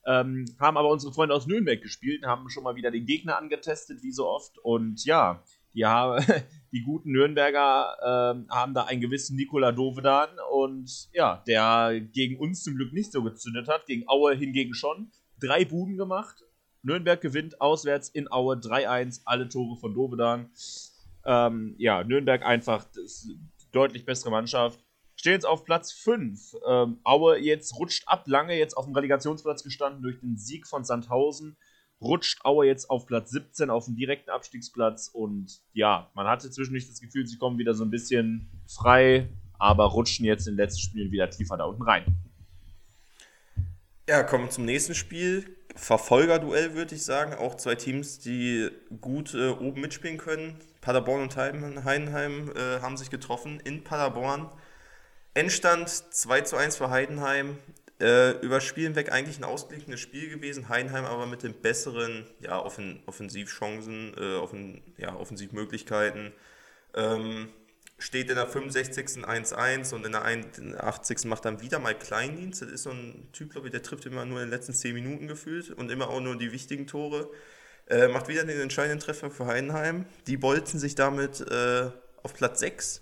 Ähm, 0.05 0.45
haben 0.59 0.77
aber 0.77 0.89
unsere 0.89 1.13
Freunde 1.13 1.33
aus 1.33 1.47
Nürnberg 1.47 1.81
gespielt, 1.81 2.25
haben 2.25 2.49
schon 2.49 2.63
mal 2.63 2.75
wieder 2.75 2.91
den 2.91 3.05
Gegner 3.05 3.37
angetestet, 3.37 4.03
wie 4.03 4.11
so 4.11 4.27
oft. 4.27 4.57
Und 4.57 5.05
ja, 5.05 5.41
die, 5.73 5.85
haben, 5.85 6.23
die 6.71 6.83
guten 6.83 7.11
Nürnberger 7.11 7.97
ähm, 8.33 8.47
haben 8.49 8.73
da 8.73 8.85
einen 8.85 9.01
gewissen 9.01 9.35
Nikola 9.35 9.71
Dovedan 9.71 10.29
und 10.51 11.09
ja, 11.13 11.43
der 11.47 11.99
gegen 12.13 12.37
uns 12.39 12.63
zum 12.63 12.75
Glück 12.75 12.93
nicht 12.93 13.11
so 13.11 13.23
gezündet 13.23 13.67
hat, 13.67 13.85
gegen 13.85 14.07
Aue 14.07 14.35
hingegen 14.35 14.73
schon. 14.73 15.11
Drei 15.39 15.65
Buden 15.65 15.97
gemacht. 15.97 16.43
Nürnberg 16.83 17.21
gewinnt 17.21 17.61
auswärts 17.61 18.09
in 18.09 18.29
Aue 18.31 18.55
3-1, 18.55 19.21
alle 19.25 19.47
Tore 19.47 19.77
von 19.77 19.93
Dovedan. 19.93 20.51
Ähm, 21.25 21.75
ja, 21.77 22.03
Nürnberg 22.03 22.43
einfach 22.43 22.85
deutlich 23.71 24.05
bessere 24.05 24.31
Mannschaft. 24.31 24.83
Stehen 25.15 25.33
jetzt 25.33 25.45
auf 25.45 25.63
Platz 25.63 25.93
5. 25.93 26.55
Ähm, 26.67 26.99
Aue 27.03 27.37
jetzt 27.37 27.75
rutscht 27.79 28.03
ab, 28.07 28.23
lange 28.27 28.57
jetzt 28.57 28.75
auf 28.75 28.85
dem 28.85 28.93
Relegationsplatz 28.93 29.63
gestanden 29.63 30.01
durch 30.01 30.19
den 30.19 30.37
Sieg 30.37 30.67
von 30.67 30.83
Sandhausen. 30.83 31.55
Rutscht 32.03 32.43
Aue 32.43 32.67
jetzt 32.67 32.89
auf 32.89 33.05
Platz 33.05 33.31
17 33.31 33.69
auf 33.69 33.85
dem 33.85 33.95
direkten 33.95 34.29
Abstiegsplatz 34.29 35.09
und 35.11 35.61
ja, 35.73 36.11
man 36.13 36.27
hatte 36.27 36.51
zwischendurch 36.51 36.87
das 36.87 36.99
Gefühl, 36.99 37.25
sie 37.25 37.37
kommen 37.37 37.57
wieder 37.57 37.73
so 37.73 37.83
ein 37.83 37.89
bisschen 37.89 38.49
frei, 38.67 39.29
aber 39.57 39.85
rutschen 39.85 40.25
jetzt 40.25 40.47
in 40.47 40.53
den 40.53 40.57
letzten 40.57 40.81
Spielen 40.81 41.11
wieder 41.11 41.29
tiefer 41.29 41.57
da 41.57 41.63
unten 41.63 41.83
rein. 41.83 42.03
Ja, 44.09 44.21
kommen 44.23 44.45
wir 44.45 44.49
zum 44.49 44.65
nächsten 44.65 44.95
Spiel. 44.95 45.55
Verfolgerduell 45.75 46.75
würde 46.75 46.93
ich 46.93 47.03
sagen. 47.03 47.33
Auch 47.33 47.55
zwei 47.55 47.75
Teams, 47.75 48.19
die 48.19 48.69
gut 48.99 49.33
äh, 49.33 49.49
oben 49.49 49.79
mitspielen 49.79 50.17
können. 50.17 50.59
Paderborn 50.81 51.21
und 51.21 51.37
Heim- 51.37 51.85
Heidenheim 51.85 52.51
äh, 52.51 52.81
haben 52.81 52.97
sich 52.97 53.09
getroffen 53.09 53.61
in 53.61 53.83
Paderborn. 53.83 54.49
Endstand 55.33 55.89
2 55.89 56.41
zu 56.41 56.57
1 56.57 56.75
für 56.75 56.89
Heidenheim. 56.89 57.57
Äh, 58.03 58.31
über 58.41 58.59
Spielen 58.59 58.97
weg 58.97 59.13
eigentlich 59.13 59.37
ein 59.37 59.45
ausgeglichenes 59.45 60.01
Spiel 60.01 60.27
gewesen. 60.29 60.67
Heidenheim 60.67 61.05
aber 61.05 61.25
mit 61.25 61.41
den 61.41 61.53
besseren 61.53 62.25
ja, 62.41 62.59
Offen 62.59 63.01
Offensivchancen, 63.05 64.13
äh, 64.17 64.35
offen 64.35 64.81
ja, 64.97 65.15
Offensivmöglichkeiten. 65.15 66.33
Ähm, 66.95 67.47
steht 67.97 68.29
in 68.29 68.35
der 68.35 68.47
65. 68.47 69.23
1-1 69.23 69.95
und 69.95 70.05
in 70.05 70.11
der 70.11 70.23
81. 70.23 71.23
macht 71.23 71.45
dann 71.45 71.61
wieder 71.61 71.79
mal 71.79 71.97
Kleindienst. 71.97 72.61
Das 72.61 72.69
ist 72.69 72.83
so 72.83 72.89
ein 72.89 73.29
Typ, 73.31 73.51
glaube 73.53 73.67
ich, 73.67 73.71
der 73.71 73.83
trifft 73.83 74.05
immer 74.05 74.25
nur 74.25 74.39
in 74.39 74.47
den 74.47 74.51
letzten 74.51 74.73
10 74.73 74.93
Minuten 74.93 75.29
gefühlt 75.29 75.69
und 75.69 75.89
immer 75.89 76.09
auch 76.09 76.19
nur 76.19 76.37
die 76.37 76.51
wichtigen 76.51 76.87
Tore. 76.87 77.31
Äh, 77.87 78.09
macht 78.09 78.27
wieder 78.27 78.43
den 78.43 78.59
entscheidenden 78.59 78.99
Treffer 78.99 79.31
für 79.31 79.45
Heidenheim. 79.45 80.07
Die 80.27 80.35
bolzen 80.35 80.77
sich 80.77 80.95
damit 80.95 81.39
äh, 81.39 81.89
auf 82.21 82.33
Platz 82.33 82.59
6 82.59 83.01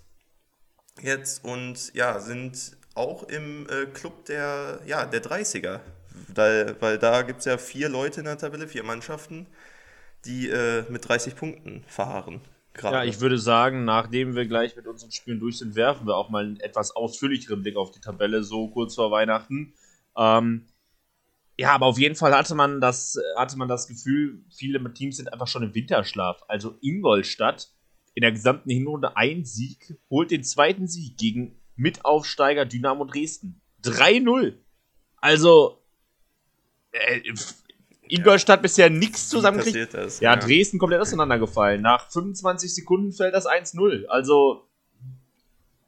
jetzt 1.00 1.44
und 1.44 1.92
ja, 1.92 2.20
sind 2.20 2.76
auch 2.94 3.24
im 3.24 3.66
äh, 3.68 3.86
Club 3.86 4.24
der, 4.26 4.80
ja, 4.86 5.06
der 5.06 5.22
30er. 5.22 5.80
Weil, 6.34 6.76
weil 6.80 6.98
da 6.98 7.22
gibt 7.22 7.40
es 7.40 7.44
ja 7.46 7.58
vier 7.58 7.88
Leute 7.88 8.20
in 8.20 8.26
der 8.26 8.38
Tabelle, 8.38 8.68
vier 8.68 8.82
Mannschaften, 8.82 9.46
die 10.24 10.48
äh, 10.48 10.84
mit 10.90 11.08
30 11.08 11.36
Punkten 11.36 11.84
fahren. 11.86 12.40
gerade. 12.74 12.96
Ja, 12.96 13.04
ich 13.04 13.20
würde 13.20 13.38
sagen, 13.38 13.84
nachdem 13.84 14.34
wir 14.34 14.46
gleich 14.46 14.76
mit 14.76 14.86
unseren 14.86 15.12
Spielen 15.12 15.40
durch 15.40 15.58
sind, 15.58 15.74
werfen 15.74 16.06
wir 16.06 16.16
auch 16.16 16.30
mal 16.30 16.44
einen 16.44 16.60
etwas 16.60 16.94
ausführlicheren 16.94 17.62
Blick 17.62 17.76
auf 17.76 17.90
die 17.90 18.00
Tabelle, 18.00 18.42
so 18.42 18.68
kurz 18.68 18.94
vor 18.94 19.10
Weihnachten. 19.10 19.74
Ähm, 20.16 20.66
ja, 21.58 21.72
aber 21.74 21.86
auf 21.86 21.98
jeden 21.98 22.14
Fall 22.14 22.34
hatte 22.34 22.54
man 22.54 22.80
das, 22.80 23.18
hatte 23.36 23.58
man 23.58 23.68
das 23.68 23.88
Gefühl, 23.88 24.44
viele 24.50 24.82
Teams 24.94 25.16
sind 25.16 25.32
einfach 25.32 25.48
schon 25.48 25.62
im 25.62 25.74
Winterschlaf. 25.74 26.42
Also 26.48 26.76
Ingolstadt 26.80 27.70
in 28.14 28.22
der 28.22 28.32
gesamten 28.32 28.70
Hinrunde 28.70 29.16
ein 29.16 29.44
Sieg, 29.44 29.96
holt 30.10 30.30
den 30.30 30.44
zweiten 30.44 30.86
Sieg 30.86 31.16
gegen 31.16 31.61
Mitaufsteiger 31.76 32.64
Dynamo 32.64 33.04
Dresden. 33.04 33.60
3-0. 33.84 34.54
Also, 35.16 35.78
äh, 36.92 37.20
Ingolstadt 38.08 38.60
bisher 38.60 38.90
nichts 38.90 39.30
passiert 39.30 39.94
das? 39.94 40.20
Ja, 40.20 40.36
Dresden 40.36 40.78
komplett 40.78 41.00
auseinandergefallen. 41.00 41.80
Nach 41.80 42.10
25 42.10 42.74
Sekunden 42.74 43.12
fällt 43.12 43.34
das 43.34 43.46
1-0. 43.46 44.06
Also 44.06 44.68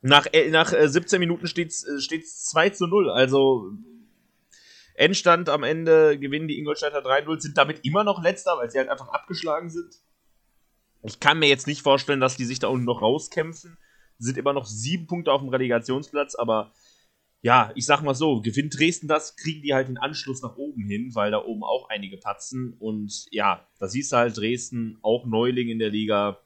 nach, 0.01 0.27
äh, 0.33 0.51
nach 0.51 0.73
äh, 0.73 0.89
17 0.89 1.19
Minuten 1.19 1.47
steht 1.47 1.71
es 1.71 1.85
äh, 1.85 2.23
2 2.23 2.71
zu 2.71 2.87
0. 2.87 3.11
Also 3.11 3.73
Endstand 4.95 5.49
am 5.49 5.65
Ende 5.65 6.19
gewinnen 6.19 6.49
die 6.49 6.59
Ingolstädter 6.59 7.05
3-0, 7.05 7.41
sind 7.41 7.59
damit 7.59 7.85
immer 7.85 8.05
noch 8.05 8.23
letzter, 8.23 8.57
weil 8.57 8.71
sie 8.71 8.79
halt 8.79 8.89
einfach 8.89 9.09
abgeschlagen 9.09 9.69
sind. 9.69 9.97
Ich 11.03 11.21
kann 11.21 11.39
mir 11.39 11.49
jetzt 11.49 11.67
nicht 11.67 11.83
vorstellen, 11.83 12.21
dass 12.21 12.37
die 12.37 12.45
sich 12.45 12.59
da 12.59 12.69
unten 12.69 12.87
noch 12.87 13.03
rauskämpfen. 13.03 13.77
Sind 14.19 14.39
immer 14.39 14.53
noch 14.53 14.67
sieben 14.67 15.07
Punkte 15.07 15.33
auf 15.33 15.41
dem 15.41 15.51
Relegationsplatz, 15.51 16.35
aber 16.35 16.73
ja, 17.45 17.73
ich 17.75 17.85
sag 17.85 18.01
mal 18.01 18.15
so, 18.15 18.41
gewinnt 18.41 18.79
Dresden 18.79 19.07
das, 19.07 19.37
kriegen 19.37 19.61
die 19.61 19.75
halt 19.75 19.89
den 19.89 19.99
Anschluss 19.99 20.41
nach 20.41 20.57
oben 20.57 20.87
hin, 20.87 21.15
weil 21.15 21.31
da 21.31 21.45
oben 21.45 21.63
auch 21.63 21.91
einige 21.91 22.17
patzen. 22.17 22.75
Und 22.79 23.27
ja, 23.33 23.69
da 23.79 23.87
siehst 23.87 24.13
du 24.13 24.17
halt 24.17 24.39
Dresden, 24.39 24.99
auch 25.03 25.27
Neuling 25.27 25.69
in 25.69 25.79
der 25.79 25.91
Liga. 25.91 26.39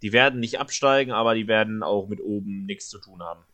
Die 0.00 0.14
werden 0.14 0.40
nicht 0.40 0.58
absteigen, 0.58 1.12
aber 1.12 1.34
die 1.34 1.48
werden 1.48 1.82
auch 1.82 2.08
mit 2.08 2.22
oben 2.22 2.64
nichts 2.64 2.88
zu 2.88 2.98
tun 2.98 3.22
haben. 3.22 3.44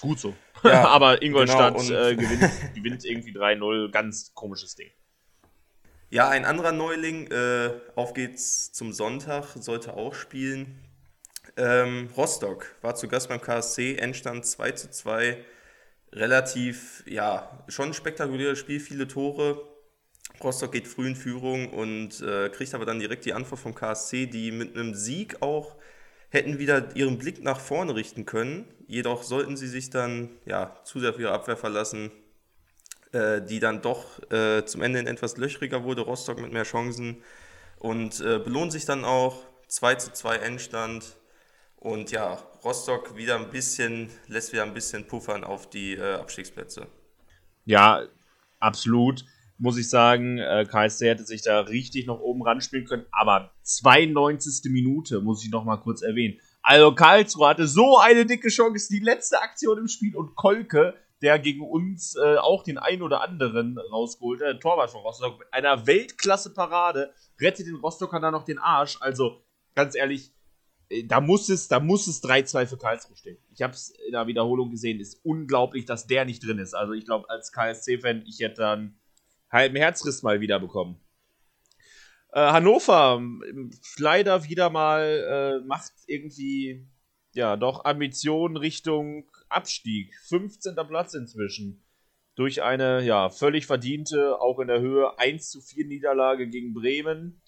Gut 0.00 0.18
so. 0.18 0.34
Ja, 0.64 0.88
aber 0.88 1.22
Ingolstadt 1.22 1.78
genau, 1.78 1.94
äh, 1.94 2.16
gewinnt, 2.16 2.52
gewinnt 2.74 3.04
irgendwie 3.04 3.32
3-0. 3.32 3.92
Ganz 3.92 4.34
komisches 4.34 4.74
Ding. 4.74 4.90
Ja, 6.10 6.28
ein 6.28 6.44
anderer 6.44 6.72
Neuling, 6.72 7.30
äh, 7.30 7.70
auf 7.94 8.14
geht's 8.14 8.72
zum 8.72 8.92
Sonntag, 8.92 9.54
sollte 9.60 9.94
auch 9.94 10.14
spielen. 10.14 10.78
Ähm, 11.56 12.10
Rostock 12.16 12.66
war 12.82 12.94
zu 12.94 13.08
Gast 13.08 13.28
beim 13.28 13.40
KSC, 13.40 13.96
Endstand 13.96 14.44
2 14.44 14.72
zu 14.72 14.90
2. 14.90 15.44
Relativ, 16.12 17.02
ja, 17.06 17.64
schon 17.68 17.88
ein 17.88 17.94
spektakuläres 17.94 18.58
Spiel, 18.58 18.80
viele 18.80 19.08
Tore. 19.08 19.62
Rostock 20.42 20.72
geht 20.72 20.86
früh 20.86 21.08
in 21.08 21.16
Führung 21.16 21.70
und 21.70 22.20
äh, 22.20 22.50
kriegt 22.50 22.74
aber 22.74 22.84
dann 22.84 22.98
direkt 22.98 23.24
die 23.24 23.32
Antwort 23.32 23.60
vom 23.60 23.74
KSC, 23.74 24.26
die 24.26 24.50
mit 24.50 24.76
einem 24.76 24.94
Sieg 24.94 25.40
auch 25.40 25.76
hätten 26.30 26.58
wieder 26.58 26.94
ihren 26.94 27.18
Blick 27.18 27.42
nach 27.42 27.60
vorne 27.60 27.94
richten 27.94 28.26
können. 28.26 28.66
Jedoch 28.86 29.22
sollten 29.22 29.56
sie 29.56 29.68
sich 29.68 29.90
dann 29.90 30.30
ja, 30.44 30.76
zu 30.84 31.00
sehr 31.00 31.10
auf 31.10 31.18
ihre 31.18 31.32
Abwehr 31.32 31.56
verlassen, 31.56 32.10
äh, 33.12 33.40
die 33.40 33.60
dann 33.60 33.80
doch 33.80 34.20
äh, 34.30 34.64
zum 34.66 34.82
Ende 34.82 34.98
in 34.98 35.06
etwas 35.06 35.36
löchriger 35.36 35.84
wurde, 35.84 36.02
Rostock 36.02 36.40
mit 36.40 36.52
mehr 36.52 36.64
Chancen 36.64 37.22
und 37.78 38.20
äh, 38.20 38.38
belohnt 38.38 38.72
sich 38.72 38.84
dann 38.84 39.04
auch 39.04 39.44
2 39.68 39.94
zu 39.96 40.12
2 40.12 40.36
Endstand. 40.36 41.16
Und 41.86 42.10
ja, 42.10 42.36
Rostock 42.64 43.16
wieder 43.16 43.36
ein 43.36 43.48
bisschen, 43.48 44.10
lässt 44.26 44.52
wieder 44.52 44.64
ein 44.64 44.74
bisschen 44.74 45.06
puffern 45.06 45.44
auf 45.44 45.70
die 45.70 45.92
äh, 45.92 46.14
Abstiegsplätze. 46.14 46.88
Ja, 47.64 48.02
absolut. 48.58 49.24
Muss 49.56 49.78
ich 49.78 49.88
sagen, 49.88 50.38
äh, 50.38 50.66
KSC 50.68 51.08
hätte 51.08 51.24
sich 51.24 51.42
da 51.42 51.60
richtig 51.60 52.08
noch 52.08 52.18
oben 52.18 52.42
ranspielen 52.42 52.86
können, 52.86 53.06
aber 53.12 53.52
92. 53.62 54.72
Minute, 54.72 55.20
muss 55.20 55.44
ich 55.44 55.50
noch 55.52 55.62
mal 55.62 55.76
kurz 55.76 56.02
erwähnen. 56.02 56.40
Also 56.60 56.92
Karlsruhe 56.92 57.50
hatte 57.50 57.68
so 57.68 57.98
eine 57.98 58.26
dicke 58.26 58.48
Chance, 58.48 58.88
die 58.90 58.98
letzte 58.98 59.40
Aktion 59.40 59.78
im 59.78 59.86
Spiel 59.86 60.16
und 60.16 60.34
Kolke 60.34 60.94
der 61.22 61.38
gegen 61.38 61.62
uns 61.62 62.16
äh, 62.16 62.36
auch 62.36 62.64
den 62.64 62.78
ein 62.78 63.00
oder 63.00 63.22
anderen 63.22 63.78
rausgeholt 63.78 64.42
hat, 64.42 64.60
Torwart 64.60 64.90
von 64.90 65.02
Rostock, 65.02 65.38
mit 65.38 65.54
einer 65.54 65.86
Weltklasse-Parade, 65.86 67.14
rettet 67.40 67.68
den 67.68 67.76
Rostockern 67.76 68.20
dann 68.20 68.32
noch 68.32 68.44
den 68.44 68.58
Arsch. 68.58 68.98
Also, 69.00 69.40
ganz 69.74 69.94
ehrlich, 69.94 70.35
da 71.06 71.20
muss 71.20 71.48
es, 71.48 71.68
da 71.68 71.80
muss 71.80 72.06
es 72.06 72.22
3-2 72.22 72.66
für 72.66 72.78
Karlsruhe 72.78 73.16
stehen. 73.16 73.38
Ich 73.52 73.62
habe 73.62 73.72
es 73.72 73.90
in 74.06 74.12
der 74.12 74.26
Wiederholung 74.26 74.70
gesehen, 74.70 75.00
ist 75.00 75.20
unglaublich, 75.24 75.84
dass 75.84 76.06
der 76.06 76.24
nicht 76.24 76.44
drin 76.46 76.58
ist. 76.58 76.74
Also 76.74 76.92
ich 76.92 77.04
glaube, 77.04 77.28
als 77.28 77.52
KSC-Fan, 77.52 78.24
ich 78.26 78.40
hätte 78.40 78.62
dann 78.62 78.98
halben 79.50 79.76
Herzriss 79.76 80.22
mal 80.22 80.40
wieder 80.40 80.60
bekommen. 80.60 81.00
Äh, 82.32 82.40
Hannover 82.40 83.22
leider 83.98 84.44
wieder 84.44 84.70
mal 84.70 85.60
äh, 85.62 85.66
macht 85.66 85.92
irgendwie 86.06 86.86
ja 87.34 87.56
doch 87.56 87.84
Ambitionen 87.84 88.56
Richtung 88.56 89.28
Abstieg. 89.48 90.14
15. 90.28 90.74
Platz 90.88 91.14
inzwischen. 91.14 91.82
Durch 92.34 92.62
eine 92.62 93.02
ja, 93.02 93.30
völlig 93.30 93.66
verdiente, 93.66 94.38
auch 94.40 94.58
in 94.58 94.68
der 94.68 94.80
Höhe 94.80 95.18
1 95.18 95.50
zu 95.50 95.62
4 95.62 95.86
Niederlage 95.86 96.48
gegen 96.48 96.74
Bremen. 96.74 97.40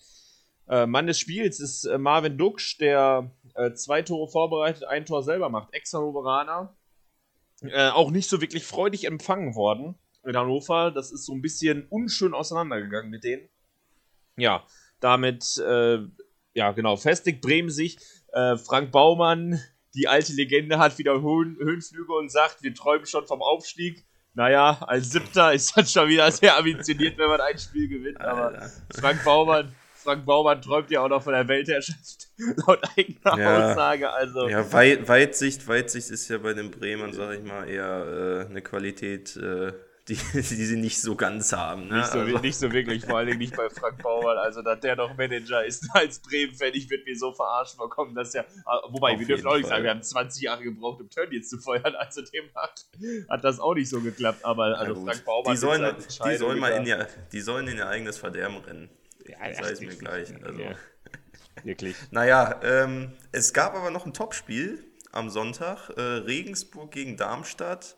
Äh, 0.69 0.87
Mann 0.87 1.07
des 1.07 1.19
Spiels 1.19 1.61
ist 1.61 1.85
äh, 1.85 1.99
Marvin 1.99 2.39
Duksch, 2.39 2.79
der 2.79 3.31
äh, 3.55 3.73
zwei 3.73 4.03
Tore 4.03 4.31
vorbereitet, 4.31 4.85
ein 4.85 5.07
Tor 5.07 5.23
selber 5.23 5.49
macht. 5.49 5.73
Ex-Hannoveraner. 5.73 6.75
Auch 7.75 8.13
nicht 8.13 8.29
so 8.29 8.41
wirklich 8.41 8.65
freudig 8.65 9.05
empfangen 9.05 9.57
worden 9.57 9.97
in 10.25 10.37
Hannover. 10.37 10.93
Das 10.93 11.11
ist 11.11 11.27
so 11.27 11.33
ein 11.33 11.43
bisschen 11.43 11.89
unschön 11.89 12.33
auseinandergegangen 12.33 13.11
mit 13.11 13.25
denen. 13.25 13.49
Ja, 14.37 14.65
damit, 15.01 15.57
ja, 15.57 16.71
genau, 16.71 16.95
festigt 16.95 17.41
Bremen 17.41 17.71
sich. 17.71 17.99
Frank 18.33 18.93
Baumann 18.93 19.61
die 19.95 20.07
alte 20.07 20.33
Legende 20.33 20.79
hat 20.79 20.99
wieder 20.99 21.21
Höhen, 21.21 21.57
Höhenflüge 21.59 22.13
und 22.13 22.31
sagt, 22.31 22.63
wir 22.63 22.73
träumen 22.75 23.07
schon 23.07 23.27
vom 23.27 23.43
Aufstieg. 23.43 24.05
Naja, 24.35 24.79
als 24.87 25.11
Siebter 25.11 25.53
ist 25.53 25.77
das 25.77 25.93
schon 25.93 26.09
wieder 26.09 26.31
sehr 26.31 26.57
ambitioniert, 26.57 27.19
wenn 27.19 27.29
man 27.29 27.41
ein 27.41 27.59
Spiel 27.59 27.89
gewinnt. 27.89 28.21
Aber 28.21 28.71
Frank 28.95 29.25
Baumann, 29.25 29.75
Frank 30.09 30.25
Baumann 30.25 30.63
träumt 30.63 30.91
ja 30.91 31.03
auch 31.03 31.09
noch 31.11 31.23
von 31.23 31.35
der 31.35 31.47
Weltherrschaft, 31.49 32.29
laut 32.67 32.81
eigener 32.97 33.39
ja, 33.39 33.73
Aussage. 33.73 34.11
Also. 34.11 34.49
Ja, 34.49 34.73
Weit, 34.73 35.07
Weitsicht, 35.07 35.69
Weitsicht 35.69 36.09
ist 36.09 36.31
ja 36.31 36.39
bei 36.39 36.55
den 36.55 36.71
Bremern, 36.71 37.13
sag 37.13 37.35
ich 37.35 37.45
mal, 37.45 37.69
eher 37.69 38.47
äh, 38.47 38.51
eine 38.51 38.63
Qualität, 38.63 39.37
äh, 39.37 39.75
die, 40.09 40.15
die 40.33 40.41
sie 40.41 40.79
nicht 40.79 40.99
so 40.99 41.15
ganz 41.15 41.53
haben. 41.53 41.89
Ne? 41.89 41.99
Nicht, 41.99 42.07
so, 42.11 42.21
also. 42.21 42.39
nicht 42.39 42.57
so 42.57 42.73
wirklich, 42.73 43.05
vor 43.05 43.19
allem 43.19 43.37
nicht 43.37 43.55
bei 43.55 43.69
Frank 43.69 44.03
Baumann. 44.03 44.39
Also, 44.39 44.63
dass 44.63 44.81
der 44.81 44.97
noch 44.97 45.15
Manager 45.15 45.63
ist 45.63 45.87
als 45.93 46.21
Bremen-Fan, 46.21 46.71
ich 46.73 46.89
würde 46.89 47.05
mir 47.05 47.19
so 47.19 47.35
verarscht 47.35 47.75
vorkommen, 47.77 48.15
dass 48.15 48.33
ja. 48.33 48.47
Ah, 48.65 48.81
wobei, 48.89 49.13
Auf 49.13 49.21
wir 49.21 49.27
dürfen 49.27 49.47
auch 49.47 49.59
nicht 49.59 49.69
sagen, 49.69 49.85
wir 49.85 49.91
haben 49.91 50.03
20 50.03 50.43
Jahre 50.43 50.63
gebraucht, 50.63 51.03
um 51.03 51.11
Turn 51.11 51.31
jetzt 51.33 51.51
zu 51.51 51.59
feuern. 51.59 51.95
Also, 51.97 52.23
dem 52.23 52.45
hat, 52.55 52.87
hat 53.29 53.45
das 53.45 53.61
auch 53.61 53.75
nicht 53.75 53.91
so 53.91 54.01
geklappt. 54.01 54.43
Aber 54.43 54.79
also 54.79 55.05
Frank 55.05 55.23
Baumann. 55.27 55.53
Die 55.53 55.59
sollen, 55.59 55.97
die 56.25 56.37
sollen, 56.37 56.59
mal 56.61 56.73
in 56.73 56.87
ihr, 56.87 57.07
die 57.31 57.43
sollen 57.43 57.69
in 57.69 57.77
ihr 57.77 57.89
eigenes 57.89 58.17
Verderben 58.17 58.57
rennen. 58.57 58.89
Ja, 59.29 59.49
das 59.49 59.61
heißt 59.61 59.83
mir 59.83 59.97
gleich. 59.97 60.33
Also. 60.43 60.61
Ja. 60.61 60.75
Wirklich. 61.65 61.97
Naja, 62.11 62.61
ähm, 62.63 63.13
es 63.33 63.53
gab 63.53 63.75
aber 63.75 63.91
noch 63.91 64.07
ein 64.07 64.13
Topspiel 64.13 64.85
am 65.13 65.31
Sonntag. 65.31 65.91
Äh, 65.97 66.01
Regensburg 66.01 66.93
gegen 66.93 67.17
Darmstadt. 67.17 67.97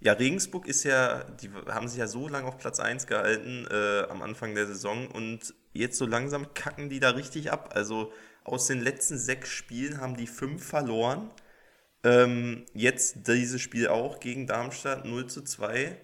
Ja, 0.00 0.14
Regensburg 0.14 0.66
ist 0.66 0.82
ja, 0.84 1.24
die 1.24 1.50
haben 1.68 1.86
sich 1.86 1.98
ja 1.98 2.08
so 2.08 2.26
lange 2.26 2.48
auf 2.48 2.58
Platz 2.58 2.80
1 2.80 3.06
gehalten 3.06 3.66
äh, 3.70 4.02
am 4.10 4.22
Anfang 4.22 4.54
der 4.54 4.66
Saison 4.66 5.06
und 5.08 5.54
jetzt 5.72 5.96
so 5.96 6.06
langsam 6.06 6.54
kacken 6.54 6.88
die 6.88 6.98
da 6.98 7.10
richtig 7.10 7.52
ab. 7.52 7.70
Also 7.74 8.12
aus 8.42 8.66
den 8.66 8.80
letzten 8.80 9.16
sechs 9.16 9.50
Spielen 9.50 10.00
haben 10.00 10.16
die 10.16 10.26
fünf 10.26 10.64
verloren. 10.64 11.30
Ähm, 12.04 12.64
jetzt 12.74 13.28
dieses 13.28 13.60
Spiel 13.60 13.88
auch 13.88 14.18
gegen 14.18 14.48
Darmstadt 14.48 15.04
0 15.04 15.28
zu 15.28 15.42
2. 15.42 15.96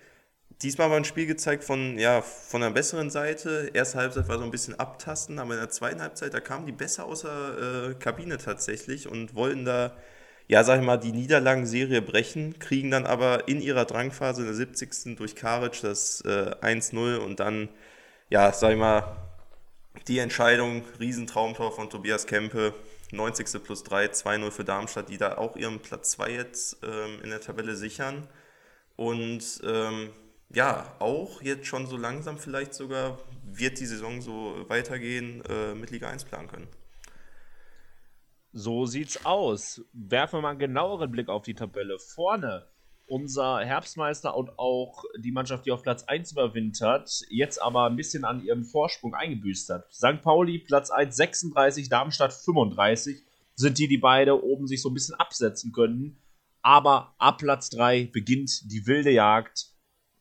Diesmal 0.63 0.91
war 0.91 0.97
ein 0.97 1.05
Spiel 1.05 1.27
gezeigt 1.27 1.63
von, 1.63 1.99
ja, 1.99 2.21
von 2.21 2.63
einer 2.63 2.73
besseren 2.73 3.11
Seite. 3.11 3.71
Erste 3.75 3.99
Halbzeit 3.99 4.29
war 4.29 4.39
so 4.39 4.45
ein 4.45 4.51
bisschen 4.51 4.79
abtasten, 4.79 5.39
aber 5.39 5.55
in 5.55 5.61
der 5.61 5.71
zweiten 5.71 6.03
Halbzeit, 6.03 6.35
da 6.35 6.41
kamen 6.41 6.67
die 6.67 6.73
besser 6.73 7.05
außer 7.05 7.91
äh, 7.91 7.95
Kabine 7.95 8.39
tatsächlich 8.39 9.09
und 9.09 9.35
wollten 9.35 9.65
da 9.65 9.97
ja, 10.49 10.65
sag 10.65 10.81
ich 10.81 10.87
mal, 10.87 10.97
die 10.97 11.13
Niederlagenserie 11.13 12.01
brechen, 12.01 12.59
kriegen 12.59 12.91
dann 12.91 13.05
aber 13.07 13.49
in 13.49 13.61
ihrer 13.61 13.85
Drangphase 13.85 14.41
in 14.41 14.47
der 14.47 14.55
70. 14.55 15.17
durch 15.17 15.37
Karic 15.37 15.83
das 15.83 16.23
äh, 16.23 16.55
1-0 16.63 17.19
und 17.19 17.39
dann, 17.39 17.69
ja, 18.31 18.51
sag 18.53 18.73
ich 18.73 18.79
mal, 18.79 19.17
die 20.09 20.19
Entscheidung, 20.19 20.85
Riesentraumtor 20.99 21.73
von 21.73 21.91
Tobias 21.91 22.27
Kempe, 22.27 22.73
90. 23.13 23.63
plus 23.63 23.85
3, 23.85 24.07
2-0 24.07 24.51
für 24.51 24.65
Darmstadt, 24.65 25.11
die 25.11 25.19
da 25.19 25.37
auch 25.37 25.55
ihren 25.57 25.81
Platz 25.81 26.13
2 26.13 26.31
jetzt 26.31 26.79
ähm, 26.83 27.21
in 27.23 27.29
der 27.31 27.43
Tabelle 27.43 27.77
sichern. 27.77 28.27
Und 28.97 29.61
ähm, 29.65 30.11
ja, 30.51 30.95
auch 30.99 31.43
jetzt 31.43 31.67
schon 31.67 31.87
so 31.87 31.97
langsam 31.97 32.39
vielleicht 32.39 32.75
sogar 32.75 33.19
wird 33.45 33.81
die 33.81 33.87
Saison 33.87 34.21
so 34.21 34.65
weitergehen, 34.69 35.43
äh, 35.49 35.75
mit 35.75 35.91
Liga 35.91 36.09
1 36.09 36.25
planen 36.25 36.49
können. 36.49 36.69
So 38.53 38.87
sieht's 38.87 39.25
aus. 39.25 39.83
Werfen 39.93 40.39
wir 40.39 40.43
mal 40.43 40.51
einen 40.51 40.59
genaueren 40.59 41.11
Blick 41.11 41.29
auf 41.29 41.43
die 41.43 41.55
Tabelle. 41.55 41.99
Vorne 41.99 42.67
unser 43.09 43.61
Herbstmeister 43.61 44.37
und 44.37 44.59
auch 44.59 45.05
die 45.19 45.33
Mannschaft, 45.33 45.67
die 45.67 45.73
auf 45.73 45.83
Platz 45.83 46.05
1 46.05 46.33
überwintert, 46.33 47.23
jetzt 47.31 47.61
aber 47.61 47.87
ein 47.87 47.97
bisschen 47.97 48.25
an 48.25 48.45
ihrem 48.45 48.65
Vorsprung 48.65 49.15
eingebüßt 49.15 49.71
hat. 49.71 49.93
St. 49.93 50.23
Pauli 50.23 50.59
Platz 50.59 50.91
1 50.91 51.17
36, 51.17 51.89
Darmstadt 51.89 52.33
35 52.33 53.23
sind 53.55 53.79
die, 53.79 53.89
die 53.89 53.99
beide 53.99 54.43
oben 54.45 54.67
sich 54.67 54.83
so 54.83 54.91
ein 54.91 54.95
bisschen 54.95 55.15
absetzen 55.15 55.73
können. 55.73 56.23
Aber 56.61 57.15
ab 57.19 57.39
Platz 57.39 57.71
3 57.71 58.11
beginnt 58.13 58.71
die 58.71 58.87
wilde 58.87 59.11
Jagd 59.11 59.69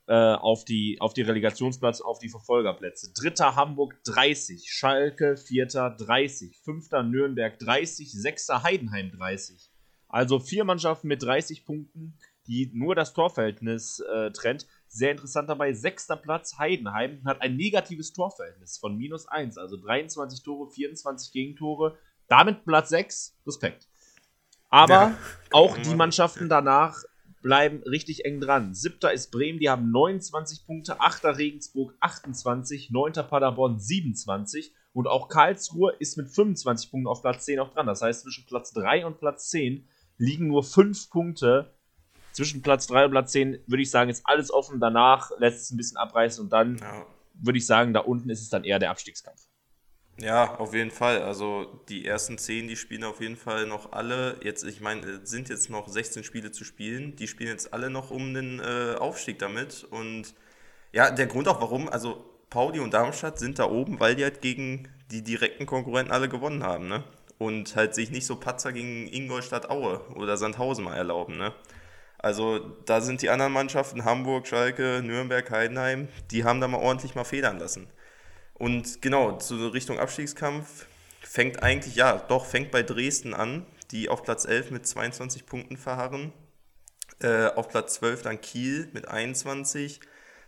äh, 0.07 0.13
auf, 0.13 0.63
die, 0.63 0.97
auf 1.01 1.13
die 1.13 1.21
Relegationsplatz, 1.21 2.01
auf 2.01 2.19
die 2.19 2.29
Verfolgerplätze. 2.29 3.11
Dritter 3.13 3.55
Hamburg 3.55 4.01
30, 4.05 4.71
Schalke 4.71 5.35
vierter 5.35 5.89
30, 5.89 6.57
fünfter 6.63 7.03
Nürnberg 7.03 7.59
30, 7.59 8.11
sechster 8.13 8.63
Heidenheim 8.63 9.11
30. 9.11 9.69
Also 10.07 10.39
vier 10.39 10.63
Mannschaften 10.63 11.09
mit 11.09 11.21
30 11.21 11.65
Punkten, 11.65 12.17
die 12.47 12.71
nur 12.73 12.95
das 12.95 13.13
Torverhältnis 13.13 13.99
äh, 13.99 14.31
trennt. 14.31 14.65
Sehr 14.87 15.11
interessant 15.11 15.49
dabei, 15.49 15.73
sechster 15.73 16.15
Platz 16.15 16.57
Heidenheim 16.57 17.21
hat 17.25 17.41
ein 17.41 17.57
negatives 17.57 18.13
Torverhältnis 18.13 18.77
von 18.77 18.97
minus 18.97 19.27
1, 19.27 19.57
also 19.57 19.75
23 19.75 20.41
Tore, 20.41 20.71
24 20.71 21.33
Gegentore. 21.33 21.97
Damit 22.29 22.63
Platz 22.65 22.89
6, 22.89 23.37
Respekt. 23.45 23.89
Aber 24.69 24.93
ja, 24.93 25.17
auch 25.51 25.77
die 25.77 25.95
Mannschaften 25.95 26.49
danach 26.49 27.03
bleiben 27.41 27.83
richtig 27.83 28.25
eng 28.25 28.39
dran. 28.41 28.73
Siebter 28.73 29.13
ist 29.13 29.31
Bremen, 29.31 29.59
die 29.59 29.69
haben 29.69 29.91
29 29.91 30.65
Punkte, 30.65 30.99
achter 30.99 31.37
Regensburg 31.37 31.93
28, 31.99 32.89
neunter 32.91 33.23
Paderborn 33.23 33.79
27 33.79 34.73
und 34.93 35.07
auch 35.07 35.29
Karlsruhe 35.29 35.93
ist 35.99 36.17
mit 36.17 36.29
25 36.29 36.91
Punkten 36.91 37.07
auf 37.07 37.21
Platz 37.21 37.45
10 37.45 37.59
auch 37.59 37.73
dran. 37.73 37.85
Das 37.85 38.01
heißt, 38.01 38.23
zwischen 38.23 38.45
Platz 38.47 38.73
3 38.73 39.05
und 39.05 39.19
Platz 39.19 39.49
10 39.49 39.87
liegen 40.17 40.47
nur 40.47 40.63
5 40.63 41.09
Punkte 41.09 41.71
zwischen 42.31 42.61
Platz 42.61 42.87
3 42.87 43.05
und 43.05 43.11
Platz 43.11 43.31
10 43.31 43.59
würde 43.67 43.81
ich 43.83 43.91
sagen, 43.91 44.09
ist 44.09 44.23
alles 44.25 44.51
offen. 44.51 44.79
Danach 44.79 45.31
lässt 45.39 45.61
es 45.61 45.71
ein 45.71 45.77
bisschen 45.77 45.97
abreißen 45.97 46.43
und 46.43 46.51
dann 46.51 46.77
Ja. 46.77 47.05
würde 47.33 47.57
ich 47.59 47.65
sagen, 47.65 47.93
da 47.93 47.99
unten 48.01 48.29
ist 48.29 48.41
es 48.41 48.49
dann 48.49 48.63
eher 48.63 48.79
der 48.79 48.89
Abstiegskampf. 48.91 49.46
Ja, 50.19 50.55
auf 50.55 50.73
jeden 50.73 50.89
Fall. 50.91 51.21
Also 51.21 51.65
die 51.89 52.05
ersten 52.05 52.37
zehn, 52.39 52.67
die 52.67 52.75
spielen 52.75 53.03
auf 53.03 53.21
jeden 53.21 53.37
Fall 53.37 53.67
noch 53.67 53.91
alle. 53.91 54.37
Jetzt, 54.43 54.63
ich 54.63 54.81
meine, 54.81 55.05
es 55.05 55.29
sind 55.29 55.49
jetzt 55.49 55.69
noch 55.69 55.87
16 55.87 56.23
Spiele 56.23 56.51
zu 56.51 56.63
spielen. 56.63 57.15
Die 57.15 57.27
spielen 57.27 57.51
jetzt 57.51 57.71
alle 57.73 57.89
noch 57.91 58.09
um 58.09 58.33
den 58.33 58.59
äh, 58.59 58.95
Aufstieg 58.95 59.37
damit. 59.39 59.85
Und 59.91 60.33
ja, 60.91 61.11
der 61.11 61.27
Grund 61.27 61.47
auch 61.47 61.61
warum, 61.61 61.87
also 61.89 62.25
Pauli 62.49 62.79
und 62.79 62.93
Darmstadt 62.93 63.37
sind 63.39 63.59
da 63.59 63.65
oben, 63.69 63.99
weil 63.99 64.15
die 64.15 64.23
halt 64.23 64.41
gegen 64.41 64.87
die 65.11 65.23
direkten 65.23 65.65
Konkurrenten 65.67 66.11
alle 66.13 66.29
gewonnen 66.29 66.63
haben, 66.63 66.87
ne? 66.87 67.03
Und 67.37 67.75
halt 67.75 67.93
sich 67.93 68.09
nicht 68.11 68.25
so 68.25 68.37
Patzer 68.37 68.73
gegen 68.73 69.07
Ingolstadt 69.07 69.69
Aue 69.69 70.01
oder 70.15 70.37
Sandhausen 70.37 70.83
mal 70.85 70.95
erlauben, 70.95 71.37
ne? 71.37 71.53
Also 72.19 72.59
da 72.85 73.01
sind 73.01 73.21
die 73.21 73.29
anderen 73.29 73.53
Mannschaften, 73.53 74.05
Hamburg, 74.05 74.47
Schalke, 74.47 75.01
Nürnberg, 75.03 75.49
Heidenheim, 75.51 76.07
die 76.31 76.43
haben 76.43 76.61
da 76.61 76.67
mal 76.67 76.79
ordentlich 76.79 77.15
mal 77.15 77.25
federn 77.25 77.59
lassen. 77.59 77.87
Und 78.57 79.01
genau, 79.01 79.37
zu 79.37 79.67
Richtung 79.67 79.99
Abstiegskampf 79.99 80.87
fängt 81.21 81.61
eigentlich, 81.61 81.95
ja, 81.95 82.17
doch, 82.17 82.45
fängt 82.45 82.71
bei 82.71 82.81
Dresden 82.81 83.33
an, 83.33 83.65
die 83.91 84.09
auf 84.09 84.23
Platz 84.23 84.45
11 84.45 84.71
mit 84.71 84.87
22 84.87 85.45
Punkten 85.45 85.77
verharren. 85.77 86.33
Äh, 87.19 87.47
auf 87.47 87.69
Platz 87.69 87.95
12 87.95 88.23
dann 88.23 88.41
Kiel 88.41 88.89
mit 88.93 89.07
21. 89.07 89.99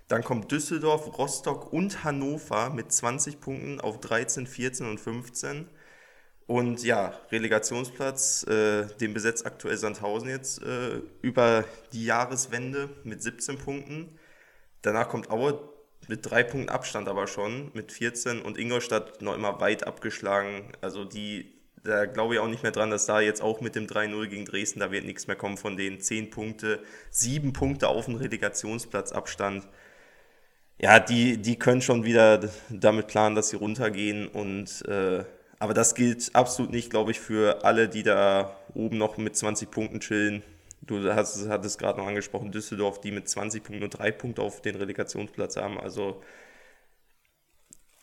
Dann 0.07 0.23
kommt 0.23 0.51
Düsseldorf, 0.51 1.17
Rostock 1.19 1.71
und 1.71 2.03
Hannover 2.03 2.71
mit 2.71 2.91
20 2.91 3.39
Punkten 3.39 3.79
auf 3.79 3.99
13, 3.99 4.47
14 4.47 4.87
und 4.87 4.99
15. 4.99 5.67
Und 6.47 6.83
ja, 6.83 7.13
Relegationsplatz, 7.31 8.43
äh, 8.47 8.87
den 8.99 9.13
besetzt 9.13 9.45
aktuell 9.45 9.77
Sandhausen 9.77 10.29
jetzt 10.29 10.63
äh, 10.63 11.01
über 11.21 11.63
die 11.93 12.05
Jahreswende 12.05 12.89
mit 13.03 13.21
17 13.21 13.59
Punkten. 13.59 14.17
Danach 14.81 15.09
kommt 15.09 15.29
Aue 15.29 15.59
mit 16.09 16.29
drei 16.29 16.43
Punkten 16.43 16.69
Abstand 16.69 17.07
aber 17.07 17.27
schon, 17.27 17.69
mit 17.73 17.91
14 17.91 18.41
und 18.41 18.57
Ingolstadt 18.57 19.21
noch 19.21 19.35
immer 19.35 19.61
weit 19.61 19.85
abgeschlagen. 19.85 20.71
Also 20.81 21.05
die, 21.05 21.53
da 21.83 22.05
glaube 22.05 22.33
ich 22.33 22.39
auch 22.39 22.47
nicht 22.47 22.63
mehr 22.63 22.71
dran, 22.71 22.89
dass 22.89 23.05
da 23.05 23.21
jetzt 23.21 23.41
auch 23.43 23.61
mit 23.61 23.75
dem 23.75 23.85
3-0 23.85 24.27
gegen 24.27 24.45
Dresden, 24.45 24.79
da 24.79 24.91
wird 24.91 25.05
nichts 25.05 25.27
mehr 25.27 25.35
kommen 25.35 25.57
von 25.57 25.77
denen. 25.77 26.01
10 26.01 26.31
Punkte, 26.31 26.79
7 27.11 27.53
Punkte 27.53 27.87
auf 27.87 28.05
den 28.05 28.15
Relegationsplatz 28.15 29.11
Abstand. 29.11 29.67
Ja, 30.81 30.99
die, 30.99 31.37
die 31.37 31.59
können 31.59 31.81
schon 31.81 32.03
wieder 32.05 32.49
damit 32.69 33.07
planen, 33.07 33.35
dass 33.35 33.49
sie 33.49 33.57
runtergehen 33.57 34.27
und 34.27 34.83
äh, 34.87 35.23
aber 35.59 35.73
das 35.73 35.93
gilt 35.93 36.33
absolut 36.33 36.71
nicht, 36.71 36.89
glaube 36.89 37.11
ich, 37.11 37.19
für 37.19 37.65
alle, 37.65 37.89
die 37.89 38.01
da 38.01 38.57
oben 38.73 38.97
noch 38.97 39.17
mit 39.17 39.35
20 39.35 39.69
Punkten 39.69 39.99
chillen. 39.99 40.41
Du 40.81 41.03
hast, 41.13 41.47
hattest 41.47 41.77
gerade 41.79 41.99
noch 41.99 42.07
angesprochen, 42.07 42.51
Düsseldorf, 42.51 43.01
die 43.01 43.11
mit 43.11 43.27
20 43.27 43.63
Punkten 43.63 43.79
nur 43.79 43.89
drei 43.89 44.11
Punkte 44.11 44.41
auf 44.41 44.61
den 44.61 44.75
Relegationsplatz 44.75 45.57
haben. 45.57 45.79
Also 45.79 46.21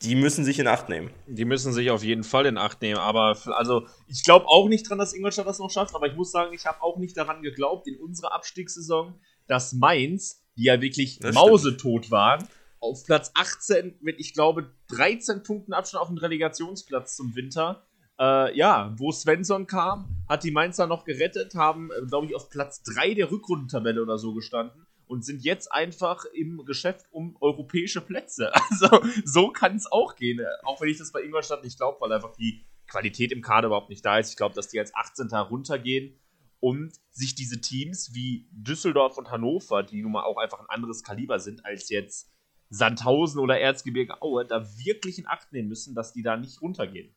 die 0.03 0.15
müssen 0.15 0.45
sich 0.45 0.59
in 0.59 0.67
Acht 0.67 0.89
nehmen. 0.89 1.11
Die 1.27 1.45
müssen 1.45 1.73
sich 1.73 1.91
auf 1.91 2.05
jeden 2.05 2.23
Fall 2.23 2.47
in 2.47 2.59
Acht 2.59 2.83
nehmen. 2.83 2.99
Aber 2.99 3.37
also 3.47 3.87
ich 4.09 4.23
glaube 4.23 4.47
auch 4.47 4.69
nicht 4.69 4.89
dran, 4.89 4.99
dass 4.99 5.15
Ingolstadt 5.15 5.47
das 5.47 5.59
noch 5.59 5.71
schafft. 5.71 5.95
Aber 5.95 6.07
ich 6.07 6.15
muss 6.15 6.31
sagen, 6.31 6.53
ich 6.53 6.67
habe 6.67 6.83
auch 6.83 6.99
nicht 6.99 7.17
daran 7.17 7.43
geglaubt 7.43 7.89
in 7.89 7.99
unserer 7.99 8.33
Abstiegssaison, 8.33 9.19
dass 9.47 9.73
Mainz, 9.73 10.45
die 10.57 10.65
ja 10.65 10.81
wirklich 10.81 11.19
Das 11.19 11.35
mausetot 11.35 12.11
waren, 12.11 12.47
auf 12.79 13.05
Platz 13.05 13.31
18 13.35 13.97
mit, 14.01 14.21
ich 14.21 14.35
glaube, 14.35 14.71
13 14.89 15.43
Punkten 15.43 15.73
Abstand 15.73 16.03
auf 16.03 16.09
den 16.09 16.19
Relegationsplatz 16.19 17.17
zum 17.17 17.35
Winter. 17.35 17.87
Äh, 18.19 18.57
ja, 18.57 18.95
wo 18.97 19.13
Svensson 19.13 19.67
kam, 19.67 20.25
hat 20.29 20.43
die 20.43 20.51
Mainzer 20.51 20.87
noch 20.87 21.05
gerettet, 21.05 21.55
haben, 21.55 21.91
äh, 21.91 22.07
glaube 22.07 22.27
ich, 22.27 22.35
auf 22.35 22.49
Platz 22.49 22.83
3 22.83 23.15
der 23.15 23.31
Rückrundentabelle 23.31 24.03
oder 24.03 24.19
so 24.19 24.33
gestanden 24.33 24.87
und 25.07 25.25
sind 25.25 25.45
jetzt 25.45 25.73
einfach 25.73 26.25
im 26.33 26.65
Geschäft 26.65 27.07
um 27.11 27.37
europäische 27.41 28.01
Plätze. 28.01 28.53
Also, 28.71 29.01
so 29.25 29.51
kann 29.51 29.77
es 29.77 29.91
auch 29.91 30.17
gehen. 30.17 30.41
Auch 30.65 30.81
wenn 30.81 30.89
ich 30.89 30.99
das 30.99 31.13
bei 31.13 31.23
Ingolstadt 31.23 31.63
nicht 31.63 31.79
glaube, 31.79 31.99
weil 32.01 32.13
einfach 32.13 32.35
die 32.37 32.67
Qualität 32.89 33.33
im 33.33 33.43
Kader 33.43 33.69
überhaupt 33.69 33.91
nicht 33.91 34.05
da 34.05 34.19
ist. 34.19 34.31
Ich 34.31 34.37
glaube, 34.37 34.55
dass 34.55 34.69
die 34.69 34.79
als 34.79 34.95
18. 34.95 35.29
runtergehen 35.29 36.19
und 36.61 36.93
sich 37.11 37.35
diese 37.35 37.61
Teams 37.61 38.15
wie 38.15 38.49
Düsseldorf 38.51 39.19
und 39.19 39.31
Hannover, 39.31 39.83
die 39.83 40.03
nun 40.03 40.13
mal 40.13 40.25
auch 40.25 40.37
einfach 40.37 40.61
ein 40.61 40.69
anderes 40.69 41.03
Kaliber 41.03 41.39
sind 41.39 41.65
als 41.65 41.89
jetzt 41.91 42.33
Sandhausen 42.69 43.41
oder 43.41 43.61
Erzgebirge 43.61 44.21
Aue, 44.23 44.45
da 44.45 44.67
wirklich 44.79 45.19
in 45.19 45.27
Acht 45.27 45.53
nehmen 45.53 45.69
müssen, 45.69 45.95
dass 45.95 46.13
die 46.13 46.23
da 46.23 46.37
nicht 46.37 46.61
runtergehen. 46.61 47.15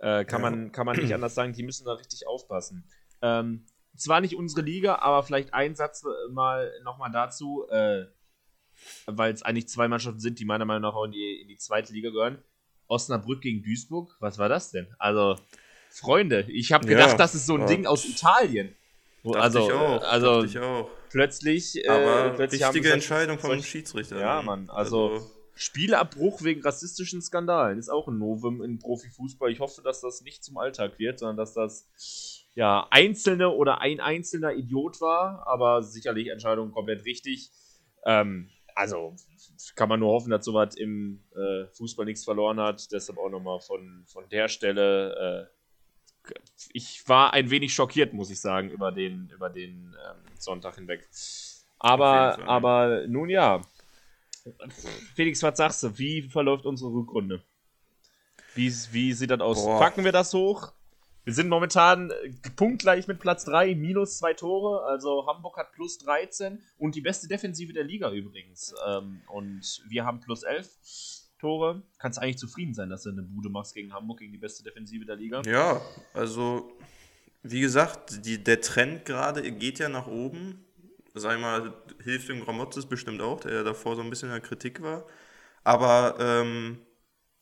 Äh, 0.00 0.24
kann, 0.24 0.42
Ja. 0.42 0.50
man, 0.50 0.72
kann 0.72 0.86
man 0.86 0.96
nicht 0.96 1.14
anders 1.14 1.34
sagen, 1.34 1.52
die 1.52 1.62
müssen 1.62 1.84
da 1.86 1.92
richtig 1.94 2.26
aufpassen. 2.26 2.88
Ähm, 3.22 3.64
zwar 3.96 4.20
nicht 4.20 4.34
unsere 4.36 4.62
Liga, 4.62 4.96
aber 4.96 5.22
vielleicht 5.22 5.54
ein 5.54 5.74
Satz 5.76 6.04
äh, 6.04 6.32
mal 6.32 6.70
nochmal 6.82 7.10
dazu, 7.12 7.66
äh, 7.70 8.04
weil 9.06 9.32
es 9.32 9.42
eigentlich 9.42 9.68
zwei 9.68 9.88
Mannschaften 9.88 10.20
sind, 10.20 10.38
die 10.40 10.44
meiner 10.44 10.64
Meinung 10.64 10.82
nach 10.82 10.94
auch 10.94 11.04
in 11.04 11.12
die, 11.12 11.40
in 11.40 11.48
die 11.48 11.56
zweite 11.56 11.92
Liga 11.92 12.10
gehören. 12.10 12.42
Osnabrück 12.88 13.40
gegen 13.40 13.62
Duisburg, 13.62 14.14
was 14.20 14.36
war 14.38 14.48
das 14.48 14.70
denn? 14.72 14.92
Also, 14.98 15.38
Freunde, 15.90 16.44
ich 16.48 16.72
habe 16.72 16.84
Ja, 16.90 16.98
gedacht, 16.98 17.18
das 17.20 17.34
ist 17.34 17.46
so 17.46 17.54
ein 17.54 17.62
ja. 17.62 17.66
Ding 17.66 17.86
aus 17.86 18.04
Italien. 18.04 18.74
Wo, 19.22 19.32
Dachte 19.32 19.44
also, 19.44 19.58
ich 19.68 19.72
auch. 19.72 20.02
also 20.02 20.44
ich 20.44 20.58
auch. 20.58 20.90
plötzlich, 21.08 21.82
äh, 21.82 21.88
Aber 21.88 22.30
plötzlich 22.34 22.62
haben 22.62 22.74
wichtige 22.74 22.88
solche- 22.88 22.94
Entscheidung 22.94 23.38
vom 23.38 23.62
Schiedsrichter. 23.62 24.18
Ja, 24.20 24.40
ne? 24.40 24.42
Mann, 24.44 24.68
also, 24.68 25.30
Spieleabbruch 25.54 26.42
wegen 26.42 26.62
rassistischen 26.62 27.22
Skandalen 27.22 27.78
ist 27.78 27.88
auch 27.88 28.08
ein 28.08 28.18
Novum 28.18 28.62
in 28.62 28.78
Profifußball. 28.78 29.50
Ich 29.50 29.60
hoffe, 29.60 29.82
dass 29.82 30.00
das 30.00 30.22
nicht 30.22 30.42
zum 30.42 30.58
Alltag 30.58 30.98
wird, 30.98 31.18
sondern 31.20 31.36
dass 31.36 31.54
das 31.54 32.44
ja 32.54 32.86
einzelne 32.90 33.50
oder 33.50 33.80
ein 33.80 34.00
einzelner 34.00 34.52
Idiot 34.54 35.00
war, 35.00 35.46
aber 35.46 35.82
sicherlich 35.82 36.28
Entscheidung 36.28 36.72
komplett 36.72 37.04
richtig. 37.04 37.50
Ähm, 38.04 38.50
also 38.74 39.14
kann 39.76 39.88
man 39.88 40.00
nur 40.00 40.12
hoffen, 40.12 40.30
dass 40.30 40.44
sowas 40.44 40.74
im 40.74 41.22
äh, 41.34 41.66
Fußball 41.74 42.04
nichts 42.04 42.24
verloren 42.24 42.58
hat. 42.60 42.90
Deshalb 42.92 43.18
auch 43.18 43.30
nochmal 43.30 43.60
von, 43.60 44.04
von 44.06 44.28
der 44.28 44.48
Stelle. 44.48 45.48
Äh, 46.30 46.34
ich 46.72 47.06
war 47.06 47.32
ein 47.34 47.50
wenig 47.50 47.74
schockiert, 47.74 48.12
muss 48.12 48.30
ich 48.30 48.40
sagen, 48.40 48.70
über 48.70 48.90
den, 48.90 49.28
über 49.28 49.50
den 49.50 49.94
ähm, 49.94 50.16
Sonntag 50.38 50.76
hinweg. 50.76 51.08
Aber, 51.78 52.38
aber 52.48 53.06
nun 53.06 53.28
ja. 53.28 53.60
Felix, 55.14 55.42
was 55.42 55.56
sagst 55.56 55.82
du? 55.82 55.98
Wie 55.98 56.22
verläuft 56.22 56.66
unsere 56.66 56.90
Rückrunde? 56.90 57.42
Wie, 58.54 58.72
wie 58.92 59.12
sieht 59.12 59.30
das 59.30 59.40
aus? 59.40 59.64
Boah. 59.64 59.78
Packen 59.78 60.04
wir 60.04 60.12
das 60.12 60.32
hoch? 60.32 60.72
Wir 61.24 61.32
sind 61.32 61.48
momentan 61.48 62.10
äh, 62.10 62.32
punktgleich 62.54 63.08
mit 63.08 63.18
Platz 63.18 63.44
3, 63.46 63.74
minus 63.74 64.18
zwei 64.18 64.34
Tore. 64.34 64.84
Also 64.86 65.26
Hamburg 65.26 65.56
hat 65.56 65.72
plus 65.72 65.98
13 65.98 66.60
und 66.78 66.94
die 66.94 67.00
beste 67.00 67.28
Defensive 67.28 67.72
der 67.72 67.84
Liga 67.84 68.10
übrigens. 68.12 68.74
Ähm, 68.86 69.22
und 69.28 69.82
wir 69.88 70.04
haben 70.04 70.20
plus 70.20 70.42
11 70.42 70.68
Tore. 71.40 71.82
Kannst 71.98 72.18
eigentlich 72.18 72.38
zufrieden 72.38 72.74
sein, 72.74 72.90
dass 72.90 73.04
du 73.04 73.10
eine 73.10 73.22
Bude 73.22 73.48
machst 73.48 73.74
gegen 73.74 73.92
Hamburg, 73.92 74.18
gegen 74.18 74.32
die 74.32 74.38
beste 74.38 74.62
Defensive 74.62 75.04
der 75.06 75.16
Liga. 75.16 75.42
Ja, 75.46 75.80
also 76.12 76.70
wie 77.42 77.60
gesagt, 77.60 78.24
die, 78.24 78.42
der 78.42 78.60
Trend 78.60 79.04
gerade 79.04 79.50
geht 79.50 79.78
ja 79.78 79.88
nach 79.88 80.06
oben. 80.06 80.63
Sag 81.14 81.36
ich 81.36 81.40
mal, 81.40 81.72
hilft 82.02 82.28
dem 82.28 82.44
Gramotzes 82.44 82.86
bestimmt 82.86 83.22
auch, 83.22 83.40
der 83.40 83.54
ja 83.54 83.62
davor 83.62 83.96
so 83.96 84.02
ein 84.02 84.10
bisschen 84.10 84.28
in 84.30 84.34
der 84.34 84.42
Kritik 84.42 84.82
war. 84.82 85.06
Aber 85.62 86.16
ähm, 86.20 86.80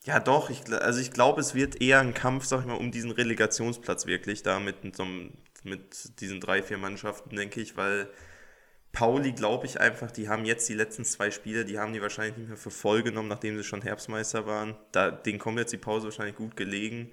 ja 0.05 0.19
doch, 0.19 0.49
ich, 0.49 0.61
also 0.71 0.99
ich 0.99 1.11
glaube, 1.11 1.41
es 1.41 1.55
wird 1.55 1.81
eher 1.81 1.99
ein 1.99 2.13
Kampf, 2.13 2.45
sag 2.45 2.61
ich 2.61 2.65
mal, 2.67 2.77
um 2.77 2.91
diesen 2.91 3.11
Relegationsplatz 3.11 4.05
wirklich 4.05 4.43
da 4.43 4.59
mit, 4.59 4.95
so 4.95 5.03
einem, 5.03 5.33
mit 5.63 6.19
diesen 6.21 6.39
drei, 6.39 6.61
vier 6.61 6.77
Mannschaften, 6.77 7.35
denke 7.35 7.61
ich, 7.61 7.77
weil 7.77 8.09
Pauli, 8.91 9.31
glaube 9.31 9.65
ich 9.65 9.79
einfach, 9.79 10.11
die 10.11 10.29
haben 10.29 10.45
jetzt 10.45 10.69
die 10.69 10.75
letzten 10.75 11.03
zwei 11.03 11.31
Spiele, 11.31 11.65
die 11.65 11.79
haben 11.79 11.93
die 11.93 12.01
wahrscheinlich 12.01 12.37
nicht 12.37 12.47
mehr 12.49 12.57
für 12.57 12.69
voll 12.69 13.01
genommen, 13.01 13.27
nachdem 13.27 13.57
sie 13.57 13.63
schon 13.63 13.81
Herbstmeister 13.81 14.45
waren. 14.45 14.75
Da, 14.91 15.09
denen 15.09 15.39
kommt 15.39 15.57
jetzt 15.57 15.73
die 15.73 15.77
Pause 15.77 16.05
wahrscheinlich 16.05 16.35
gut 16.35 16.55
gelegen. 16.55 17.11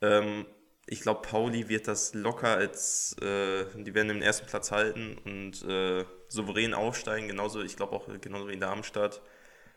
Ähm, 0.00 0.46
ich 0.92 1.00
glaube, 1.00 1.22
Pauli 1.22 1.68
wird 1.68 1.88
das 1.88 2.12
locker 2.14 2.48
als, 2.56 3.16
äh, 3.22 3.64
die 3.76 3.94
werden 3.94 4.08
den 4.08 4.22
ersten 4.22 4.46
Platz 4.46 4.70
halten 4.70 5.18
und 5.24 5.62
äh, 5.64 6.04
souverän 6.28 6.74
aufsteigen, 6.74 7.28
genauso, 7.28 7.62
ich 7.62 7.76
glaube 7.76 7.96
auch 7.96 8.06
genauso 8.20 8.48
wie 8.48 8.52
in 8.52 8.60
Darmstadt. 8.60 9.22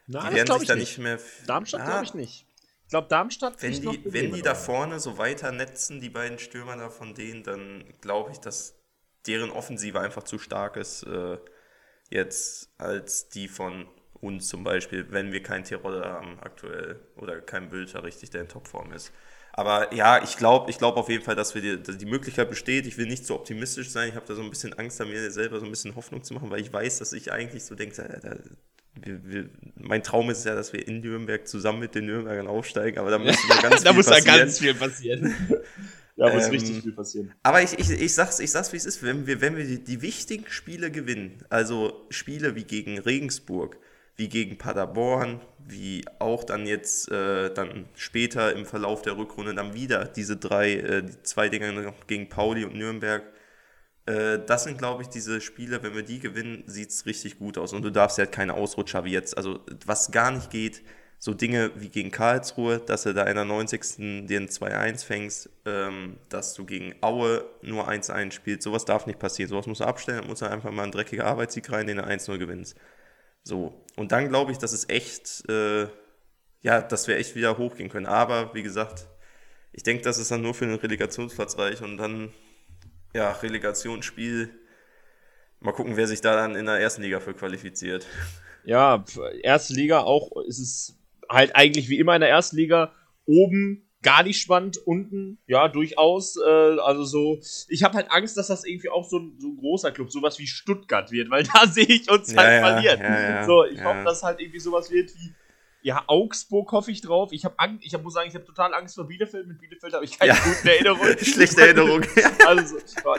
Na, 0.07 0.29
die 0.29 0.35
werden 0.35 0.51
sich 0.59 0.67
da 0.67 0.75
nicht 0.75 0.97
mehr. 0.97 1.15
f- 1.15 1.43
Darmstadt 1.47 1.81
Ah, 1.81 1.85
glaube 1.85 2.05
ich 2.05 2.13
nicht. 2.13 2.45
Ich 2.83 2.89
glaube, 2.89 3.07
Darmstadt 3.07 3.61
Wenn 3.61 3.81
die, 3.81 4.01
wenn 4.13 4.31
die 4.31 4.41
da 4.41 4.53
vorne 4.55 4.99
so 4.99 5.17
weiter 5.17 5.51
netzen, 5.51 6.01
die 6.01 6.09
beiden 6.09 6.37
Stürmer 6.37 6.75
da 6.77 6.89
von 6.89 7.15
denen, 7.15 7.43
dann 7.43 7.83
glaube 8.01 8.31
ich, 8.31 8.39
dass 8.39 8.75
deren 9.25 9.49
Offensive 9.51 9.99
einfach 9.99 10.23
zu 10.23 10.37
stark 10.37 10.75
ist, 10.77 11.03
äh, 11.03 11.37
jetzt 12.09 12.69
als 12.77 13.29
die 13.29 13.47
von 13.47 13.87
uns 14.21 14.47
zum 14.47 14.63
Beispiel, 14.63 15.11
wenn 15.11 15.31
wir 15.31 15.41
keinen 15.41 15.63
Tiroler 15.63 16.05
haben 16.05 16.39
aktuell 16.39 16.99
oder 17.15 17.41
keinen 17.41 17.69
Bülter 17.69 18.03
richtig, 18.03 18.29
der 18.31 18.41
in 18.41 18.47
Topform 18.49 18.91
ist. 18.93 19.11
Aber 19.57 19.93
ja, 19.93 20.21
ich 20.21 20.35
glaube 20.35 20.69
ich 20.69 20.77
glaub 20.77 20.97
auf 20.97 21.07
jeden 21.07 21.23
Fall, 21.23 21.35
dass 21.35 21.55
wir 21.55 21.61
die, 21.61 21.81
dass 21.81 21.97
die 21.97 22.05
Möglichkeit 22.05 22.49
besteht. 22.49 22.85
Ich 22.85 22.97
will 22.97 23.05
nicht 23.05 23.25
so 23.25 23.35
optimistisch 23.35 23.89
sein. 23.89 24.09
Ich 24.09 24.15
habe 24.15 24.25
da 24.27 24.35
so 24.35 24.41
ein 24.41 24.49
bisschen 24.49 24.73
Angst, 24.73 24.99
da 24.99 25.05
mir 25.05 25.31
selber 25.31 25.59
so 25.59 25.65
ein 25.65 25.71
bisschen 25.71 25.95
Hoffnung 25.95 26.23
zu 26.23 26.33
machen, 26.33 26.49
weil 26.49 26.59
ich 26.59 26.73
weiß, 26.73 26.99
dass 26.99 27.13
ich 27.13 27.31
eigentlich 27.31 27.63
so 27.63 27.73
denke, 27.73 27.95
da, 27.95 28.29
da, 28.29 28.35
wir, 29.01 29.25
wir, 29.25 29.49
mein 29.77 30.03
Traum 30.03 30.29
ist 30.29 30.43
ja, 30.45 30.55
dass 30.55 30.73
wir 30.73 30.85
in 30.85 30.99
Nürnberg 30.99 31.47
zusammen 31.47 31.79
mit 31.79 31.95
den 31.95 32.05
Nürnbergern 32.05 32.47
aufsteigen, 32.47 32.99
aber 32.99 33.11
da 33.11 33.17
muss 33.17 33.37
ja 33.47 33.61
ganz 33.61 33.83
da 33.83 33.91
viel 33.91 33.97
muss 33.97 34.05
ja 34.07 34.11
passieren. 34.15 34.37
ganz 34.37 34.59
viel 34.59 34.73
passieren. 34.75 35.35
Da 36.17 36.33
muss 36.33 36.45
ähm, 36.45 36.51
richtig 36.51 36.81
viel 36.81 36.93
passieren. 36.93 37.33
Aber 37.43 37.61
ich, 37.61 37.77
ich, 37.77 37.89
ich, 37.89 38.13
sag's, 38.13 38.39
ich 38.39 38.49
sag's, 38.49 38.71
wie 38.71 38.77
es 38.77 38.85
ist. 38.85 39.03
Wenn 39.03 39.27
wir, 39.27 39.41
wenn 39.41 39.57
wir 39.57 39.65
die, 39.65 39.83
die 39.83 40.01
wichtigen 40.01 40.45
Spiele 40.47 40.89
gewinnen, 40.89 41.43
also 41.49 42.05
Spiele 42.09 42.55
wie 42.55 42.63
gegen 42.63 42.97
Regensburg, 42.99 43.77
wie 44.17 44.29
gegen 44.29 44.57
Paderborn, 44.57 45.41
wie 45.59 46.05
auch 46.19 46.43
dann 46.43 46.65
jetzt 46.65 47.11
äh, 47.11 47.53
dann 47.53 47.85
später 47.95 48.53
im 48.53 48.65
Verlauf 48.65 49.01
der 49.01 49.17
Rückrunde 49.17 49.53
dann 49.55 49.73
wieder 49.73 50.05
diese 50.05 50.37
drei, 50.37 50.73
äh, 50.73 51.03
die 51.03 51.23
zwei 51.23 51.49
Dinge 51.49 51.73
noch 51.73 52.07
gegen 52.07 52.29
Pauli 52.29 52.63
und 52.65 52.75
Nürnberg. 52.75 53.23
Äh, 54.05 54.39
das 54.45 54.63
sind, 54.65 54.77
glaube 54.77 55.03
ich, 55.03 55.09
diese 55.09 55.41
Spiele, 55.41 55.83
wenn 55.83 55.95
wir 55.95 56.03
die 56.03 56.19
gewinnen, 56.19 56.63
sieht 56.67 56.89
es 56.91 57.05
richtig 57.05 57.39
gut 57.39 57.57
aus. 57.57 57.73
Und 57.73 57.81
du 57.81 57.91
darfst 57.91 58.17
ja 58.17 58.25
halt 58.25 58.33
keine 58.33 58.53
Ausrutscher 58.53 59.03
wie 59.03 59.11
jetzt. 59.11 59.37
Also 59.37 59.59
was 59.85 60.11
gar 60.11 60.31
nicht 60.31 60.49
geht, 60.49 60.81
so 61.17 61.33
Dinge 61.33 61.71
wie 61.75 61.89
gegen 61.89 62.11
Karlsruhe, 62.11 62.79
dass 62.79 63.03
du 63.03 63.13
da 63.13 63.23
in 63.23 63.35
der 63.35 63.45
90. 63.45 64.27
den 64.27 64.47
2-1 64.47 65.05
fängst, 65.05 65.49
ähm, 65.65 66.17
dass 66.29 66.53
du 66.53 66.65
gegen 66.65 66.93
Aue 67.01 67.45
nur 67.61 67.89
1-1 67.89 68.31
spielst, 68.31 68.63
sowas 68.63 68.85
darf 68.85 69.07
nicht 69.07 69.19
passieren. 69.19 69.49
Sowas 69.49 69.65
musst 69.65 69.81
du 69.81 69.85
abstellen, 69.85 70.19
dann 70.19 70.27
musst 70.27 70.41
du 70.41 70.45
einfach 70.49 70.71
mal 70.71 70.83
einen 70.83 70.91
dreckigen 70.91 71.25
Arbeitssieg 71.25 71.71
rein, 71.71 71.87
den 71.87 71.97
du 71.97 72.03
1-0 72.05 72.37
gewinnst. 72.37 72.77
So, 73.45 73.79
und 73.95 74.11
dann 74.11 74.27
glaube 74.27 74.51
ich, 74.51 74.57
dass 74.57 74.73
es 74.73 74.89
echt, 74.89 75.47
äh, 75.49 75.87
ja, 76.61 76.81
dass 76.81 77.07
wir 77.07 77.17
echt 77.17 77.35
wieder 77.35 77.59
hochgehen 77.59 77.89
können. 77.89 78.07
Aber 78.07 78.55
wie 78.55 78.63
gesagt, 78.63 79.07
ich 79.71 79.83
denke, 79.83 80.03
dass 80.03 80.17
es 80.17 80.29
dann 80.29 80.41
nur 80.41 80.55
für 80.55 80.65
den 80.65 80.79
Relegationsplatz 80.79 81.57
reicht 81.59 81.83
und 81.83 81.97
dann, 81.97 82.33
ja, 83.13 83.31
Relegationsspiel. 83.31 84.49
Mal 85.59 85.73
gucken, 85.73 85.95
wer 85.95 86.07
sich 86.07 86.21
da 86.21 86.35
dann 86.35 86.55
in 86.55 86.65
der 86.65 86.79
ersten 86.79 87.03
Liga 87.03 87.19
für 87.19 87.35
qualifiziert. 87.35 88.07
Ja, 88.63 89.05
erste 89.43 89.73
Liga 89.73 89.99
auch 89.99 90.31
ist 90.47 90.59
es 90.59 90.97
halt 91.29 91.55
eigentlich 91.55 91.87
wie 91.87 91.99
immer 91.99 92.15
in 92.15 92.21
der 92.21 92.31
ersten 92.31 92.55
Liga 92.55 92.93
oben 93.27 93.84
gar 94.05 94.21
nicht 94.21 94.39
spannend, 94.39 94.77
unten 94.85 95.39
ja 95.47 95.67
durchaus. 95.67 96.37
Äh, 96.37 96.79
also 96.79 97.03
so, 97.03 97.39
ich 97.67 97.83
habe 97.83 97.95
halt 97.95 98.11
Angst, 98.11 98.37
dass 98.37 98.47
das 98.47 98.63
irgendwie 98.63 98.89
auch 98.89 99.09
so 99.09 99.17
ein, 99.17 99.35
so 99.39 99.49
ein 99.49 99.57
großer 99.57 99.91
Club, 99.91 100.11
sowas 100.11 100.37
wie 100.37 100.45
Stuttgart 100.45 101.11
wird, 101.11 101.31
weil 101.31 101.43
da 101.53 101.67
sehe 101.67 101.85
ich 101.85 102.09
uns 102.09 102.31
ja, 102.31 102.41
halt 102.41 102.53
ja, 102.53 102.67
verlieren. 102.67 102.99
Ja, 103.01 103.45
so, 103.45 103.65
ich 103.65 103.83
hoffe, 103.83 104.03
dass 104.05 104.21
halt 104.21 104.39
irgendwie 104.39 104.59
sowas 104.59 104.91
wird 104.91 105.09
wie 105.15 105.33
ja, 105.81 106.03
Augsburg 106.07 106.71
hoffe 106.71 106.89
ich 106.89 107.01
drauf. 107.01 107.31
Ich 107.31 107.45
habe 107.45 107.55
ich 107.79 107.93
hab, 107.93 108.01
muss 108.01 108.15
sagen, 108.15 108.27
ich 108.27 108.33
habe 108.33 108.43
total 108.43 108.73
Angst 108.73 108.95
vor 108.95 109.05
Bielefeld. 109.05 109.45
Mit 109.45 109.59
Bielefeld 109.59 109.93
habe 109.93 110.03
ich 110.03 110.17
keine 110.17 110.33
guten 110.33 110.67
Erinnerungen. 110.67 111.15
Schlechte 111.23 111.61
Erinnerung. 111.61 112.01
also, 112.47 112.77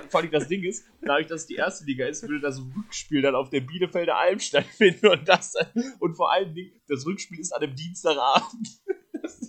vor 0.08 0.20
allem 0.20 0.30
das 0.32 0.48
Ding 0.48 0.64
ist, 0.64 0.84
dadurch, 1.00 1.28
dass 1.28 1.42
es 1.42 1.46
die 1.46 1.54
erste 1.54 1.84
Liga 1.84 2.06
ist, 2.06 2.22
würde 2.22 2.40
das 2.40 2.60
Rückspiel 2.76 3.22
dann 3.22 3.36
auf 3.36 3.50
der 3.50 3.60
Bielefelder 3.60 4.16
Alm 4.16 4.40
stattfinden 4.40 5.06
und 5.06 5.28
das 5.28 5.54
und 6.00 6.16
vor 6.16 6.32
allen 6.32 6.54
Dingen, 6.54 6.72
das 6.88 7.06
Rückspiel 7.06 7.38
ist 7.38 7.52
an 7.52 7.62
einem 7.62 7.76
Dienstagabend. 7.76 8.68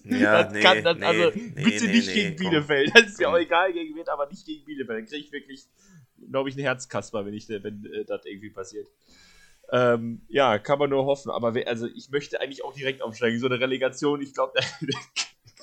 Ja, 0.04 0.44
das 0.44 0.54
nee, 0.54 0.62
kann 0.62 0.84
dann, 0.84 1.00
nee, 1.00 1.06
also 1.06 1.32
nee, 1.34 1.64
bitte 1.64 1.86
nicht 1.88 2.14
gegen 2.14 2.36
Bielefeld. 2.36 2.92
Das 2.96 3.08
ist 3.08 3.20
ja 3.20 3.30
auch 3.30 3.38
egal 3.38 3.74
gegen 3.74 3.96
wen, 3.96 4.08
aber 4.08 4.28
nicht 4.28 4.46
gegen 4.46 4.66
Bielefeld. 4.66 5.00
Dann 5.00 5.06
kriege 5.06 5.26
ich 5.26 5.32
wirklich, 5.32 5.68
glaube 6.30 6.50
ich, 6.50 6.56
einen 6.56 6.64
Herzkasper, 6.64 7.26
wenn, 7.26 7.34
ich, 7.34 7.50
wenn 7.50 7.86
äh, 7.86 8.06
das 8.06 8.26
irgendwie 8.26 8.50
passiert. 8.50 8.88
Ähm, 9.72 10.22
ja, 10.30 10.60
kann 10.60 10.80
man 10.80 10.90
nur 10.90 11.06
hoffen. 11.06 11.30
Aber 11.32 11.54
we, 11.54 11.68
also 11.68 11.88
ich 11.88 12.10
möchte 12.10 12.40
eigentlich 12.40 12.64
auch 12.64 12.74
direkt 12.74 13.02
aufsteigen. 13.02 13.40
So 13.40 13.48
eine 13.48 13.60
Relegation, 13.60 14.22
ich 14.22 14.34
glaube, 14.34 14.54
da 14.56 14.66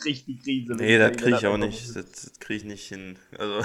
kriege 0.01 0.11
ich 0.11 0.25
die 0.25 0.39
Krise. 0.39 0.75
Nee, 0.75 0.99
das 0.99 1.17
kriege 1.17 1.37
ich 1.37 1.47
auch 1.47 1.57
nicht. 1.57 1.97
Das 1.97 2.39
kriege 2.39 2.59
ich 2.59 2.65
nicht 2.65 2.87
hin. 2.87 3.19
Also. 3.39 3.61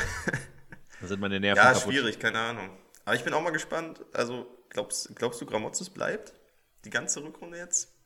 da 1.01 1.07
sind 1.07 1.19
meine 1.19 1.39
Nerven 1.39 1.57
Ja, 1.57 1.73
kaputt. 1.73 1.93
schwierig, 1.93 2.19
keine 2.19 2.39
Ahnung. 2.39 2.69
Aber 3.05 3.15
ich 3.15 3.23
bin 3.23 3.33
auch 3.33 3.41
mal 3.41 3.51
gespannt. 3.51 4.05
Also, 4.13 4.47
glaubst, 4.69 5.15
glaubst 5.15 5.41
du, 5.41 5.45
Gramotzes 5.45 5.89
bleibt? 5.89 6.33
Die 6.85 6.89
ganze 6.89 7.23
Rückrunde 7.23 7.57
jetzt? 7.57 7.98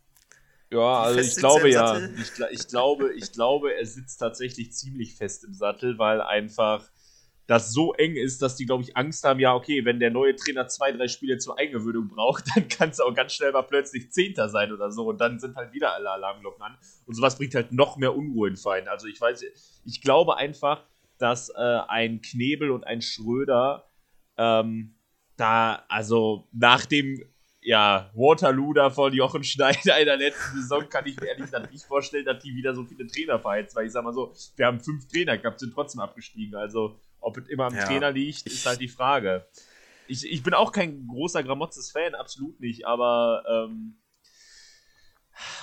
Ja, 0.74 1.04
also 1.04 1.20
ich 1.20 1.36
glaube 1.36 1.70
ja. 1.70 2.00
Ich, 2.00 2.32
ich, 2.52 2.68
glaube, 2.68 3.14
ich 3.14 3.32
glaube, 3.32 3.74
er 3.76 3.86
sitzt 3.86 4.20
tatsächlich 4.20 4.74
ziemlich 4.74 5.16
fest 5.16 5.44
im 5.44 5.54
Sattel, 5.54 5.98
weil 6.00 6.22
einfach 6.22 6.84
das 7.46 7.74
so 7.74 7.94
eng 7.94 8.16
ist, 8.16 8.42
dass 8.42 8.56
die, 8.56 8.66
glaube 8.66 8.84
ich, 8.84 8.96
Angst 8.96 9.24
haben, 9.26 9.40
ja, 9.40 9.54
okay, 9.54 9.84
wenn 9.84 10.00
der 10.00 10.12
neue 10.12 10.36
Trainer 10.36 10.68
zwei, 10.68 10.92
drei 10.92 11.08
Spiele 11.08 11.38
zur 11.38 11.60
Eingewöhnung 11.60 12.08
braucht, 12.08 12.46
dann 12.56 12.68
kann 12.68 12.90
es 12.90 13.00
auch 13.00 13.14
ganz 13.14 13.34
schnell 13.34 13.52
mal 13.52 13.64
plötzlich 13.64 14.12
Zehnter 14.12 14.50
sein 14.50 14.72
oder 14.72 14.92
so 14.92 15.06
und 15.08 15.20
dann 15.20 15.40
sind 15.40 15.56
halt 15.56 15.74
wieder 15.74 15.94
alle 15.94 16.10
Alarmglocken 16.12 16.64
an. 16.64 16.78
Und 17.06 17.16
sowas 17.16 17.38
bringt 17.38 17.54
halt 17.56 17.72
noch 17.72 17.98
mehr 17.98 18.16
Unruhe 18.16 18.50
in 18.50 18.56
Verein. 18.56 18.88
Also 18.88 19.08
ich 19.08 19.20
weiß, 19.20 19.44
ich 19.86 20.02
glaube 20.02 20.38
einfach, 20.38 20.84
dass 21.18 21.50
äh, 21.50 21.80
ein 21.88 22.22
Knebel 22.22 22.72
und 22.72 22.88
ein 22.88 23.02
Schröder 23.02 23.90
ähm, 24.38 24.96
da, 25.36 25.84
also 25.90 26.48
nach 26.52 26.86
dem 26.86 27.22
ja, 27.64 28.10
Waterloo 28.14 28.74
da 28.74 28.90
von 28.90 29.14
Jochen 29.14 29.44
Schneider 29.44 30.00
in 30.00 30.06
der 30.06 30.18
letzten 30.18 30.62
Saison 30.62 30.88
kann 30.90 31.06
ich 31.06 31.20
mir 31.20 31.28
ehrlich 31.28 31.46
gesagt 31.46 31.72
nicht 31.72 31.86
vorstellen, 31.86 32.26
dass 32.26 32.44
die 32.44 32.56
wieder 32.56 32.76
so 32.76 32.84
viele 32.84 33.08
Trainer 33.08 33.40
verheizt, 33.40 33.76
weil 33.76 33.86
ich 33.86 33.92
sag 33.92 34.04
mal 34.04 34.14
so, 34.14 34.34
wir 34.56 34.66
haben 34.66 34.80
fünf 34.80 35.08
Trainer 35.08 35.38
gehabt, 35.38 35.60
sind 35.60 35.74
trotzdem 35.74 36.02
abgestiegen. 36.02 36.56
Also, 36.56 37.00
ob 37.20 37.38
es 37.38 37.48
immer 37.48 37.66
am 37.66 37.76
ja. 37.76 37.86
Trainer 37.86 38.12
liegt, 38.12 38.46
ist 38.46 38.66
halt 38.66 38.82
die 38.82 38.88
Frage. 38.88 39.46
Ich, 40.08 40.30
ich 40.30 40.44
bin 40.44 40.54
auch 40.54 40.72
kein 40.72 41.08
großer 41.08 41.44
Gramotzes-Fan, 41.44 42.16
absolut 42.16 42.60
nicht, 42.60 42.86
aber 42.86 43.44
ähm, 43.50 43.96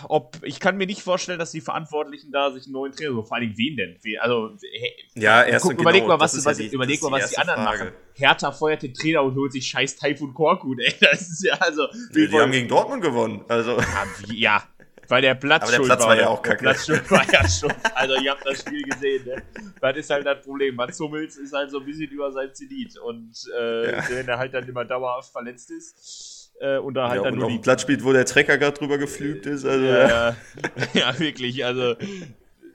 ob 0.08 0.38
ich 0.42 0.60
kann 0.60 0.76
mir 0.76 0.86
nicht 0.86 1.02
vorstellen, 1.02 1.38
dass 1.38 1.52
die 1.52 1.60
Verantwortlichen 1.60 2.32
da 2.32 2.50
sich 2.50 2.64
einen 2.64 2.72
neuen 2.72 2.92
Trainer, 2.92 3.12
so 3.12 3.22
vor 3.22 3.40
Dingen 3.40 3.56
wen 3.56 3.76
denn? 3.76 3.96
Also 4.20 4.56
hey, 4.72 4.92
ja, 5.14 5.42
erst 5.42 5.64
guck, 5.64 5.80
überleg 5.80 6.02
genau, 6.02 6.14
mal, 6.14 6.20
was, 6.20 6.44
was, 6.44 6.58
ja 6.58 6.64
die, 6.64 6.74
überleg 6.74 7.02
mal, 7.02 7.12
was 7.12 7.30
die, 7.30 7.38
anderen 7.38 7.62
Frage. 7.62 7.84
machen. 7.84 7.96
Hertha 8.14 8.52
feuert 8.52 8.82
den 8.82 8.94
Trainer 8.94 9.22
und 9.22 9.34
holt 9.34 9.52
sich 9.52 9.66
scheiß 9.66 9.96
Taifun 9.96 10.34
Korkut, 10.34 10.78
ey. 10.80 10.94
Das 11.00 11.22
ist 11.22 11.44
ja 11.44 11.54
also. 11.54 11.86
Die, 12.14 12.28
die 12.28 12.38
haben 12.38 12.52
gegen 12.52 12.68
Dortmund 12.68 13.02
gewonnen. 13.02 13.44
Also. 13.48 13.78
Ja, 13.90 14.06
wie, 14.26 14.40
ja, 14.40 14.62
weil 15.08 15.22
der 15.22 15.34
Platz 15.34 15.64
Aber 15.64 15.72
der 15.72 15.78
Platz 15.80 16.00
war, 16.02 16.08
war 16.08 16.16
ja 16.16 16.28
auch 16.28 16.42
kacke. 16.42 16.64
Der 16.64 16.70
Platz 16.70 17.10
war 17.10 17.32
ja 17.32 17.48
schon. 17.48 17.72
Also, 17.94 18.14
ihr 18.22 18.30
habt 18.30 18.46
das 18.46 18.60
Spiel 18.60 18.82
gesehen, 18.82 19.24
ne? 19.26 19.42
Das 19.80 19.96
ist 19.96 20.10
halt 20.10 20.24
das 20.24 20.44
Problem. 20.44 20.76
Mats 20.76 21.00
Hummels 21.00 21.36
ist 21.36 21.52
halt 21.52 21.70
so 21.70 21.80
ein 21.80 21.84
bisschen 21.84 22.10
über 22.10 22.30
sein 22.30 22.54
Zenit. 22.54 22.96
Und 22.98 23.32
äh, 23.58 23.92
ja. 23.92 24.08
wenn 24.08 24.28
er 24.28 24.38
halt 24.38 24.54
dann 24.54 24.68
immer 24.68 24.84
dauerhaft 24.84 25.32
verletzt 25.32 25.70
ist 25.70 26.39
äh, 26.60 26.76
und 26.76 26.94
da 26.94 27.08
halt 27.08 27.24
ja, 27.24 27.30
dann 27.30 27.38
nur 27.38 27.48
die 27.48 27.58
Platz 27.58 27.82
spielt, 27.82 28.04
wo 28.04 28.12
der 28.12 28.26
Trecker 28.26 28.58
gerade 28.58 28.76
drüber 28.76 28.98
geflügt 28.98 29.46
ist. 29.46 29.64
Also, 29.64 29.84
ja, 29.84 30.08
ja. 30.08 30.36
ja, 30.92 31.18
wirklich. 31.18 31.64
Also, 31.64 31.96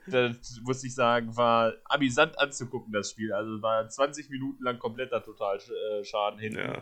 das 0.08 0.60
muss 0.64 0.84
ich 0.84 0.94
sagen, 0.96 1.38
war 1.38 1.74
amüsant 1.86 2.38
anzugucken, 2.40 2.92
das 2.92 3.12
Spiel. 3.12 3.32
Also, 3.32 3.62
war 3.62 3.88
20 3.88 4.30
Minuten 4.32 4.64
lang 4.64 4.80
kompletter 4.80 5.24
Totalschaden 5.24 6.40
hin. 6.40 6.56
Ja. 6.56 6.82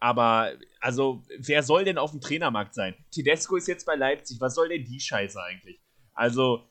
Aber, 0.00 0.52
also, 0.80 1.22
wer 1.38 1.62
soll 1.62 1.84
denn 1.84 1.98
auf 1.98 2.12
dem 2.12 2.22
Trainermarkt 2.22 2.74
sein? 2.74 2.94
Tedesco 3.10 3.56
ist 3.56 3.68
jetzt 3.68 3.84
bei 3.84 3.94
Leipzig. 3.94 4.40
Was 4.40 4.54
soll 4.54 4.70
denn 4.70 4.84
die 4.84 5.00
Scheiße 5.00 5.40
eigentlich? 5.40 5.80
Also, 6.14 6.66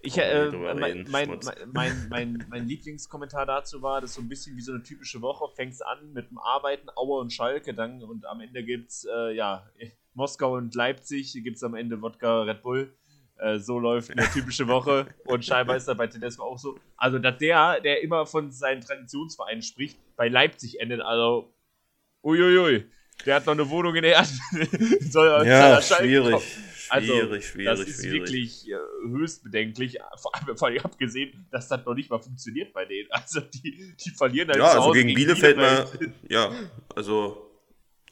ich, 0.00 0.16
äh, 0.16 0.50
mein, 0.50 1.06
mein, 1.10 1.40
mein, 1.72 2.08
mein, 2.08 2.46
mein, 2.48 2.68
Lieblingskommentar 2.68 3.46
dazu 3.46 3.82
war, 3.82 4.00
dass 4.00 4.14
so 4.14 4.20
ein 4.20 4.28
bisschen 4.28 4.56
wie 4.56 4.60
so 4.60 4.72
eine 4.72 4.82
typische 4.82 5.20
Woche, 5.20 5.52
fängst 5.54 5.84
an 5.84 6.12
mit 6.12 6.30
dem 6.30 6.38
Arbeiten, 6.38 6.88
Aue 6.94 7.20
und 7.20 7.32
Schalke, 7.32 7.74
dann 7.74 8.02
und 8.02 8.24
am 8.26 8.40
Ende 8.40 8.62
gibt's, 8.62 9.04
äh, 9.04 9.34
ja, 9.34 9.66
Moskau 10.14 10.54
und 10.56 10.74
Leipzig, 10.74 11.32
gibt's 11.42 11.62
am 11.64 11.74
Ende 11.74 12.00
Wodka 12.00 12.42
Red 12.42 12.62
Bull. 12.62 12.92
Äh, 13.38 13.58
so 13.58 13.78
läuft 13.78 14.10
eine 14.10 14.28
typische 14.32 14.66
Woche 14.66 15.06
und 15.24 15.44
scheinbar 15.44 15.76
ist 15.76 15.86
das 15.86 15.96
bei 15.96 16.06
Tedesco 16.06 16.42
auch 16.42 16.58
so. 16.58 16.76
Also, 16.96 17.18
dass 17.18 17.38
der, 17.38 17.80
der 17.80 18.02
immer 18.02 18.26
von 18.26 18.50
seinen 18.50 18.80
Traditionsvereinen 18.80 19.62
spricht, 19.62 19.98
bei 20.16 20.28
Leipzig 20.28 20.80
endet, 20.80 21.00
also, 21.00 21.52
uiuiui, 22.24 22.86
der 23.26 23.36
hat 23.36 23.46
noch 23.46 23.52
eine 23.52 23.68
Wohnung 23.68 23.94
in 23.94 24.02
der 24.02 24.12
Erde. 24.12 24.28
Soll 25.00 25.46
ja, 25.46 25.80
schwierig. 25.80 26.32
Kommen. 26.32 26.67
Also, 26.90 27.12
schwierig, 27.12 27.46
schwierig, 27.46 27.66
das 27.66 27.80
ist 27.80 28.00
schwierig. 28.00 28.20
wirklich 28.20 28.70
äh, 28.70 28.76
höchst 29.08 29.44
bedenklich. 29.44 29.98
Vor 30.16 30.34
allem, 30.34 30.56
vor 30.56 30.68
allem 30.68 30.78
abgesehen, 30.84 31.46
dass 31.50 31.68
das 31.68 31.84
noch 31.84 31.94
nicht 31.94 32.10
mal 32.10 32.18
funktioniert 32.18 32.72
bei 32.72 32.84
denen. 32.84 33.08
Also, 33.18 33.40
die, 33.40 33.94
die 33.96 34.10
verlieren 34.10 34.48
halt 34.48 34.58
Ja, 34.58 34.72
also 34.72 34.92
gegen, 34.92 35.08
gegen 35.08 35.18
Bielefeld, 35.18 35.56
Bielefeld 35.56 36.00
mal. 36.00 36.14
Ja, 36.28 36.50
also. 36.94 37.44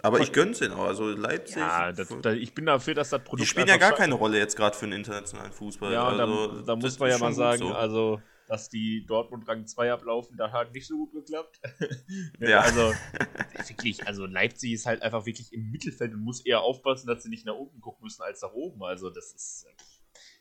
Aber 0.02 0.20
ich 0.20 0.32
gönn's 0.32 0.60
ihnen 0.60 0.72
auch. 0.72 0.84
Also 0.84 1.08
Leipzig. 1.08 1.56
Ja, 1.56 1.90
das, 1.90 2.14
da, 2.20 2.32
ich 2.32 2.54
bin 2.54 2.66
dafür, 2.66 2.94
dass 2.94 3.10
das 3.10 3.24
Produkt. 3.24 3.42
Die 3.42 3.46
spielen 3.46 3.68
ja 3.68 3.78
gar 3.78 3.92
keine 3.92 4.14
Rolle 4.14 4.38
jetzt 4.38 4.54
gerade 4.54 4.76
für 4.76 4.84
den 4.84 4.92
internationalen 4.92 5.52
Fußball. 5.52 5.92
Ja, 5.92 6.06
also, 6.06 6.48
da, 6.48 6.62
da 6.62 6.76
muss 6.76 6.98
man 6.98 7.10
ja 7.10 7.18
mal 7.18 7.32
sagen, 7.32 7.58
so. 7.62 7.72
also 7.72 8.20
dass 8.46 8.68
die 8.68 9.04
Dortmund 9.06 9.46
Rang 9.48 9.66
2 9.66 9.92
ablaufen, 9.92 10.36
da 10.36 10.52
hat 10.52 10.72
nicht 10.72 10.86
so 10.86 10.96
gut 10.96 11.12
geklappt. 11.12 11.60
ja. 12.38 12.60
Also, 12.60 12.92
wirklich, 13.68 14.06
also 14.06 14.26
Leipzig 14.26 14.72
ist 14.72 14.86
halt 14.86 15.02
einfach 15.02 15.26
wirklich 15.26 15.52
im 15.52 15.70
Mittelfeld 15.70 16.14
und 16.14 16.20
muss 16.20 16.44
eher 16.44 16.60
aufpassen, 16.60 17.06
dass 17.06 17.22
sie 17.22 17.28
nicht 17.28 17.46
nach 17.46 17.54
unten 17.54 17.80
gucken 17.80 18.04
müssen 18.04 18.22
als 18.22 18.42
nach 18.42 18.52
oben. 18.52 18.82
Also, 18.82 19.10
das 19.10 19.32
ist. 19.32 19.66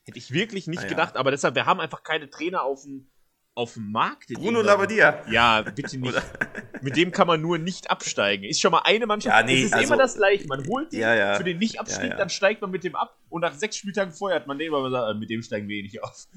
Hätte 0.06 0.20
ich 0.20 0.32
wirklich 0.32 0.68
nicht 0.68 0.84
ah, 0.84 0.88
gedacht, 0.88 1.18
aber 1.18 1.32
deshalb, 1.32 1.56
wir 1.56 1.66
haben 1.66 1.80
einfach 1.80 2.04
keine 2.04 2.30
Trainer 2.30 2.62
auf 2.62 2.84
dem, 2.84 3.10
auf 3.56 3.74
dem 3.74 3.92
Markt. 3.92 4.28
Bruno 4.34 4.62
Labbadia. 4.62 5.24
Ja, 5.32 5.62
bitte 5.62 5.98
nicht. 5.98 6.22
Mit 6.82 6.98
dem 6.98 7.12
kann 7.12 7.26
man 7.26 7.42
nur 7.42 7.58
nicht 7.58 7.90
absteigen. 7.90 8.44
Ist 8.44 8.62
schon 8.62 8.72
mal 8.72 8.82
eine 8.84 9.08
Mannschaft. 9.08 9.36
Ja, 9.36 9.44
nee, 9.44 9.62
es 9.62 9.68
ist 9.68 9.74
also, 9.74 9.94
immer 9.94 9.98
das 9.98 10.16
gleiche. 10.16 10.46
Man 10.46 10.68
holt 10.68 10.92
den 10.92 11.00
ja, 11.00 11.16
ja. 11.16 11.36
für 11.36 11.44
den 11.44 11.58
Nicht-Abstieg, 11.58 12.16
dann 12.18 12.30
steigt 12.30 12.62
man 12.62 12.70
mit 12.70 12.84
dem 12.84 12.96
ab 12.96 13.18
und 13.30 13.42
nach 13.42 13.54
sechs 13.54 13.78
Spieltagen 13.78 14.12
vorher 14.12 14.40
hat 14.40 14.48
man 14.48 14.60
den, 14.60 14.72
weil 14.72 14.82
man 14.82 14.92
sagt, 14.92 15.16
äh, 15.16 15.18
mit 15.18 15.30
dem 15.30 15.42
steigen 15.42 15.68
wir 15.68 15.78
eh 15.78 15.84
nicht 15.84 16.04
auf. 16.04 16.28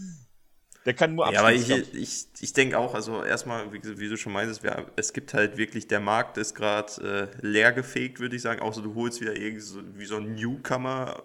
Der 0.87 0.95
kann 0.95 1.15
nur 1.15 1.31
Ja, 1.33 1.41
aber 1.41 1.53
ich, 1.53 1.69
ich, 1.71 2.27
ich 2.41 2.53
denke 2.53 2.79
auch, 2.79 2.95
also 2.95 3.23
erstmal, 3.23 3.73
wie, 3.73 3.83
wie, 3.99 4.09
du 4.09 4.17
schon 4.17 4.33
meintest, 4.33 4.63
wir, 4.63 4.87
es 4.97 5.13
gibt 5.13 5.35
halt 5.35 5.57
wirklich, 5.57 5.87
der 5.89 6.01
Markt 6.01 6.37
ist 6.39 6.55
gerade 6.55 7.31
äh, 7.43 7.47
leer 7.47 7.73
gefegt, 7.73 8.21
würde 8.21 8.37
ich 8.37 8.43
sagen. 8.43 8.61
Außer 8.61 8.83
du 8.83 8.95
holst 8.95 9.21
wieder 9.21 9.37
irgendwie 9.37 9.61
so, 9.61 9.81
wie 9.95 10.07
so 10.07 10.17
ein 10.17 10.35
Newcomer, 10.35 11.23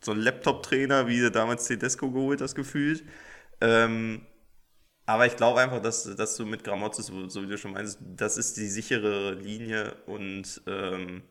so 0.00 0.12
ein 0.12 0.18
Laptop-Trainer, 0.18 1.06
wie 1.08 1.20
du 1.20 1.30
damals 1.30 1.66
Tedesco 1.66 2.10
geholt 2.10 2.40
hast, 2.40 2.54
gefühlt. 2.54 3.04
Ähm, 3.60 4.22
Aber 5.06 5.26
ich 5.26 5.36
glaube 5.36 5.60
einfach, 5.60 5.80
dass, 5.80 6.04
dass 6.16 6.36
du 6.36 6.46
mit 6.46 6.64
Gramozis, 6.64 7.06
so, 7.06 7.28
so 7.28 7.42
wie 7.42 7.48
du 7.48 7.58
schon 7.58 7.72
meinst, 7.72 7.98
das 8.16 8.36
ist 8.36 8.56
die 8.58 8.68
sichere 8.68 9.34
Linie 9.34 9.96
und 10.06 10.60
ähm, 10.66 11.22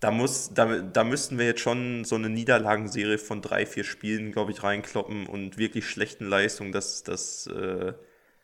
da, 0.00 0.10
muss, 0.10 0.52
da, 0.52 0.80
da 0.80 1.04
müssten 1.04 1.38
wir 1.38 1.46
jetzt 1.46 1.60
schon 1.60 2.04
so 2.04 2.16
eine 2.16 2.28
Niederlagenserie 2.28 3.18
von 3.18 3.40
drei, 3.40 3.64
vier 3.64 3.84
Spielen, 3.84 4.32
glaube 4.32 4.52
ich, 4.52 4.62
reinkloppen 4.62 5.26
und 5.26 5.56
wirklich 5.56 5.88
schlechten 5.88 6.26
Leistungen, 6.26 6.72
dass, 6.72 7.02
dass, 7.02 7.46
äh, 7.46 7.94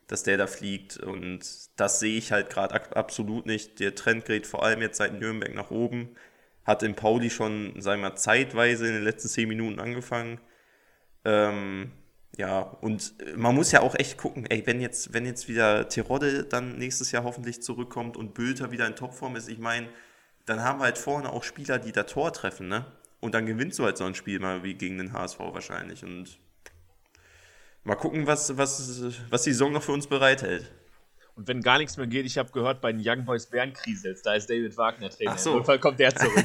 dass 0.06 0.22
der 0.22 0.38
da 0.38 0.46
fliegt. 0.46 0.96
Und 0.96 1.40
das 1.76 2.00
sehe 2.00 2.16
ich 2.16 2.32
halt 2.32 2.48
gerade 2.48 2.96
absolut 2.96 3.46
nicht. 3.46 3.80
Der 3.80 3.94
Trend 3.94 4.24
geht 4.24 4.46
vor 4.46 4.62
allem 4.64 4.80
jetzt 4.80 4.96
seit 4.98 5.18
Nürnberg 5.18 5.54
nach 5.54 5.70
oben. 5.70 6.16
Hat 6.64 6.82
in 6.82 6.94
Pauli 6.94 7.28
schon, 7.28 7.80
sagen 7.80 8.02
wir 8.02 8.10
mal, 8.10 8.16
zeitweise 8.16 8.86
in 8.86 8.94
den 8.94 9.04
letzten 9.04 9.28
zehn 9.28 9.48
Minuten 9.48 9.78
angefangen. 9.78 10.40
Ähm, 11.24 11.92
ja, 12.38 12.60
und 12.60 13.14
man 13.36 13.54
muss 13.54 13.72
ja 13.72 13.82
auch 13.82 13.94
echt 13.94 14.16
gucken, 14.16 14.46
ey, 14.46 14.66
wenn 14.66 14.80
jetzt, 14.80 15.12
wenn 15.12 15.26
jetzt 15.26 15.48
wieder 15.48 15.88
Terodde 15.88 16.44
dann 16.44 16.78
nächstes 16.78 17.12
Jahr 17.12 17.24
hoffentlich 17.24 17.62
zurückkommt 17.62 18.16
und 18.16 18.32
Bülter 18.32 18.70
wieder 18.70 18.86
in 18.86 18.96
Topform 18.96 19.36
ist, 19.36 19.48
ich 19.48 19.58
meine, 19.58 19.88
dann 20.46 20.62
haben 20.62 20.80
wir 20.80 20.84
halt 20.84 20.98
vorne 20.98 21.32
auch 21.32 21.44
Spieler, 21.44 21.78
die 21.78 21.92
da 21.92 22.04
Tor 22.04 22.32
treffen, 22.32 22.68
ne? 22.68 22.86
Und 23.20 23.34
dann 23.34 23.46
gewinnst 23.46 23.78
du 23.78 23.84
halt 23.84 23.96
so 23.96 24.04
ein 24.04 24.14
Spiel 24.14 24.40
mal 24.40 24.64
wie 24.64 24.74
gegen 24.74 24.98
den 24.98 25.12
HSV 25.12 25.38
wahrscheinlich. 25.38 26.04
Und 26.04 26.38
mal 27.84 27.94
gucken, 27.94 28.26
was, 28.26 28.56
was, 28.56 29.02
was 29.30 29.42
die 29.44 29.52
Saison 29.52 29.72
noch 29.72 29.82
für 29.82 29.92
uns 29.92 30.08
bereithält. 30.08 30.70
Und 31.34 31.48
wenn 31.48 31.62
gar 31.62 31.78
nichts 31.78 31.96
mehr 31.96 32.06
geht, 32.06 32.26
ich 32.26 32.36
habe 32.36 32.50
gehört, 32.50 32.80
bei 32.80 32.92
den 32.92 33.00
Young 33.02 33.24
Boys 33.24 33.46
Bern 33.46 33.72
kriselt, 33.72 34.18
da 34.24 34.34
ist 34.34 34.50
David 34.50 34.76
Wagner 34.76 35.08
Trainer. 35.08 35.32
Ach 35.34 35.38
so. 35.38 35.52
Im 35.52 35.56
Notfall 35.58 35.78
kommt 35.78 35.98
der 35.98 36.14
zurück. 36.14 36.44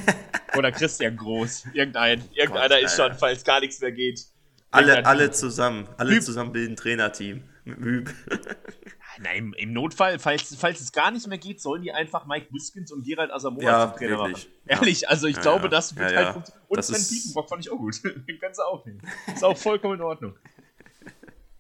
Oder 0.55 0.71
Christian 0.71 1.17
Groß. 1.17 1.65
Irgendein, 1.73 2.23
irgendeiner 2.33 2.75
Gott, 2.75 2.83
ist 2.83 2.95
schon, 2.95 3.13
falls 3.15 3.43
gar 3.43 3.59
nichts 3.59 3.81
mehr 3.81 3.91
geht. 3.91 4.25
Alle, 4.71 5.05
alle 5.05 5.31
zusammen, 5.31 5.87
alle 5.97 6.15
Hüb. 6.15 6.23
zusammen 6.23 6.51
bilden 6.51 6.75
Trainerteam. 6.75 7.43
Hüb. 7.65 8.13
Nein, 9.20 9.53
im, 9.57 9.74
Notfall, 9.74 10.20
falls, 10.20 10.55
falls 10.55 10.80
es 10.82 10.91
gar 10.91 11.11
nicht 11.11 11.28
mehr 11.28 11.38
geht, 11.38 11.61
sollen 11.61 11.82
die 11.82 11.91
einfach 11.91 12.26
Mike 12.26 12.47
Biskins 12.51 12.91
und 12.91 13.03
Gerald 13.05 13.32
Asamoah 13.32 13.63
Ja, 13.63 13.89
zum 13.89 13.97
Trainer 13.97 14.18
wirklich. 14.20 14.45
machen. 14.45 14.51
Ehrlich, 14.68 15.09
also 15.09 15.28
ich 15.28 15.36
Ja, 15.38 15.41
glaube, 15.41 15.63
ja. 15.63 15.70
das 15.70 15.95
wird 15.95 16.11
Ja, 16.11 16.18
halt 16.18 16.28
ja. 16.28 16.34
funktionieren. 16.34 16.65
Und 16.68 16.78
Das 16.78 16.88
Sven 16.88 17.18
Piepenbrock 17.18 17.49
fand 17.49 17.65
ich 17.65 17.72
auch 17.72 17.78
gut. 17.78 18.03
Den 18.28 18.39
kannst 18.39 18.59
du 18.59 18.63
auch 18.63 18.86
nehmen. 18.86 19.01
Ist 19.34 19.43
auch 19.43 19.57
vollkommen 19.57 19.95
in 19.95 20.01
Ordnung. 20.01 20.34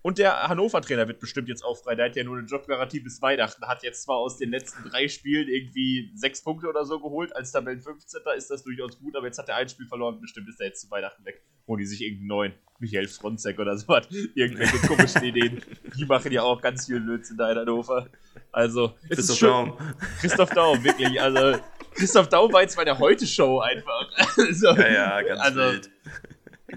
Und 0.01 0.19
der 0.19 0.47
Hannover-Trainer 0.47 1.07
wird 1.07 1.19
bestimmt 1.19 1.49
jetzt 1.49 1.63
auch 1.63 1.75
frei. 1.75 1.95
Der 1.95 2.05
hat 2.05 2.15
ja 2.15 2.23
nur 2.23 2.37
eine 2.37 2.47
Jobgarantie 2.47 2.99
bis 2.99 3.21
Weihnachten. 3.21 3.67
Hat 3.67 3.83
jetzt 3.83 4.03
zwar 4.03 4.17
aus 4.17 4.37
den 4.37 4.51
letzten 4.51 4.87
drei 4.89 5.07
Spielen 5.07 5.49
irgendwie 5.49 6.11
sechs 6.15 6.41
Punkte 6.43 6.67
oder 6.67 6.85
so 6.85 6.99
geholt. 6.99 7.35
Als 7.35 7.51
Tabellen 7.51 7.81
15. 7.81 8.21
ist 8.37 8.49
das 8.49 8.63
durchaus 8.63 8.99
gut, 8.99 9.15
aber 9.15 9.25
jetzt 9.25 9.37
hat 9.37 9.49
er 9.49 9.55
ein 9.55 9.67
Spiel 9.67 9.87
verloren. 9.87 10.21
Bestimmt 10.21 10.47
ist 10.47 10.59
er 10.61 10.67
jetzt 10.67 10.81
zu 10.81 10.91
Weihnachten 10.91 11.25
weg. 11.25 11.41
Holen 11.67 11.79
die 11.79 11.85
sich 11.85 12.01
irgendeinen 12.01 12.27
neuen 12.27 12.53
Michael 12.79 13.07
Fronzek 13.07 13.59
oder 13.59 13.75
so 13.75 13.87
was. 13.87 14.07
Irgendwelche 14.35 14.77
komischen 14.87 15.23
Ideen. 15.23 15.61
Die 15.97 16.05
machen 16.05 16.31
ja 16.31 16.43
auch 16.43 16.61
ganz 16.61 16.85
viel 16.85 16.99
Blödsinn 16.99 17.37
da 17.37 17.51
in 17.51 17.57
Hannover. 17.57 18.07
Also, 18.51 18.93
es 19.09 19.19
ist 19.19 19.27
Christoph 19.27 19.37
schön. 19.37 19.49
Daum. 19.49 19.77
Christoph 20.19 20.49
Daum, 20.51 20.83
wirklich. 20.83 21.21
Also, 21.21 21.59
Christoph 21.95 22.29
Daum 22.29 22.53
war 22.53 22.61
jetzt 22.61 22.77
bei 22.77 22.85
der 22.85 22.97
Heute-Show 22.97 23.59
einfach. 23.59 24.09
Also, 24.37 24.67
Ja, 24.75 24.87
ja, 24.87 25.21
ganz 25.23 25.41
also, 25.41 25.59
wild. 25.59 25.89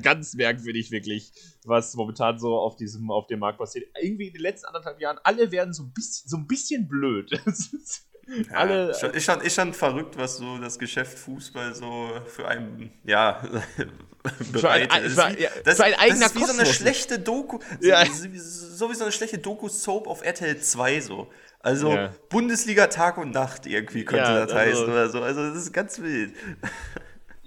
Ganz 0.03 0.34
merkwürdig, 0.34 0.90
wirklich, 0.90 1.32
was 1.64 1.94
momentan 1.94 2.38
so 2.38 2.57
auf 2.59 2.76
diesem, 2.76 3.11
auf 3.11 3.26
dem 3.26 3.38
Markt 3.40 3.59
passiert. 3.59 3.86
Irgendwie 4.01 4.28
in 4.28 4.32
den 4.34 4.42
letzten 4.42 4.66
anderthalb 4.66 5.01
Jahren, 5.01 5.18
alle 5.24 5.51
werden 5.53 5.72
so 5.72 5.82
ein 5.84 5.92
bisschen, 5.92 6.28
so 6.28 6.36
ein 6.36 6.46
bisschen 6.46 6.88
blöd. 6.88 7.30
Ist- 7.46 8.07
Ja, 8.48 8.59
alle, 8.59 8.94
schon, 8.94 9.11
ist, 9.11 9.24
schon, 9.24 9.40
ist 9.40 9.55
schon 9.57 9.74
verrückt, 9.74 10.16
was 10.16 10.36
so 10.36 10.59
das 10.59 10.78
Geschäft 10.78 11.18
Fußball 11.18 11.74
so 11.74 12.11
für 12.26 12.46
einen, 12.46 12.92
ja, 13.03 13.42
bereitet. 14.53 14.92
ein- 14.92 15.03
für 15.03 15.07
ist 15.09 15.40
ja, 15.40 15.48
das, 15.64 15.76
für 15.78 15.84
ein 15.84 15.94
eigener 15.94 16.20
das 16.20 16.32
ist 16.36 16.40
wie 16.40 16.44
so 16.44 16.53
eine 16.53 16.66
schlechte 16.66 17.18
Doku, 17.18 17.59
Ja. 17.80 18.05
so, 18.07 18.28
so 18.36 18.90
wie 18.90 18.94
so 18.94 19.03
eine 19.05 19.12
schlechte 19.12 19.38
Doku-Soap 19.38 20.07
auf 20.07 20.22
RTL 20.24 20.61
2 20.61 21.01
so. 21.01 21.28
Also 21.59 21.92
Ja. 21.92 22.14
Bundesliga 22.28 22.86
Tag 22.86 23.18
und 23.18 23.32
Nacht 23.32 23.66
irgendwie 23.66 24.05
könnte 24.05 24.22
das 24.32 24.53
also- 24.53 24.55
heißen 24.55 24.84
oder 24.84 25.11
so. 25.11 25.22
Also 25.22 25.48
das 25.48 25.57
ist 25.64 25.72
ganz 25.72 26.01
wild. 26.01 26.32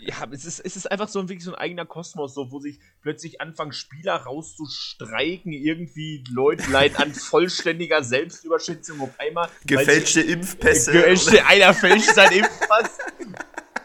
Ja, 0.05 0.27
es 0.31 0.45
ist, 0.45 0.59
es 0.59 0.75
ist 0.75 0.91
einfach 0.91 1.07
so 1.07 1.19
ein, 1.19 1.29
wirklich 1.29 1.43
so 1.43 1.53
ein 1.53 1.59
eigener 1.59 1.85
Kosmos, 1.85 2.33
so, 2.33 2.51
wo 2.51 2.59
sich 2.59 2.79
plötzlich 3.01 3.41
anfangen, 3.41 3.71
Spieler 3.71 4.15
rauszustreiken, 4.15 5.51
irgendwie 5.51 6.23
Leute 6.29 6.69
leiden 6.69 6.97
an 6.97 7.13
vollständiger 7.13 8.03
Selbstüberschätzung 8.03 9.01
auf 9.01 9.19
einmal. 9.19 9.49
Gefälschte 9.65 10.21
Impfpässe. 10.21 10.91
Gefälschte, 10.91 11.45
einer 11.45 11.73
fälscht 11.73 12.13
sein 12.13 12.31
Impfpass. 12.31 12.99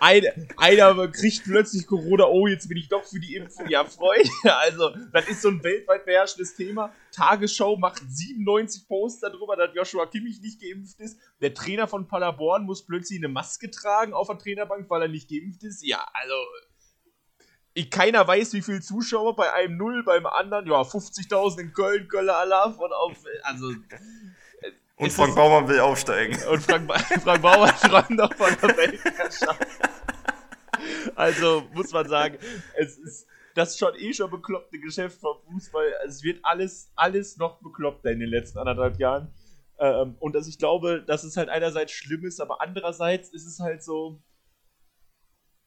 Einer, 0.00 0.30
einer 0.56 1.08
kriegt 1.08 1.44
plötzlich 1.44 1.86
Corona, 1.86 2.26
oh, 2.26 2.46
jetzt 2.46 2.68
bin 2.68 2.78
ich 2.78 2.88
doch 2.88 3.04
für 3.04 3.20
die 3.20 3.34
Impfung. 3.36 3.68
Ja, 3.68 3.84
Freunde, 3.84 4.30
also, 4.44 4.90
das 5.12 5.28
ist 5.28 5.42
so 5.42 5.48
ein 5.48 5.62
weltweit 5.62 6.04
beherrschendes 6.04 6.54
Thema. 6.54 6.92
Tagesschau 7.12 7.76
macht 7.76 8.02
97 8.06 8.86
Posts 8.88 9.20
darüber, 9.20 9.56
dass 9.56 9.74
Joshua 9.74 10.06
Kimmich 10.06 10.40
nicht 10.40 10.60
geimpft 10.60 11.00
ist. 11.00 11.18
Der 11.40 11.54
Trainer 11.54 11.86
von 11.86 12.06
Paderborn 12.06 12.64
muss 12.64 12.84
plötzlich 12.86 13.18
eine 13.18 13.28
Maske 13.28 13.70
tragen 13.70 14.12
auf 14.12 14.28
der 14.28 14.38
Trainerbank, 14.38 14.88
weil 14.88 15.02
er 15.02 15.08
nicht 15.08 15.28
geimpft 15.28 15.62
ist. 15.64 15.84
Ja, 15.86 16.06
also, 16.12 16.34
ich, 17.74 17.90
keiner 17.90 18.26
weiß, 18.26 18.54
wie 18.54 18.62
viele 18.62 18.80
Zuschauer 18.80 19.36
bei 19.36 19.52
einem 19.52 19.76
Null, 19.76 20.02
beim 20.04 20.26
anderen, 20.26 20.66
ja, 20.66 20.80
50.000 20.80 21.60
in 21.60 21.72
Köln, 21.72 22.08
Kölner 22.08 22.36
Alarv 22.36 22.78
und 22.78 22.92
auf, 22.92 23.16
also, 23.42 23.72
und 24.98 25.12
Frank 25.12 25.34
Baumann 25.34 25.68
will 25.68 25.80
aufsteigen. 25.80 26.36
und 26.50 26.62
Frank, 26.62 26.86
Ba- 26.86 26.98
Frank 26.98 27.42
Bauer 27.42 27.68
träumt 27.80 28.10
noch 28.10 28.34
von 28.34 28.54
der 28.62 28.76
Weltherrschaft. 28.76 29.66
Also 31.14 31.62
muss 31.72 31.92
man 31.92 32.08
sagen, 32.08 32.38
es 32.76 32.98
ist 32.98 33.26
das 33.54 33.76
schon 33.76 33.94
eh 33.96 34.12
schon 34.12 34.30
bekloppte 34.30 34.78
Geschäft 34.78 35.20
vom 35.20 35.36
Fußball. 35.50 35.86
Es 36.06 36.22
wird 36.22 36.40
alles, 36.44 36.92
alles 36.94 37.36
noch 37.36 37.60
bekloppter 37.60 38.10
in 38.12 38.20
den 38.20 38.28
letzten 38.28 38.58
anderthalb 38.58 38.98
Jahren. 38.98 39.32
Ähm, 39.80 40.16
und 40.20 40.34
dass 40.34 40.46
ich 40.46 40.58
glaube, 40.58 41.02
dass 41.04 41.24
es 41.24 41.36
halt 41.36 41.48
einerseits 41.48 41.92
schlimm 41.92 42.24
ist, 42.24 42.40
aber 42.40 42.60
andererseits 42.60 43.30
ist 43.30 43.46
es 43.46 43.58
halt 43.60 43.82
so 43.82 44.20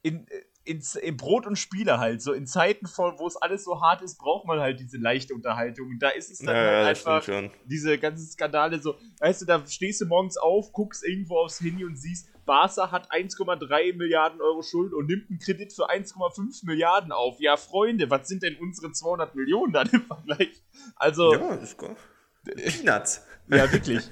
in, 0.04 0.26
in, 0.64 0.82
in 1.02 1.18
Brot 1.18 1.48
und 1.48 1.56
Spiele 1.58 2.00
halt. 2.00 2.22
So 2.22 2.34
in 2.34 2.46
Zeiten, 2.46 2.86
von, 2.88 3.18
wo 3.18 3.28
es 3.28 3.36
alles 3.36 3.64
so 3.64 3.82
hart 3.82 4.02
ist, 4.02 4.18
braucht 4.18 4.46
man 4.46 4.60
halt 4.60 4.80
diese 4.80 4.98
leichte 4.98 5.34
Unterhaltung. 5.34 5.88
Und 5.88 6.00
da 6.00 6.10
ist 6.10 6.30
es 6.30 6.40
dann 6.40 6.56
Ja, 6.56 6.62
halt 6.62 7.04
ja, 7.04 7.16
einfach 7.16 7.52
diese 7.66 7.98
ganzen 7.98 8.28
Skandale 8.28 8.80
so, 8.80 8.96
weißt 9.20 9.42
du, 9.42 9.46
da 9.46 9.66
stehst 9.68 10.02
du 10.02 10.06
morgens 10.06 10.38
auf, 10.38 10.72
guckst 10.72 11.04
irgendwo 11.06 11.38
aufs 11.38 11.62
Handy 11.62 11.84
und 11.86 11.96
siehst, 11.96 12.28
Barca 12.46 12.92
hat 12.92 13.12
1,3 13.12 13.96
Milliarden 13.96 14.42
Euro 14.42 14.62
Schulden 14.62 14.96
und 14.96 15.08
nimmt 15.08 15.30
einen 15.30 15.40
Kredit 15.40 15.74
für 15.74 15.90
1,5 15.90 16.66
Milliarden 16.66 17.12
auf. 17.12 17.40
Ja, 17.40 17.58
Freunde, 17.58 18.10
was 18.10 18.28
sind 18.28 18.44
denn 18.44 18.58
unsere 18.58 18.92
200 18.92 19.36
Millionen 19.36 19.74
dann 19.74 19.90
im 19.92 20.02
Vergleich? 20.02 20.62
Also, 20.96 21.34
ja, 21.34 21.40
Ja, 21.40 21.54
ist 21.56 21.78
gut. 21.78 21.96
Peanuts. 22.44 23.26
wirklich. 23.48 24.10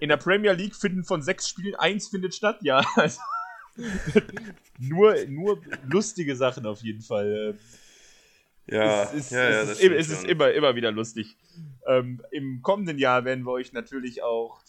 In 0.00 0.08
der 0.08 0.16
Premier 0.16 0.52
League 0.52 0.74
finden 0.76 1.04
von 1.04 1.22
sechs 1.22 1.48
Spielen 1.48 1.74
eins 1.74 2.08
findet 2.08 2.34
statt, 2.34 2.58
ja. 2.62 2.82
Also, 2.96 3.20
nur, 4.78 5.14
nur 5.26 5.60
lustige 5.88 6.36
Sachen 6.36 6.66
auf 6.66 6.82
jeden 6.82 7.02
Fall. 7.02 7.56
Ja, 8.66 9.04
es 9.04 9.12
ist, 9.12 9.30
ja, 9.30 9.38
ja, 9.50 9.62
es 9.62 9.70
ist, 9.70 9.80
im- 9.82 9.92
es 9.92 10.10
ist 10.10 10.24
immer, 10.24 10.50
immer 10.52 10.74
wieder 10.74 10.90
lustig. 10.90 11.36
Ähm, 11.86 12.20
Im 12.32 12.62
kommenden 12.62 12.98
Jahr 12.98 13.24
werden 13.24 13.44
wir 13.44 13.52
euch 13.52 13.72
natürlich 13.72 14.22
auch 14.22 14.60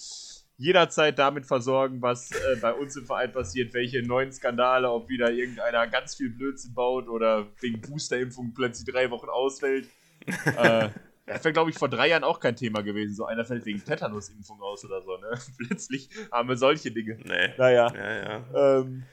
jederzeit 0.59 1.17
damit 1.19 1.45
versorgen, 1.45 2.01
was 2.01 2.31
äh, 2.31 2.57
bei 2.61 2.73
uns 2.73 2.95
im 2.95 3.05
Verein 3.05 3.31
passiert, 3.31 3.73
welche 3.73 4.01
neuen 4.03 4.31
Skandale, 4.31 4.89
ob 4.91 5.09
wieder 5.09 5.31
irgendeiner 5.31 5.87
ganz 5.87 6.15
viel 6.15 6.29
Blödsinn 6.29 6.73
baut 6.73 7.07
oder 7.07 7.47
wegen 7.59 7.81
Boosterimpfung 7.81 8.53
plötzlich 8.53 8.85
drei 8.91 9.09
Wochen 9.11 9.29
ausfällt. 9.29 9.87
äh, 10.57 10.89
das 11.27 11.43
wäre, 11.43 11.53
glaube 11.53 11.69
ich, 11.69 11.77
vor 11.77 11.89
drei 11.89 12.07
Jahren 12.07 12.23
auch 12.23 12.39
kein 12.39 12.55
Thema 12.55 12.81
gewesen. 12.81 13.13
So 13.13 13.25
einer 13.25 13.45
fällt 13.45 13.65
wegen 13.65 13.83
Tetanusimpfung 13.83 14.61
aus 14.61 14.83
oder 14.85 15.01
so. 15.01 15.17
Ne? 15.17 15.37
Plötzlich 15.57 16.09
haben 16.31 16.47
wir 16.47 16.55
solche 16.55 16.89
Dinge. 16.89 17.19
Nee. 17.23 17.53
Naja. 17.57 17.93
Ja, 17.93 18.13
ja. 18.13 18.79
Ähm, 18.79 19.03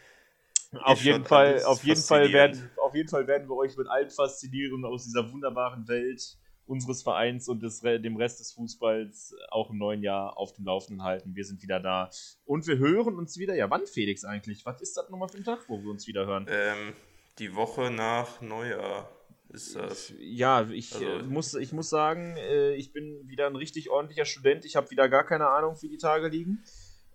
auf 0.81 1.03
jeden 1.03 1.25
Fall, 1.25 1.63
auf 1.65 1.85
jeden 1.85 2.01
Fall 2.01 2.33
werden, 2.33 2.71
auf 2.77 2.95
jeden 2.95 3.09
Fall 3.09 3.27
werden 3.27 3.49
wir 3.49 3.57
euch 3.57 3.77
mit 3.77 3.89
allem 3.89 4.11
faszinieren 4.11 4.85
aus 4.85 5.05
dieser 5.05 5.31
wunderbaren 5.33 5.87
Welt 5.89 6.39
unseres 6.67 7.03
Vereins 7.03 7.49
und 7.49 7.63
des, 7.63 7.81
dem 7.81 8.17
Rest 8.17 8.41
des 8.41 8.53
Fußballs 8.53 9.35
auch 9.51 9.71
im 9.71 9.79
neuen 9.79 10.03
Jahr 10.03 10.39
auf 10.39 10.53
dem 10.53 10.65
Laufenden 10.65 11.05
halten. 11.05 11.35
Wir 11.35 11.45
sind 11.45 11.63
wieder 11.63 11.81
da 11.81 12.11
und 12.45 12.67
wir 12.67 12.79
hören 12.79 13.17
uns 13.17 13.39
wieder. 13.39 13.55
Ja, 13.55 13.69
wann 13.71 13.87
Felix 13.87 14.25
eigentlich? 14.25 14.65
Was 14.65 14.81
ist 14.81 14.97
das 14.97 15.11
nochmal 15.11 15.29
für 15.29 15.39
ein 15.39 15.45
Tag, 15.45 15.69
wo 15.69 15.83
wir 15.83 15.91
uns 15.91 16.07
wieder 16.07 16.27
hören? 16.27 16.47
Ähm, 16.49 16.95
die 17.39 17.55
Woche 17.55 17.91
nach 17.91 18.41
Neujahr 18.41 19.09
ist 19.55 19.77
das. 19.77 20.13
Ja, 20.19 20.69
ich, 20.71 20.93
Also- 20.95 21.07
äh, 21.07 21.23
muss, 21.23 21.55
ich 21.55 21.73
muss 21.73 21.89
sagen, 21.89 22.37
äh, 22.37 22.75
ich 22.75 22.93
bin 22.93 23.27
wieder 23.29 23.47
ein 23.47 23.57
richtig 23.57 23.89
ordentlicher 23.91 24.25
Student. 24.25 24.65
Ich 24.65 24.77
habe 24.77 24.91
wieder 24.91 25.09
gar 25.09 25.25
keine 25.25 25.49
Ahnung, 25.49 25.77
wie 25.81 25.89
die 25.89 25.97
Tage 25.99 26.29
liegen. 26.29 26.63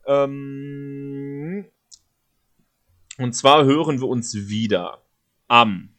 Ähm, 0.06 1.66
und 3.18 3.34
zwar 3.34 3.66
hören 3.66 4.00
wir 4.00 4.08
uns 4.08 4.34
wieder 4.48 5.04
am. 5.48 5.96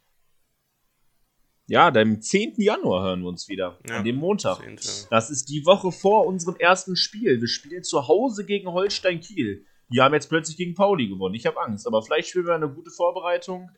Ja, 1.67 1.91
dem 1.93 2.21
10. 2.21 2.55
Januar 2.61 3.05
hören 3.05 3.21
wir 3.23 3.29
uns 3.29 3.49
wieder. 3.49 3.79
Ja, 3.89 3.99
an 3.99 4.05
dem 4.05 4.17
Montag. 4.17 4.59
10.. 4.59 5.07
Das 5.11 5.31
ist 5.31 5.49
die 5.51 5.65
Woche 5.67 5.93
vor 5.93 6.27
unserem 6.27 6.57
ersten 6.57 6.97
Spiel. 6.97 7.41
Wir 7.41 7.47
spielen 7.47 7.85
zu 7.85 8.09
Hause 8.09 8.45
gegen 8.45 8.69
Holstein 8.73 9.21
Kiel. 9.21 9.65
Die 9.93 10.01
haben 10.01 10.15
jetzt 10.15 10.29
plötzlich 10.29 10.57
gegen 10.57 10.75
Pauli 10.75 11.09
gewonnen. 11.09 11.35
Ich 11.35 11.47
habe 11.47 11.61
Angst, 11.61 11.87
aber 11.87 12.03
vielleicht 12.03 12.29
spielen 12.31 12.47
wir 12.47 12.55
eine 12.55 12.69
gute 12.69 12.91
Vorbereitung. 12.91 13.71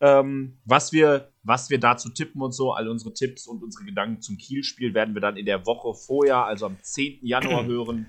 Ähm, 0.00 0.58
was 0.64 0.92
wir 0.92 1.32
was 1.48 1.70
wir 1.70 1.80
dazu 1.80 2.10
tippen 2.10 2.42
und 2.42 2.52
so, 2.52 2.72
all 2.72 2.88
unsere 2.88 3.14
Tipps 3.14 3.46
und 3.46 3.62
unsere 3.62 3.84
Gedanken 3.84 4.20
zum 4.20 4.36
Kiel-Spiel 4.36 4.92
werden 4.92 5.14
wir 5.14 5.22
dann 5.22 5.38
in 5.38 5.46
der 5.46 5.64
Woche 5.64 5.94
vorher, 5.94 6.44
also 6.44 6.66
am 6.66 6.76
10. 6.80 7.20
Januar 7.22 7.64
hören. 7.66 8.06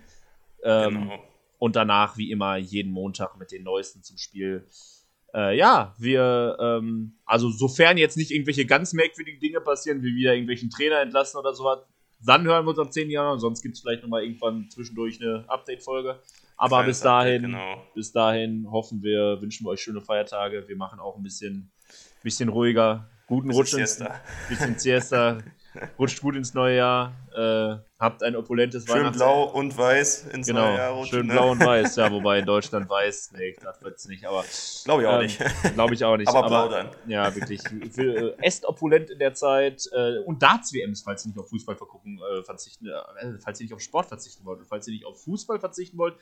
Ähm, 0.61 0.93
Genau. 0.93 1.23
Und 1.57 1.75
danach, 1.75 2.17
wie 2.17 2.31
immer, 2.31 2.57
jeden 2.57 2.91
Montag 2.91 3.37
mit 3.37 3.51
den 3.51 3.63
neuesten 3.63 4.01
zum 4.01 4.17
Spiel. 4.17 4.67
Äh, 5.33 5.57
ja, 5.57 5.93
wir, 5.97 6.57
ähm, 6.59 7.17
also 7.25 7.49
sofern 7.49 7.97
jetzt 7.97 8.17
nicht 8.17 8.31
irgendwelche 8.31 8.65
ganz 8.65 8.93
merkwürdigen 8.93 9.39
Dinge 9.39 9.59
passieren, 9.61 10.01
wie 10.01 10.15
wieder 10.15 10.33
irgendwelchen 10.33 10.69
Trainer 10.69 11.01
entlassen 11.01 11.37
oder 11.37 11.53
sowas, 11.53 11.79
dann 12.25 12.45
hören 12.45 12.65
wir 12.65 12.69
uns 12.69 12.79
am 12.79 12.91
10. 12.91 13.09
Januar. 13.09 13.39
Sonst 13.39 13.61
gibt 13.61 13.75
es 13.75 13.81
vielleicht 13.81 14.03
nochmal 14.03 14.23
irgendwann 14.23 14.69
zwischendurch 14.69 15.21
eine 15.21 15.45
Update-Folge. 15.47 16.19
Aber 16.57 16.77
Kleines 16.77 16.97
bis 16.97 17.01
dahin, 17.01 17.45
Update, 17.45 17.51
genau. 17.51 17.83
bis 17.93 18.11
dahin 18.11 18.71
hoffen 18.71 19.01
wir, 19.03 19.41
wünschen 19.41 19.65
wir 19.65 19.71
euch 19.71 19.81
schöne 19.81 20.01
Feiertage. 20.01 20.65
Wir 20.67 20.75
machen 20.75 20.99
auch 20.99 21.15
ein 21.15 21.23
bisschen, 21.23 21.71
bisschen 22.23 22.49
ruhiger. 22.49 23.09
Guten 23.27 23.51
Rutsch 23.51 23.73
ins, 23.73 24.03
bisschen 24.47 24.79
Siesta. 24.79 25.37
Rutscht 25.99 26.21
gut 26.21 26.35
ins 26.35 26.53
neue 26.53 26.77
Jahr. 26.77 27.13
Äh, 27.35 27.77
habt 27.99 28.23
ein 28.23 28.35
opulentes 28.35 28.85
Schön 28.85 28.95
Weihnachts 28.95 29.17
blau 29.17 29.43
und 29.43 29.77
weiß 29.77 30.25
ins 30.33 30.47
Genau, 30.47 30.65
neue 30.65 30.77
Jahr 30.77 30.91
rutschen, 30.91 31.19
schön 31.19 31.27
ne? 31.27 31.33
blau 31.33 31.51
und 31.51 31.59
weiß, 31.59 31.95
ja, 31.97 32.11
wobei 32.11 32.39
in 32.39 32.45
Deutschland 32.45 32.89
weiß, 32.89 33.33
nee, 33.37 33.55
das 33.61 33.81
wird's 33.83 34.07
nicht, 34.07 34.25
aber 34.25 34.43
Glaube 34.83 35.03
ich 35.03 35.07
auch 35.07 35.13
ähm, 35.13 35.21
nicht. 35.21 35.39
Glaube 35.75 35.93
ich 35.93 36.03
auch 36.03 36.17
nicht. 36.17 36.27
Aber 36.27 36.47
blau 36.47 36.69
dann. 36.69 36.89
Ja, 37.05 37.33
wirklich. 37.35 37.61
Für, 37.91 38.33
äh, 38.33 38.35
esst 38.41 38.65
opulent 38.65 39.11
in 39.11 39.19
der 39.19 39.35
Zeit 39.35 39.87
äh, 39.93 40.17
und 40.25 40.41
Darts-WMs, 40.41 41.03
falls 41.03 41.25
ihr 41.25 41.29
nicht 41.29 41.39
auf 41.39 41.49
Fußball 41.49 41.75
vergucken, 41.75 42.19
äh, 42.19 42.43
verzichten, 42.43 42.87
äh, 42.87 43.37
falls 43.39 43.59
ihr 43.59 43.65
nicht 43.65 43.73
auf 43.73 43.81
Sport 43.81 44.07
verzichten 44.07 44.45
wollt 44.45 44.59
und 44.59 44.65
falls 44.65 44.87
ihr 44.87 44.93
nicht 44.93 45.05
auf 45.05 45.21
Fußball 45.23 45.59
verzichten 45.59 45.97
wollt. 45.97 46.15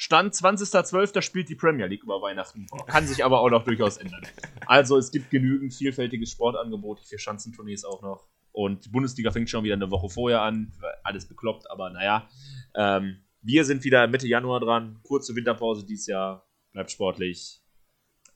Stand 0.00 0.32
20.12. 0.32 1.22
spielt 1.22 1.48
die 1.48 1.56
Premier 1.56 1.86
League 1.86 2.04
über 2.04 2.22
Weihnachten. 2.22 2.68
Kann 2.86 3.04
sich 3.04 3.24
aber 3.24 3.40
auch 3.40 3.50
noch 3.50 3.64
durchaus 3.64 3.96
ändern. 3.96 4.22
Also 4.64 4.96
es 4.96 5.10
gibt 5.10 5.28
genügend 5.28 5.74
vielfältiges 5.74 6.30
Sportangebot, 6.30 7.00
die 7.00 7.04
vier 7.04 7.18
Schanzentournees 7.18 7.84
auch 7.84 8.00
noch. 8.00 8.28
Und 8.52 8.84
die 8.84 8.90
Bundesliga 8.90 9.32
fängt 9.32 9.50
schon 9.50 9.64
wieder 9.64 9.74
eine 9.74 9.90
Woche 9.90 10.08
vorher 10.08 10.42
an. 10.42 10.72
Alles 11.02 11.26
bekloppt, 11.26 11.68
aber 11.68 11.90
naja. 11.90 12.28
Ähm, 12.76 13.24
wir 13.42 13.64
sind 13.64 13.82
wieder 13.82 14.06
Mitte 14.06 14.28
Januar 14.28 14.60
dran. 14.60 15.00
Kurze 15.02 15.34
Winterpause 15.34 15.84
dieses 15.84 16.06
Jahr. 16.06 16.46
Bleibt 16.70 16.92
sportlich. 16.92 17.60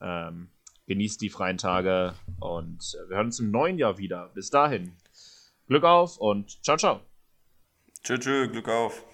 Ähm, 0.00 0.50
genießt 0.88 1.20
die 1.20 1.30
freien 1.30 1.58
Tage. 1.58 2.14
Und 2.40 2.82
äh, 2.94 3.08
wir 3.08 3.18
hören 3.18 3.26
uns 3.26 3.38
im 3.38 3.52
neuen 3.52 3.78
Jahr 3.78 3.98
wieder. 3.98 4.32
Bis 4.34 4.50
dahin. 4.50 4.96
Glück 5.68 5.84
auf 5.84 6.18
und 6.18 6.60
ciao, 6.64 6.76
ciao. 6.76 7.02
Tschö, 8.02 8.18
tschö, 8.18 8.48
Glück 8.48 8.68
auf. 8.68 9.11